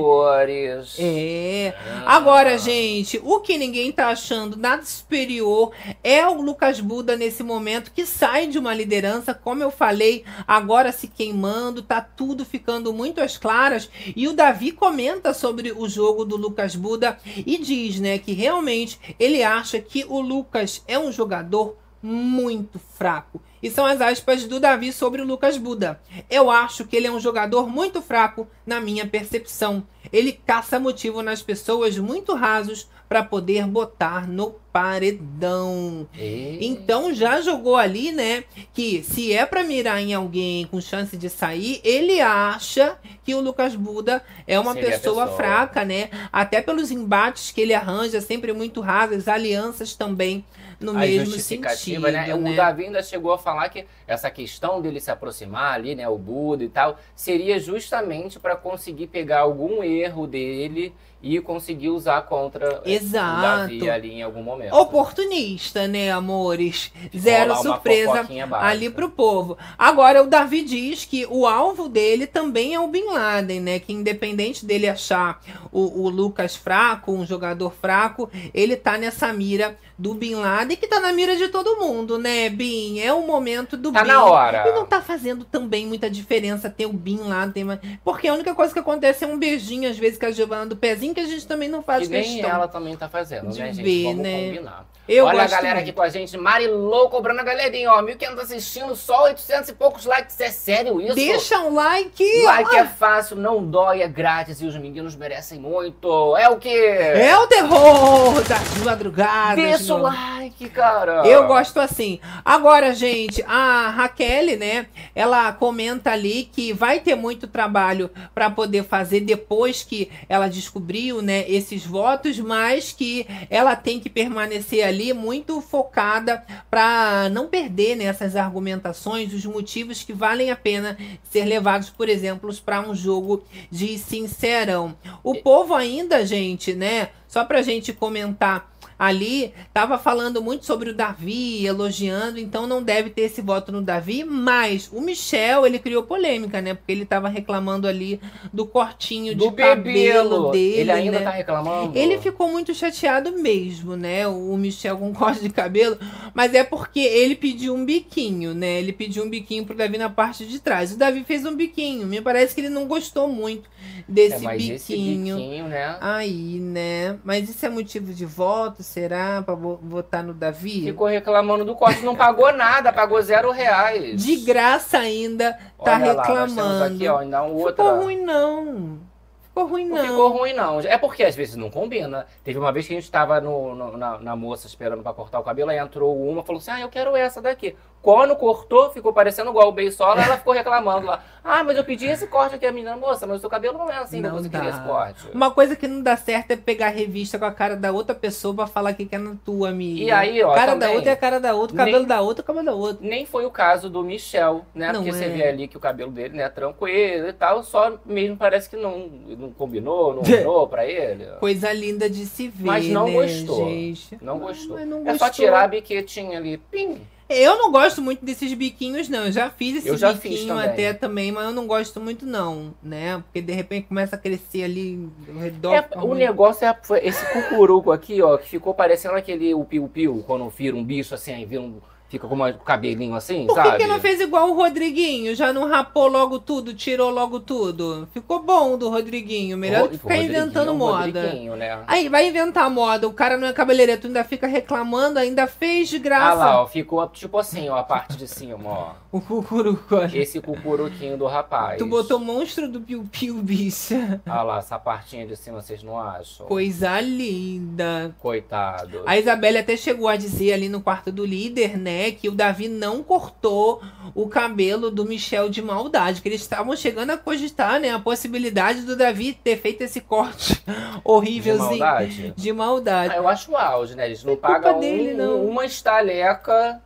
[1.06, 1.74] É.
[2.06, 2.16] Ah.
[2.16, 5.72] Agora, gente, o que ninguém tá achando nada superior
[6.04, 10.92] é o Lucas Buda nesse momento que sai de uma liderança, como eu falei, agora
[10.92, 13.90] se queimando, tá tudo ficando muito às claras.
[14.16, 19.00] E o Davi comenta sobre o jogo do Lucas Buda e diz, né, que realmente
[19.20, 23.42] ele acha que o Lucas é um jogador muito fraco.
[23.66, 26.00] E são as aspas do Davi sobre o Lucas Buda.
[26.30, 29.84] Eu acho que ele é um jogador muito fraco na minha percepção.
[30.14, 36.08] Ele caça motivo nas pessoas muito rasos para poder botar no paredão.
[36.16, 38.44] E- Então já jogou ali, né,
[38.74, 43.42] que se é pra mirar em alguém com chance de sair, ele acha que o
[43.42, 45.28] Lucas Buda é uma pessoa, pessoa.
[45.38, 46.10] fraca, né?
[46.32, 50.44] Até pelos embates que ele arranja, sempre muito rasas, alianças também
[50.80, 52.28] no a mesmo justificativa, sentido, né?
[52.28, 52.36] né?
[52.36, 56.18] O Davi ainda chegou a falar que essa questão dele se aproximar ali, né, o
[56.18, 60.94] Buda e tal, seria justamente para conseguir pegar algum erro dele
[61.26, 63.40] e conseguir usar contra eh, Exato.
[63.40, 64.76] o Davi ali em algum momento.
[64.76, 66.92] Oportunista, né, amores?
[67.18, 69.58] Zero surpresa ali pro povo.
[69.76, 73.80] Agora, o Davi diz que o alvo dele também é o Bin Laden, né?
[73.80, 75.42] Que independente dele achar
[75.72, 80.88] o, o Lucas fraco, um jogador fraco, ele tá nessa mira do Bin Laden, que
[80.88, 83.00] tá na mira de todo mundo, né, Bin?
[83.00, 84.10] É o momento do Tá Bin.
[84.10, 84.68] na hora.
[84.68, 88.74] E não tá fazendo também muita diferença ter o Bin Laden, porque a única coisa
[88.74, 91.48] que acontece é um beijinho, às vezes, com a Giovana do pezinho, que a gente
[91.48, 92.50] também não faz nem questão.
[92.50, 93.84] ela também tá fazendo, de né, gente?
[93.84, 94.46] ver, Vamos né?
[94.50, 94.86] combinar.
[95.08, 95.84] Eu Olha a galera muito.
[95.84, 100.06] aqui com a gente, Marilou cobrando a galerinha, ó, 1.500 assistindo, só 800 e poucos
[100.06, 101.14] likes, é sério isso?
[101.14, 102.44] Deixa um like.
[102.44, 106.36] Like é fácil, não dói, é grátis e os meninos merecem muito.
[106.38, 106.70] É o quê?
[106.70, 109.64] É o terror das madrugadas.
[109.64, 111.28] Deixa o like, cara.
[111.28, 112.20] Eu gosto assim.
[112.44, 114.88] Agora, gente, a Raquel, né?
[115.14, 121.22] Ela comenta ali que vai ter muito trabalho para poder fazer depois que ela descobriu,
[121.22, 127.96] né, esses votos, mas que ela tem que permanecer ali muito focada para não perder
[127.96, 133.44] nessas argumentações os motivos que valem a pena ser levados, por exemplo, para um jogo
[133.70, 134.96] de sincerão.
[135.24, 137.10] O povo ainda, gente, né?
[137.28, 143.10] Só pra gente comentar ali tava falando muito sobre o Davi, elogiando, então não deve
[143.10, 146.74] ter esse voto no Davi, mas o Michel, ele criou polêmica, né?
[146.74, 148.20] Porque ele tava reclamando ali
[148.54, 151.26] do cortinho Do de cabelo dele, Ele ainda né?
[151.26, 151.98] tá reclamando?
[151.98, 154.28] Ele ficou muito chateado mesmo, né?
[154.28, 155.98] O Michel com corte de cabelo.
[156.34, 158.80] Mas é porque ele pediu um biquinho, né?
[158.80, 160.92] Ele pediu um biquinho pro Davi na parte de trás.
[160.94, 162.08] O Davi fez um biquinho.
[162.08, 163.70] Me parece que ele não gostou muito
[164.08, 165.38] desse É, biquinho.
[165.38, 165.98] biquinho, né?
[166.02, 167.18] Aí, né?
[167.24, 168.84] Mas isso é motivo de voto?
[168.86, 169.42] Será?
[169.42, 170.84] Pra vo- votar no Davi?
[170.84, 174.24] Ficou reclamando do corte, não pagou nada, pagou zero reais.
[174.24, 175.54] De graça ainda,
[175.84, 176.84] tá Olha lá, reclamando.
[176.84, 177.84] aqui, ó, ainda um outra.
[177.84, 179.00] Ficou ruim, não.
[179.42, 180.06] Ficou ruim, Não não.
[180.06, 180.80] ficou ruim, não.
[180.82, 182.28] É porque às vezes não combina.
[182.44, 185.40] Teve uma vez que a gente tava no, no- na, na moça esperando pra cortar
[185.40, 187.76] o cabelo, aí entrou uma falou assim: Ah, eu quero essa daqui.
[188.06, 191.24] Quando cortou, ficou parecendo igual o Beisola, ela ficou reclamando lá.
[191.44, 193.90] Ah, mas eu pedi esse corte aqui, a menina, moça, mas o seu cabelo não
[193.90, 195.28] é assim Não você queria esse corte.
[195.34, 198.14] Uma coisa que não dá certo é pegar a revista com a cara da outra
[198.14, 200.02] pessoa pra falar que é na tua, amiga.
[200.04, 202.22] E aí, ó, cara também, da outra é a cara da outra, cabelo nem- da
[202.22, 202.98] outra é cabelo da outra.
[203.08, 204.92] Nem foi o caso do Michel, né?
[204.94, 205.30] Não Porque você é.
[205.30, 209.10] vê ali que o cabelo dele, né, tranquilo e tal, só mesmo parece que não,
[209.36, 211.26] não combinou, não ornou pra ele.
[211.40, 213.68] Coisa linda de se ver, Mas não né, gostou.
[213.68, 214.16] gente?
[214.22, 214.80] Não gostou.
[214.86, 217.02] não É só tirar a biquetinha ali, pim.
[217.28, 219.26] Eu não gosto muito desses biquinhos, não.
[219.26, 220.66] Eu já fiz esse Eu já biquinho fiz também.
[220.66, 223.18] até também, mas eu não gosto muito, não, né?
[223.26, 225.74] Porque de repente começa a crescer ali ao redor.
[225.74, 226.20] É, o ruim.
[226.20, 230.84] negócio é esse cucuruco aqui, ó, que ficou parecendo aquele o piu-piu, quando vira um
[230.84, 233.78] bicho assim, aí vira um, fica com uma- um cabelinho assim, Por que, sabe?
[233.78, 235.36] que não fez igual o Rodriguinho?
[235.36, 238.08] Já não rapou logo tudo, tirou logo tudo?
[238.14, 239.58] Ficou bom do Rodriguinho.
[239.58, 241.24] Melhor que ficar inventando moda.
[241.34, 241.84] Né?
[241.88, 243.08] Aí vai inventar moda.
[243.08, 246.36] O cara não é cabeleireiro, tu ainda fica reclamando, ainda fez de Ah graça.
[246.36, 248.92] lá, ó, ficou tipo assim, ó, a parte de cima, ó.
[249.16, 249.96] O cucuruco.
[250.14, 251.78] Esse cucuruquinho do rapaz.
[251.78, 254.22] Tu botou monstro do piu-piu, bicha.
[254.26, 256.46] Ah lá, essa partinha de cima, vocês não acham?
[256.48, 258.14] Coisa linda.
[258.20, 259.04] Coitado.
[259.06, 262.68] A Isabelle até chegou a dizer ali no quarto do líder, né, que o Davi
[262.68, 263.82] não cortou
[264.14, 268.82] o cabelo do Michel de maldade, que eles estavam chegando a cogitar, né, a possibilidade
[268.82, 272.34] do Davi ter feito esse corte de horrívelzinho maldade.
[272.36, 273.14] de maldade.
[273.14, 274.06] Ah, eu acho o auge, né?
[274.06, 275.46] Eles não É pagam dele, um- não.
[275.46, 276.82] uma estaleca.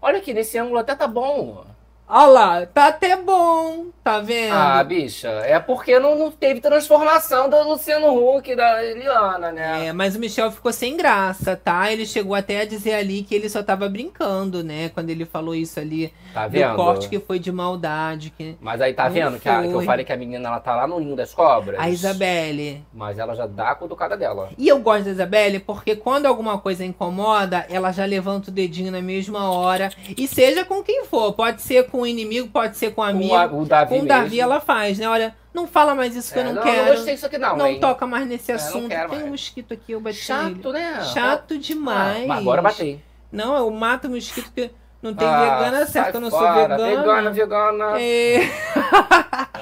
[0.00, 1.64] Olha aqui, nesse ângulo até tá bom.
[2.08, 4.52] Olha lá, tá até bom, tá vendo?
[4.54, 9.88] Ah, bicha, é porque não, não teve transformação do Luciano Huck e da Eliana, né?
[9.88, 11.90] É, mas o Michel ficou sem graça, tá?
[11.92, 14.88] Ele chegou até a dizer ali que ele só tava brincando, né?
[14.90, 16.76] Quando ele falou isso ali Tá do vendo?
[16.76, 18.30] corte que foi de maldade.
[18.30, 18.56] Que...
[18.60, 20.86] Mas aí tá vendo que, a- que eu falei que a menina ela tá lá
[20.86, 21.80] no ninho das cobras?
[21.80, 22.84] A Isabelle.
[22.94, 24.50] Mas ela já dá a cutucada dela.
[24.56, 28.92] E eu gosto da Isabelle porque quando alguma coisa incomoda, ela já levanta o dedinho
[28.92, 29.90] na mesma hora.
[30.16, 31.32] E seja com quem for.
[31.32, 33.28] Pode ser com o inimigo, pode ser com o amigo.
[33.30, 34.42] Com a- o Davi Com o Davi mesmo.
[34.42, 35.08] ela faz, né?
[35.08, 36.84] Olha, não fala mais isso que É, eu não, não, quero.
[36.86, 37.80] não gostei disso aqui não, Não hein?
[37.80, 38.88] toca mais nesse É, assunto.
[38.88, 40.84] quero Tem um mosquito aqui, eu bati Chato, nele.
[40.84, 41.02] né?
[41.12, 42.28] Chato demais.
[42.30, 43.00] Ah, agora batei.
[43.32, 44.70] Não, eu mato o mosquito que
[45.02, 46.76] não tem Ah, vegana certo, eu não sou fora.
[46.76, 46.96] vegana.
[46.96, 48.00] Vegana, vegana.
[48.00, 48.40] É.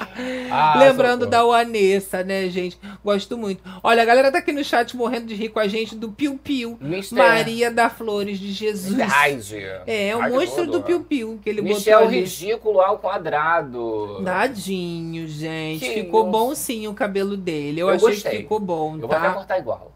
[0.51, 2.79] Ah, Lembrando da Vanessa, né, gente?
[3.05, 3.61] Gosto muito.
[3.83, 6.39] Olha, a galera tá aqui no chat morrendo de rir com a gente do Piu
[6.39, 6.79] Piu.
[6.81, 8.97] Mister- Maria da Flores de Jesus.
[9.13, 9.67] Ai, gente.
[9.89, 12.21] É, o Ai, que monstro do Piu Piu que ele Michel botou ali.
[12.21, 14.23] ridículo ao quadrado.
[14.25, 15.85] Tadinho, gente.
[15.93, 17.81] Ficou bom sim o cabelo dele.
[17.81, 18.31] Eu, Eu achei gostei.
[18.31, 19.35] que ficou bom, Eu vou até tá?
[19.35, 19.91] cortar igual.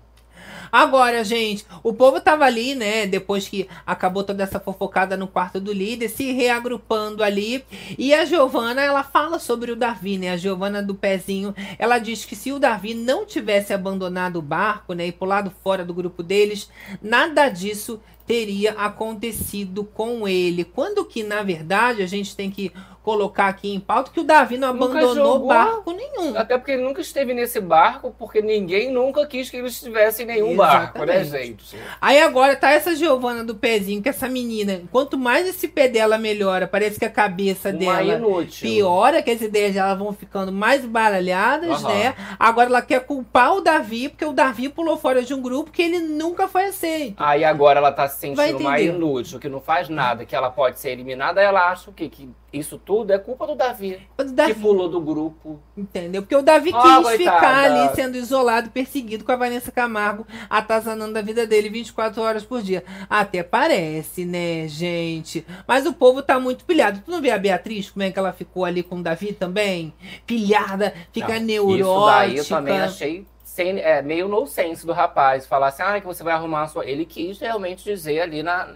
[0.71, 3.07] Agora, gente, o povo tava ali, né?
[3.07, 7.65] Depois que acabou toda essa fofocada no quarto do líder, se reagrupando ali.
[7.97, 10.31] E a Giovana, ela fala sobre o Davi, né?
[10.31, 14.93] A Giovana do pezinho, ela diz que se o Davi não tivesse abandonado o barco,
[14.93, 15.07] né?
[15.07, 16.71] E pulado fora do grupo deles,
[17.03, 20.63] nada disso teria acontecido com ele.
[20.63, 22.71] Quando que, na verdade, a gente tem que
[23.09, 25.49] colocar aqui em pauta que o Davi não Nunca abandonou jogou.
[25.49, 26.37] barco nenhum.
[26.37, 30.27] Até porque ele nunca esteve nesse barco, porque ninguém nunca quis que ele estivesse em
[30.27, 31.65] nenhum barco, né, Exatamente.
[31.71, 31.77] gente?
[32.03, 36.19] Aí agora tá essa Giovana do pezinho, que essa menina, quanto mais esse pé dela
[36.19, 38.69] melhora, parece que a cabeça Uma dela inútil.
[38.69, 41.95] piora, que as ideias dela vão ficando mais baralhadas, Aham.
[41.95, 42.15] né?
[42.39, 45.81] Agora ela quer culpar o Davi, porque o Davi pulou fora de um grupo que
[45.81, 47.15] ele nunca foi aceito.
[47.19, 48.95] Aí agora ela tá se sentindo entender.
[48.95, 52.09] inútil, que não faz nada, que ela pode ser eliminada, ela acha o quê?
[52.11, 54.01] Que isso tudo é culpa do Davi,
[54.33, 55.61] Davi, que pulou do grupo.
[55.77, 56.23] entendeu?
[56.23, 57.37] Porque o Davi Ah, quis coitada.
[57.37, 62.45] ficar ali sendo isolado, perseguido com a Vanessa Camargo, atazanando a vida dele 24 horas
[62.45, 62.83] por dia.
[63.09, 65.45] Até parece, né, gente?
[65.67, 67.03] Mas o povo tá muito pilhado.
[67.05, 69.93] Tu não vê a Beatriz, como é que ela ficou ali com o Davi também?
[70.27, 71.85] Pilhada, fica Não, neurótica.
[71.85, 75.47] Isso daí eu também achei sem, é, meio no sense do rapaz.
[75.47, 76.87] Falar assim, ah, que você vai arrumar a sua...
[76.87, 78.71] Ele quis realmente dizer ali na...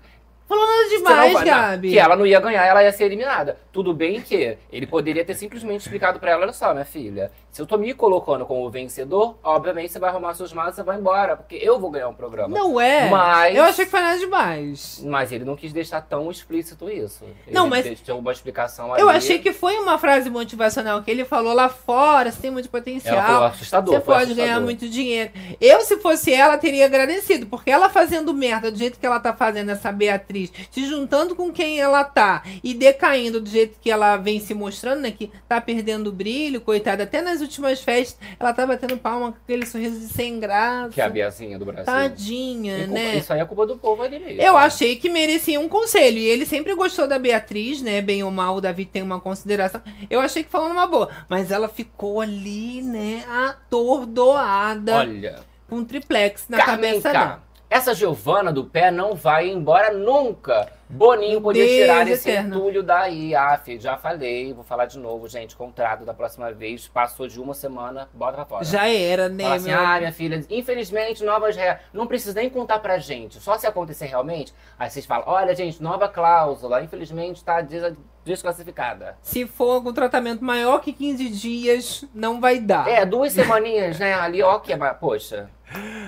[0.48, 1.90] Falou nada demais, não vai- não, Gabi.
[1.90, 3.56] Que ela não ia ganhar, ela ia ser eliminada.
[3.72, 7.60] Tudo bem que ele poderia ter simplesmente explicado pra ela, olha só, minha filha, Se
[7.60, 11.36] eu tô me colocando como vencedor, obviamente você vai arrumar suas malas e vai embora,
[11.36, 12.48] porque eu vou ganhar um programa.
[12.58, 13.10] Não é.
[13.10, 15.02] Mas- Eu achei que foi nada demais.
[15.04, 17.24] Mas ele não quis deixar tão explícito isso.
[17.46, 19.02] Ele Não, mas- deixou uma explicação ali.
[19.02, 22.70] Eu achei que foi uma frase motivacional que ele falou lá fora, você tem muito
[22.70, 23.16] potencial.
[23.16, 23.94] Ela falou assustador.
[23.96, 24.44] Você pode assustador.
[24.46, 25.30] ganhar muito dinheiro.
[25.60, 27.44] Eu, se fosse ela, teria agradecido.
[27.46, 31.52] Porque ela fazendo merda do jeito que ela tá fazendo, essa Beatriz, se juntando com
[31.52, 35.10] quem ela tá e decaindo do jeito que ela vem se mostrando, né?
[35.10, 37.02] Que tá perdendo o brilho, coitada.
[37.02, 40.90] Até nas últimas festas, ela tá batendo palma com aquele sorriso de sem graça.
[40.90, 41.84] Que é a Biazinha do Brasil.
[41.84, 43.16] Tadinha, E né?
[43.16, 44.40] Isso aí é culpa do povo ali mesmo.
[44.40, 46.18] Eu achei que merecia um conselho.
[46.18, 48.00] E ele sempre gostou da Beatriz, né?
[48.00, 49.82] Bem ou mal, o Davi tem uma consideração.
[50.08, 51.10] Eu achei que falou numa boa.
[51.28, 53.24] Mas ela ficou ali, né?
[53.28, 54.96] Atordoada.
[54.96, 57.42] Olha, com triplex na Carmen cabeça dela.
[57.72, 60.70] Essa Giovana do pé não vai embora nunca.
[60.90, 62.54] Boninho podia Deus tirar esse eterno.
[62.56, 63.34] entulho daí.
[63.34, 65.56] Ah, filho, já falei, vou falar de novo, gente.
[65.56, 66.86] Contrato da próxima vez.
[66.86, 68.64] Passou de uma semana, bota pra fora.
[68.66, 69.44] Já era, né?
[69.44, 69.80] Fala assim, meu?
[69.80, 71.80] ah, minha filha, infelizmente, novas regras.
[71.94, 73.40] Não precisa nem contar pra gente.
[73.40, 74.52] Só se acontecer realmente.
[74.78, 76.82] Aí vocês falam, olha, gente, nova cláusula.
[76.82, 79.16] Infelizmente, tá des- desclassificada.
[79.22, 82.86] Se for com tratamento maior que 15 dias, não vai dar.
[82.86, 84.12] É, duas semaninhas, né?
[84.12, 84.76] Ali, ó, que é.
[84.76, 85.48] Poxa.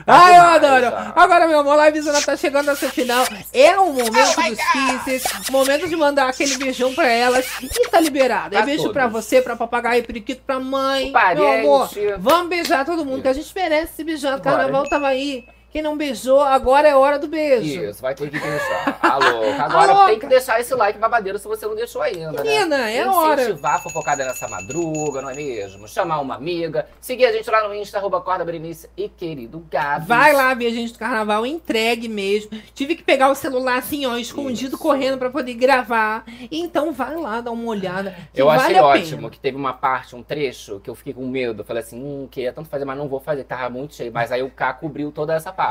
[0.06, 0.86] Ah, eu adoro!
[1.16, 3.24] Agora, meu amor, a Livezona tá chegando ao seu final.
[3.52, 4.58] É o momento dos
[5.04, 7.46] kisses, momento de mandar aquele beijão pra elas.
[7.62, 8.54] E tá liberado.
[8.54, 8.92] É Pra beijo todos.
[8.92, 11.10] pra você, pra papagaio, periquito, pra mãe.
[11.34, 11.88] Meu amor,
[12.18, 14.38] vamos beijar todo mundo, que a gente merece se beijar.
[14.40, 15.46] Carnaval tava aí.
[15.74, 17.82] Quem não beijou, agora é hora do beijo.
[17.90, 18.96] Isso, vai ter que deixar.
[19.02, 22.78] Alô, agora Alô, tem que deixar esse like babadeiro se você não deixou ainda, Menina,
[22.78, 22.98] né?
[22.98, 23.42] é hora.
[23.42, 25.88] Incentivar a fofocada nessa madruga, não é mesmo?
[25.88, 30.06] Chamar uma amiga, seguir a gente lá no Insta, arroba Corda Berenice e querido Gabs.
[30.06, 32.52] Vai lá ver a gente do carnaval, entregue mesmo.
[32.72, 34.78] Tive que pegar o celular assim, ó, escondido, Isso.
[34.78, 36.24] correndo pra poder gravar.
[36.52, 38.14] Então vai lá, dá uma olhada.
[38.32, 39.30] Eu vale achei ótimo pena.
[39.30, 41.64] que teve uma parte, um trecho, que eu fiquei com medo.
[41.64, 44.12] Falei assim, hum, queria tanto fazer, mas não vou fazer, tava muito cheio.
[44.14, 45.63] Mas aí o K cobriu toda essa parte.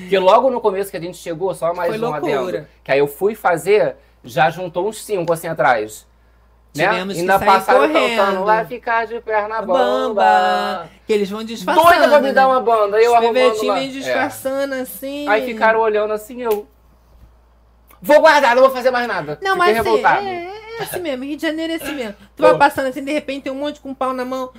[0.00, 2.38] Porque logo no começo que a gente chegou, só mais Foi um loucura.
[2.40, 2.66] adendo.
[2.82, 6.06] Que aí eu fui fazer, já juntou uns cinco assim atrás.
[6.76, 7.06] Né?
[7.06, 8.16] Que Ainda passaram correndo.
[8.16, 9.74] cantando, vai ficar de perna bamba.
[9.78, 10.90] Bamba.
[11.06, 11.86] Que eles vão disfarçando.
[11.88, 12.46] Doida pra me dar né?
[12.48, 13.80] uma banda, eu arrumando lá.
[13.82, 13.86] É.
[13.86, 15.26] disfarçando assim.
[15.28, 16.66] Aí ficaram olhando assim, eu...
[18.02, 19.38] Vou guardar, não vou fazer mais nada.
[19.42, 20.26] Não, Fiquei mas assim, revoltado.
[20.26, 20.44] é,
[20.78, 21.24] é assim mesmo.
[21.24, 22.14] Rio de Janeiro é assim mesmo.
[22.36, 22.50] Tu Bom.
[22.50, 24.52] vai passando assim, de repente tem um monte com pau na mão.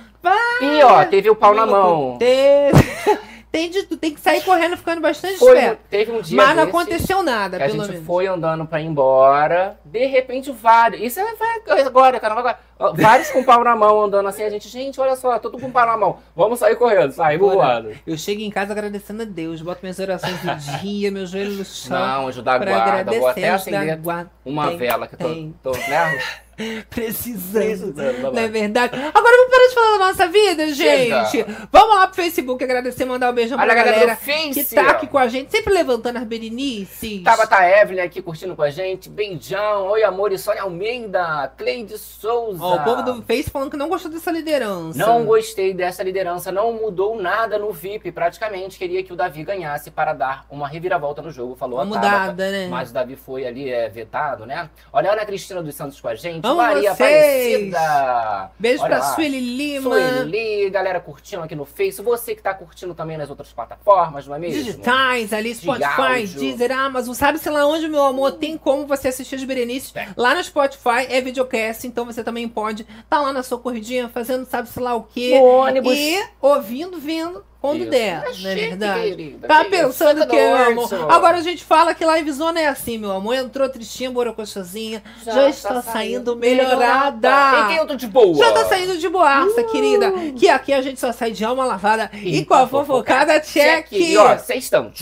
[0.60, 2.16] E ó, teve o pau na mão.
[2.18, 2.76] Teve.
[3.50, 3.82] Tem de.
[3.84, 5.80] Tem que sair correndo, ficando bastante Foi, esperto.
[5.88, 8.06] teve um dia Mas não aconteceu nada, que a pelo gente menos.
[8.06, 13.30] foi andando pra ir embora, de repente vários, isso é vai agora, caramba, agora, vários
[13.30, 15.96] com pau na mão andando assim, a gente, gente, olha só, todo com pau na
[15.96, 17.38] mão, vamos sair correndo, Bora.
[17.38, 17.92] voando.
[18.06, 21.64] Eu chego em casa agradecendo a Deus, boto minhas orações do dia, meu joelho no
[21.64, 21.98] chão.
[21.98, 23.98] Não, anjo da pra guarda, vou até acender
[24.44, 25.54] uma Tem, vela que tô, tem.
[25.62, 26.20] tô né?
[26.90, 27.92] Precisando.
[27.94, 28.94] Precisando, Não é verdade?
[28.96, 31.24] Agora vamos parar de falar da nossa vida, Chega.
[31.24, 31.46] gente.
[31.70, 34.90] Vamos lá pro Facebook agradecer, mandar um beijão Olha pra a galera galera que tá
[34.90, 37.22] aqui com a gente, sempre levantando as berenices.
[37.22, 39.08] Tabata Evelyn aqui curtindo com a gente.
[39.08, 39.88] Beijão.
[39.88, 40.32] Oi, amor.
[40.32, 41.52] E Sônia Almeida.
[41.56, 42.62] Cleide Souza.
[42.62, 44.98] Ó, o povo do Face falando que não gostou dessa liderança.
[44.98, 46.50] Não gostei dessa liderança.
[46.52, 48.12] Não mudou nada no VIP.
[48.12, 51.56] Praticamente queria que o Davi ganhasse para dar uma reviravolta no jogo.
[51.56, 52.18] Falou Uma a Tabata.
[52.20, 52.68] mudada, né?
[52.68, 54.68] Mas o Davi foi ali é, vetado, né?
[54.92, 56.46] Olha a Ana Cristina dos Santos com a gente.
[56.48, 57.74] Amo Maria vocês.
[57.74, 58.50] Aparecida.
[58.58, 59.14] Beijo Olha pra lá.
[59.14, 59.90] Sueli Lima.
[59.90, 62.00] Sueli, galera curtindo aqui no Face.
[62.02, 64.64] Você que tá curtindo também nas outras plataformas, não é mesmo?
[64.64, 66.40] Digitais, ali, De Spotify, áudio.
[66.40, 67.14] Deezer, Amazon.
[67.14, 69.92] Sabe-se lá onde, meu amor, tem como você assistir as Berenices.
[69.92, 70.08] Tem.
[70.16, 74.46] Lá no Spotify é videocast, então você também pode estar lá na sua corridinha, fazendo
[74.46, 75.38] sabe-se lá o quê.
[75.38, 75.94] No ônibus.
[75.96, 77.90] E ouvindo, vendo, quando Isso.
[77.90, 79.02] der, É não é verdade?
[79.02, 79.48] querida.
[79.48, 81.10] Tá Que pensando que, meu amor?
[81.10, 83.34] Agora a gente fala que Livezona é assim, meu amor.
[83.34, 85.02] Entrou tristinha, borocochosinha.
[85.24, 87.66] Já, tá está saindo E melhorada.
[87.68, 88.36] quem eu tô de boa?
[88.36, 90.12] Já tá saindo de boaça, querida.
[90.36, 93.90] Que aqui a gente só sai de alma lavada e, com a fofocada check.
[93.92, 94.92] E ó, vocês estão.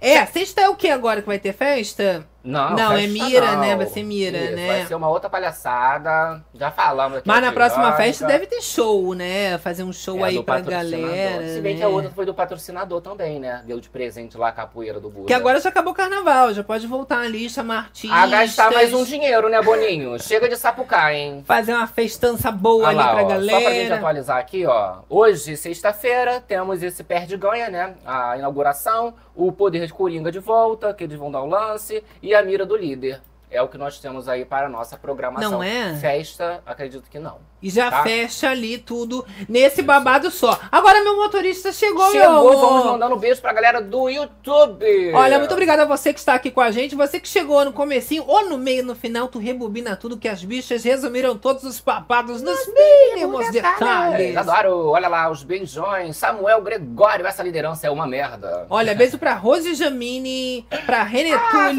[0.00, 2.26] É, sexta é o que agora que vai ter festa?
[2.42, 3.60] Não, Não, é Mira, não.
[3.60, 3.76] né?
[3.76, 4.66] Vai ser Mira, Isso, né?
[4.68, 6.42] Vai ser uma outra palhaçada.
[6.54, 7.28] Já falamos aqui.
[7.28, 9.58] Mas na próxima festa deve ter show, né?
[9.58, 11.00] Fazer um show É, aí pra patrocinador.
[11.00, 11.48] galera.
[11.48, 11.80] Se bem né?
[11.80, 13.62] que a outra foi do patrocinador também, né?
[13.66, 15.26] Deu de presente lá a capoeira do Buda.
[15.26, 18.16] Que agora já acabou o carnaval, já pode voltar ali, chamar artistas.
[18.18, 20.18] A gastar mais um dinheiro, né, Boninho?
[20.22, 21.42] Chega de sapucar, hein?
[21.46, 23.94] Fazer uma festança boa Olha ali lá, pra ó, Só pra gente galera.
[23.96, 24.98] atualizar aqui, ó.
[25.08, 27.94] Hoje, sexta-feira, temos esse perde-ganha, né?
[28.06, 32.34] A inauguração, o poder de Coringa de volta, que eles vão dar o lance, e
[32.38, 33.20] a mira do líder.
[33.50, 35.50] É o que nós temos aí para a nossa programação.
[35.50, 35.94] Não é?
[35.96, 37.38] Festa, acredito que não.
[37.60, 38.02] E já Tá.
[38.04, 40.58] fecha ali tudo nesse babado só.
[40.70, 42.56] Agora meu motorista chegou, meu Chegou, amor.
[42.56, 45.12] vamos mandando um beijo pra galera do YouTube.
[45.12, 46.94] Olha, muito obrigada a você que está aqui com a gente.
[46.94, 50.44] Você que chegou no comecinho ou no meio, no final, tu rebobina tudo que as
[50.44, 54.36] bichas resumiram todos os papados nos mínimos detalhes.
[54.36, 56.16] Adoro, olha lá, os beijões.
[56.16, 58.66] Samuel Gregório, essa liderança é uma merda.
[58.70, 61.72] Olha, beijo pra Rose Jamini, pra René Ah,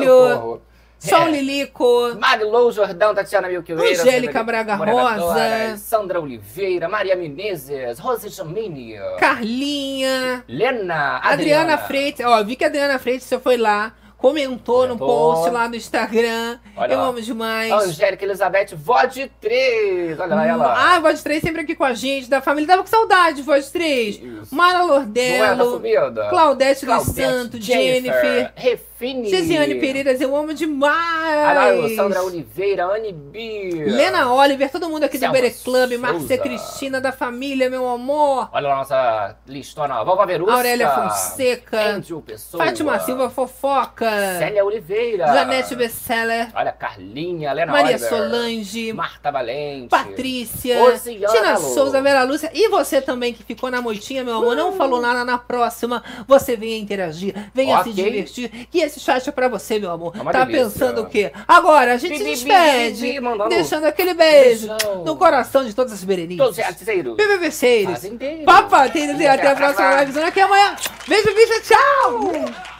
[0.99, 1.31] Sol É.
[1.31, 5.77] Lilico, Marilou Jordão, Tatiana Milqueira, Angélica Braga Rosa.
[5.77, 12.25] Sandra Oliveira, Maria Menezes, Rose Jamini, Carlinha, Lena, Adriana, Adriana Freitas.
[12.25, 15.33] Ó, vi que a Adriana Freitas foi lá, comentou no Comentou.
[15.35, 16.59] post lá no Instagram.
[16.75, 17.05] Olha Eu lá.
[17.07, 17.71] amo demais.
[17.71, 18.75] Angélica Elizabeth,
[19.09, 20.19] de três.
[20.19, 20.95] Olha lá ela.
[20.95, 22.67] Ah, Voz 3 sempre aqui com a gente, da família.
[22.67, 24.15] Tava com saudade, Voz 3.
[24.21, 24.53] Isso.
[24.53, 26.29] Mara Não é, tá?
[26.29, 28.51] Claudete dos Claudete, Santos, Jennifer,
[28.99, 29.29] Refine.
[29.29, 31.95] Cesiane Pereiras, eu amo demais.
[31.95, 33.85] Sandra Oliveira, Anne B.
[33.87, 36.37] Lena Oliver, todo mundo aqui do Selma Bere Club, Márcia.
[36.37, 38.49] Cristina da família, meu amor.
[38.51, 40.03] Olha a nossa listona.
[40.03, 40.53] Vovó Verusca.
[40.53, 42.65] Aurélia Fonseca, Andrew Pessoa.
[42.65, 45.27] Fátima Silva Fofoca, Célia Oliveira.
[45.27, 48.09] Janete Besseller, Olha, Carlinha, Lena Maria Oliver.
[48.09, 49.87] Solange, Marta Valente.
[49.89, 51.57] Patrícia, Tina.
[51.57, 55.23] Souza, Vera Lúcia e você também que ficou na moitinha, meu amor, não falou nada
[55.23, 58.03] na próxima, você venha interagir, venha se Ok.
[58.03, 60.13] divertir, que esse chat é pra você, meu amor.
[60.15, 60.63] É tá delícia.
[60.65, 61.31] pensando o quê?
[61.47, 65.03] Agora, a gente se Bi, despede, bi, bi, mandando deixando aquele beijo beijão.
[65.03, 66.37] no coração de todas as berenices.
[66.37, 67.15] Todos os.
[67.15, 67.99] BBBceiros,
[68.45, 69.89] papateiros e até a próxima próxima.
[69.95, 70.19] live.
[70.19, 70.75] Aqui amanhã.
[71.07, 72.78] Beijo, bicha, tchau!